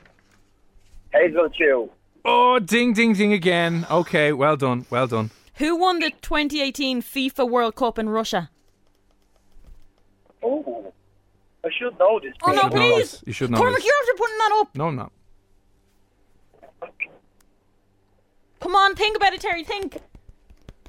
Hazel 1.12 1.48
Chu. 1.50 1.90
Oh, 2.24 2.58
ding, 2.58 2.92
ding, 2.92 3.14
ding 3.14 3.32
again. 3.32 3.86
Okay, 3.90 4.32
well 4.32 4.56
done. 4.56 4.86
Well 4.90 5.06
done. 5.06 5.30
Who 5.56 5.76
won 5.76 5.98
the 5.98 6.10
2018 6.10 7.02
FIFA 7.02 7.50
World 7.50 7.74
Cup 7.74 7.98
in 7.98 8.08
Russia? 8.08 8.50
Oh, 10.42 10.92
I 11.64 11.68
should 11.78 11.98
know 11.98 12.18
this. 12.20 12.32
Oh 12.42 12.52
no, 12.52 12.70
please! 12.70 13.22
You 13.26 13.32
should 13.34 13.50
know 13.50 13.58
Cormac, 13.58 13.76
this. 13.76 13.84
you're 13.84 13.94
after 14.00 14.12
putting 14.16 14.38
that 14.38 14.58
up. 14.60 14.76
No, 14.76 14.86
I'm 14.88 14.96
not. 14.96 15.12
Come 18.60 18.74
on, 18.74 18.94
think 18.94 19.16
about 19.16 19.34
it, 19.34 19.40
Terry. 19.40 19.64
Think. 19.64 19.98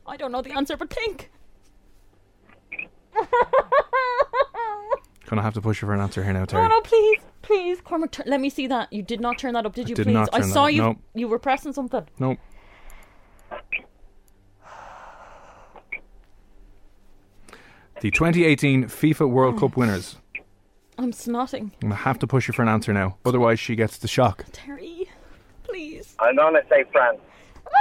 I 0.08 0.18
don't 0.18 0.32
know 0.32 0.42
the 0.42 0.52
answer, 0.52 0.76
but 0.78 0.90
think. 0.90 1.32
Gonna 5.28 5.42
have 5.42 5.54
to 5.54 5.62
push 5.62 5.82
you 5.82 5.86
for 5.88 5.94
an 5.94 6.02
answer 6.02 6.24
here 6.24 6.34
now, 6.34 6.46
Terry. 6.46 6.64
No, 6.64 6.70
no, 6.70 6.82
please, 6.82 7.20
please, 7.42 7.80
Cormac. 7.82 8.12
Turn, 8.12 8.26
let 8.28 8.42
me 8.42 8.50
see 8.50 8.68
that. 8.68 8.92
You 8.92 9.02
did 9.02 9.22
not 9.22 9.38
turn 9.38 9.54
that 9.54 9.66
up, 9.66 9.74
did 9.74 9.88
you? 9.88 9.96
did 9.96 10.08
please. 10.08 10.14
not 10.14 10.30
I 10.34 10.40
turn 10.40 10.48
that 10.50 10.54
saw 10.54 10.66
up, 10.66 10.72
you. 10.72 10.82
no. 10.82 10.98
You 11.14 11.28
were 11.30 11.40
pressing 11.40 11.72
something. 11.72 12.06
Nope. 12.20 12.38
The 18.02 18.10
2018 18.10 18.86
FIFA 18.86 19.30
World 19.30 19.60
Cup 19.60 19.78
winners. 19.78 20.16
I'm 20.98 21.12
snotting. 21.12 21.72
I'm 21.82 21.90
gonna 21.90 21.96
have 21.96 22.20
to 22.20 22.28
push 22.28 22.48
you 22.48 22.54
for 22.54 22.64
an 22.64 22.68
answer 22.68 22.92
now. 22.92 23.18
Otherwise, 23.26 23.60
she 23.60 23.76
gets 23.76 23.98
the 23.98 24.08
shock. 24.08 24.46
Terry, 24.52 25.10
please. 25.64 26.16
I'm 26.20 26.36
going 26.36 26.56
to 26.56 26.64
say 26.70 26.84
France. 26.92 27.20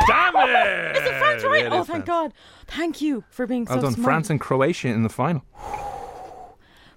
Damn 0.06 0.34
it! 0.36 0.96
Is 0.96 1.04
it 1.08 1.14
France 1.18 1.44
right? 1.44 1.66
It 1.66 1.72
oh, 1.72 1.80
is 1.80 1.86
thank 1.86 2.06
France. 2.06 2.06
God. 2.06 2.34
Thank 2.66 3.00
you 3.00 3.24
for 3.30 3.46
being 3.46 3.66
so 3.66 3.74
Well 3.74 3.80
so 3.82 3.86
done. 3.86 3.94
smart. 3.94 4.04
France 4.04 4.30
and 4.30 4.40
Croatia 4.40 4.88
in 4.88 5.02
the 5.02 5.08
final. 5.08 5.44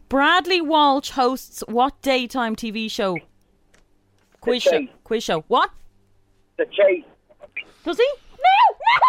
Bradley 0.09 0.61
Walsh 0.61 1.09
hosts 1.11 1.63
what 1.67 1.99
daytime 2.01 2.55
TV 2.55 2.89
show? 2.89 3.17
Quiz 4.41 4.61
show. 4.63 4.71
Chase. 4.71 4.89
Quiz 5.03 5.23
show. 5.23 5.41
What? 5.47 5.71
The 6.57 6.65
Chase. 6.65 7.03
Does 7.83 7.97
he? 7.97 8.03
No! 8.31 8.75
No! 8.77 8.99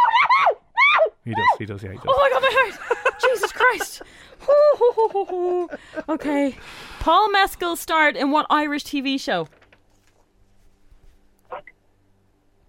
No! 0.52 0.58
No! 0.58 1.12
He 1.24 1.30
does. 1.32 1.58
He 1.58 1.66
does. 1.66 1.82
Yeah, 1.82 1.90
he 1.90 1.96
does. 1.96 2.06
Oh 2.08 2.16
my 2.16 2.30
god, 2.30 2.42
my 2.42 2.50
heart! 2.52 3.20
Jesus 3.20 3.52
Christ! 3.52 4.02
Hoo, 4.40 4.52
hoo, 4.76 4.92
hoo, 4.92 5.08
hoo, 5.08 5.24
hoo. 5.24 5.68
okay. 6.08 6.56
Paul 7.00 7.30
Mescal 7.30 7.76
starred 7.76 8.16
in 8.16 8.30
what 8.30 8.46
Irish 8.50 8.84
TV 8.84 9.18
show? 9.20 9.48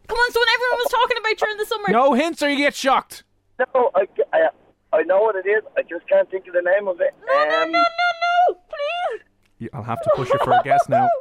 Come 0.08 0.18
on, 0.18 0.32
so 0.32 0.40
when 0.40 0.50
everyone 0.54 0.78
was 0.80 0.92
talking 0.92 1.18
about 1.18 1.38
during 1.38 1.58
the 1.58 1.66
summer. 1.66 1.88
No 1.90 2.14
hints 2.14 2.42
or 2.44 2.50
you 2.50 2.58
get 2.58 2.76
shocked. 2.76 3.24
No, 3.60 3.92
I, 3.96 4.08
I, 4.34 4.50
I 4.94 5.04
know 5.04 5.22
what 5.22 5.36
it 5.36 5.48
is. 5.48 5.64
I 5.78 5.82
just 5.82 6.08
can't 6.08 6.30
think 6.30 6.48
of 6.48 6.54
the 6.54 6.62
name 6.62 6.88
of 6.88 7.00
it. 7.02 7.14
No, 7.26 7.34
no, 7.34 7.64
Um, 7.64 7.72
no, 7.72 7.80
no, 7.80 7.84
no, 8.22 8.60
please. 8.70 9.22
Yeah, 9.60 9.70
I'll 9.74 9.84
have 9.84 10.02
to 10.02 10.12
push 10.16 10.30
you 10.30 10.40
for 10.44 10.52
a 10.52 10.62
guess 10.64 10.88
now. 10.90 11.10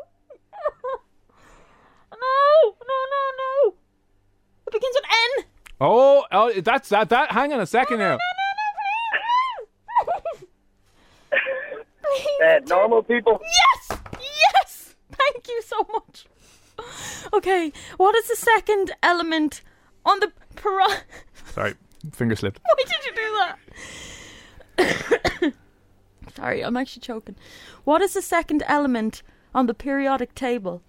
No, 2.13 2.75
no, 2.81 2.99
no, 3.11 3.23
no. 3.39 3.75
It 4.67 4.73
begins 4.73 4.95
with 4.95 5.05
N. 5.39 5.45
Oh, 5.81 6.25
oh, 6.33 6.53
that's 6.61 6.89
that. 6.89 7.09
That. 7.11 7.33
Hang 7.33 7.53
on 7.53 7.61
a 7.61 7.67
second 7.67 7.99
no, 7.99 8.17
now. 8.17 8.19
uh, 12.47 12.61
normal 12.67 13.03
people. 13.03 13.41
Yes! 13.43 13.99
Yes! 14.21 14.95
Thank 15.13 15.49
you 15.49 15.63
so 15.63 15.87
much. 15.93 16.27
Okay, 17.45 17.73
what 17.99 18.15
is 18.17 18.27
the 18.29 18.37
second 18.37 18.91
element 19.03 19.61
on 20.07 20.19
the 20.21 20.33
peri- 20.57 21.03
Sorry, 21.53 21.75
finger 22.15 22.35
slipped. 22.37 22.59
Why 22.65 22.75
did 22.79 23.05
you 23.05 23.13
do 24.79 24.87
that? 25.43 25.53
Sorry, 26.37 26.63
I'm 26.65 26.75
actually 26.79 27.01
choking. 27.03 27.37
What 27.85 28.01
is 28.01 28.15
the 28.15 28.23
second 28.23 28.63
element 28.67 29.23
on 29.55 29.67
the 29.67 29.75
periodic 29.75 30.35
table? 30.35 30.81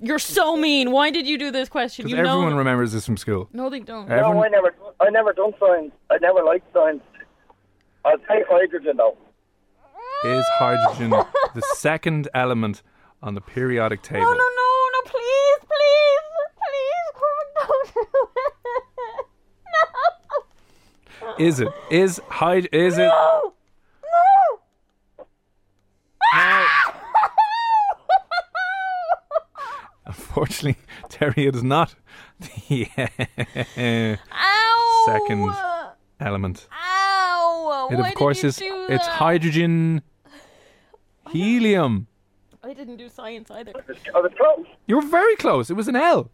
You're 0.00 0.18
so 0.18 0.56
mean. 0.56 0.90
Why 0.90 1.10
did 1.10 1.26
you 1.26 1.36
do 1.36 1.50
this 1.50 1.68
question? 1.68 2.06
Because 2.06 2.16
You 2.16 2.22
know. 2.24 2.36
everyone 2.38 2.54
remembers 2.56 2.92
this 2.92 3.04
from 3.04 3.18
school. 3.18 3.50
no, 3.52 3.68
they 3.68 3.80
don't. 3.80 4.10
Everyone- 4.10 4.36
No, 4.36 4.44
I 4.44 4.48
never, 4.48 4.74
I 5.00 5.10
never 5.10 5.34
done 5.34 5.52
science. 5.60 5.92
I 6.10 6.16
never 6.22 6.42
liked 6.42 6.72
science. 6.72 7.02
I'll 8.06 8.16
say 8.26 8.42
hydrogen 8.48 8.96
though. 8.96 9.18
Is 10.24 10.46
hydrogen 10.58 11.10
the 11.10 11.62
second 11.74 12.26
element 12.32 12.82
on 13.22 13.34
the 13.34 13.42
periodic 13.42 14.00
table? 14.00 14.22
No, 14.24 14.30
no, 14.30 14.36
no, 14.38 14.88
no, 14.92 15.00
please, 15.04 15.58
please, 15.60 16.24
please, 16.60 17.06
Cormac, 17.20 17.52
don't 17.68 17.94
do 17.94 18.00
it. 18.00 19.26
No. 21.22 21.29
Is 21.40 21.58
it? 21.58 21.68
Is 21.90 22.20
hyd? 22.28 22.68
Is 22.70 22.98
it? 22.98 23.06
No. 23.06 23.54
No. 25.18 25.24
Unfortunately, 30.06 30.76
Terry, 31.08 31.46
it 31.46 31.54
is 31.56 31.62
not 31.62 31.94
the 32.40 32.88
Ow. 34.32 35.02
second 35.06 35.54
element. 36.20 36.68
Ow. 36.72 37.88
It 37.90 37.96
Why 37.98 38.08
of 38.10 38.14
course 38.14 38.44
is. 38.44 38.60
It's 38.62 39.06
hydrogen, 39.06 40.02
helium. 41.30 42.06
I 42.62 42.74
didn't 42.74 42.98
do 42.98 43.08
science 43.08 43.50
either. 43.50 43.72
I 44.14 44.20
was 44.20 44.32
close. 44.36 44.66
You 44.86 44.96
were 44.96 45.02
very 45.08 45.36
close. 45.36 45.70
It 45.70 45.74
was 45.74 45.88
an 45.88 45.96
L. 45.96 46.30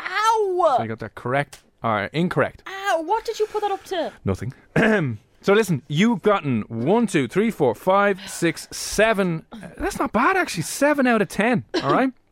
Ow. 0.00 0.74
So 0.78 0.82
you 0.82 0.88
got 0.88 1.00
that 1.00 1.14
correct. 1.14 1.62
All 1.82 1.92
right, 1.92 2.08
incorrect. 2.14 2.62
Ow. 2.66 2.79
What 3.00 3.24
did 3.24 3.38
you 3.38 3.46
put 3.46 3.62
that 3.62 3.70
up 3.70 3.84
to? 3.84 4.12
Nothing. 4.24 4.52
so 5.42 5.52
listen, 5.52 5.82
you've 5.88 6.22
gotten 6.22 6.62
one, 6.68 7.06
two, 7.06 7.26
three, 7.28 7.50
four, 7.50 7.74
five, 7.74 8.20
six, 8.28 8.68
seven. 8.70 9.44
uh, 9.52 9.58
That's 9.78 9.98
not 9.98 10.12
bad 10.12 10.36
actually. 10.36 10.62
Seven 10.64 11.06
out 11.06 11.22
of 11.22 11.28
ten. 11.28 11.64
All 11.82 11.92
right. 11.92 12.10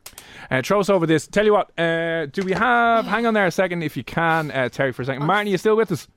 Uh, 0.51 0.63
throw 0.63 0.79
us 0.79 0.89
over 0.89 1.05
this. 1.05 1.27
Tell 1.27 1.45
you 1.45 1.53
what. 1.53 1.69
Uh, 1.79 2.25
do 2.25 2.41
we 2.41 2.53
have? 2.53 3.05
Hang 3.05 3.27
on 3.27 3.35
there 3.35 3.45
a 3.45 3.51
second, 3.51 3.83
if 3.83 3.95
you 3.95 4.03
can, 4.03 4.49
uh, 4.49 4.67
Terry, 4.67 4.91
for 4.91 5.03
a 5.03 5.05
second. 5.05 5.23
Martin, 5.23 5.51
you 5.51 5.59
still 5.59 5.75
with 5.77 5.91
us? 5.91 6.07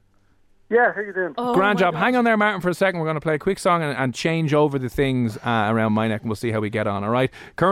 Yeah, 0.70 0.90
how 0.94 1.02
you 1.02 1.12
doing? 1.12 1.34
Oh 1.36 1.52
Grand 1.52 1.78
job. 1.78 1.92
God. 1.92 2.00
Hang 2.00 2.16
on 2.16 2.24
there, 2.24 2.38
Martin, 2.38 2.62
for 2.62 2.70
a 2.70 2.74
second. 2.74 3.00
We're 3.00 3.06
going 3.06 3.16
to 3.16 3.20
play 3.20 3.34
a 3.34 3.38
quick 3.38 3.58
song 3.58 3.82
and, 3.82 3.94
and 3.94 4.14
change 4.14 4.54
over 4.54 4.78
the 4.78 4.88
things 4.88 5.36
uh, 5.36 5.66
around 5.70 5.92
my 5.92 6.08
neck, 6.08 6.22
and 6.22 6.30
we'll 6.30 6.36
see 6.36 6.50
how 6.50 6.60
we 6.60 6.70
get 6.70 6.86
on. 6.86 7.04
All 7.04 7.10
right. 7.10 7.30
Current 7.56 7.71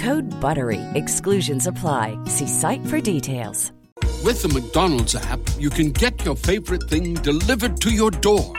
Code 0.00 0.30
BUTTERY. 0.40 0.80
Exclusions 0.94 1.66
apply. 1.66 2.16
See 2.24 2.46
site 2.46 2.84
for 2.86 3.02
details. 3.02 3.70
With 4.24 4.40
the 4.40 4.48
McDonald's 4.48 5.14
app, 5.14 5.40
you 5.58 5.68
can 5.68 5.92
get 5.92 6.24
your 6.24 6.36
favorite 6.36 6.84
thing 6.88 7.14
delivered 7.14 7.82
to 7.82 7.90
your 7.90 8.10
door. 8.10 8.54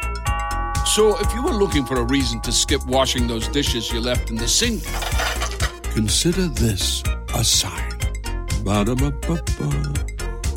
So 0.86 1.18
if 1.20 1.34
you 1.34 1.42
were 1.42 1.54
looking 1.54 1.84
for 1.84 1.96
a 1.96 2.04
reason 2.04 2.42
to 2.42 2.52
skip 2.52 2.86
washing 2.86 3.26
those 3.26 3.48
dishes 3.48 3.92
you 3.92 4.02
left 4.02 4.30
in 4.30 4.36
the 4.36 4.48
sink, 4.48 4.84
consider 5.96 6.48
this 6.48 7.04
a 7.34 7.44
sign. 7.44 7.98
Ba-da-ba-ba-ba. 8.64 9.94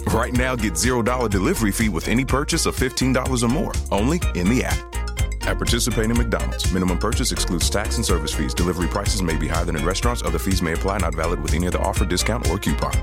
Right 0.08 0.34
now, 0.34 0.54
get 0.54 0.74
$0 0.74 1.30
delivery 1.30 1.72
fee 1.72 1.88
with 1.88 2.08
any 2.08 2.26
purchase 2.26 2.66
of 2.66 2.76
$15 2.76 3.42
or 3.42 3.48
more, 3.48 3.72
only 3.90 4.20
in 4.34 4.50
the 4.50 4.64
app. 4.64 5.03
At 5.46 5.58
participating 5.58 6.16
McDonald's, 6.16 6.72
minimum 6.72 6.96
purchase 6.96 7.30
excludes 7.30 7.68
tax 7.68 7.96
and 7.96 8.04
service 8.04 8.32
fees. 8.32 8.54
Delivery 8.54 8.88
prices 8.88 9.20
may 9.20 9.36
be 9.36 9.46
higher 9.46 9.66
than 9.66 9.76
in 9.76 9.84
restaurants. 9.84 10.22
Other 10.22 10.38
fees 10.38 10.62
may 10.62 10.72
apply, 10.72 10.98
not 10.98 11.14
valid 11.14 11.40
with 11.40 11.52
any 11.52 11.66
other 11.66 11.80
offer, 11.80 12.06
discount, 12.06 12.48
or 12.48 12.58
coupon. 12.58 12.94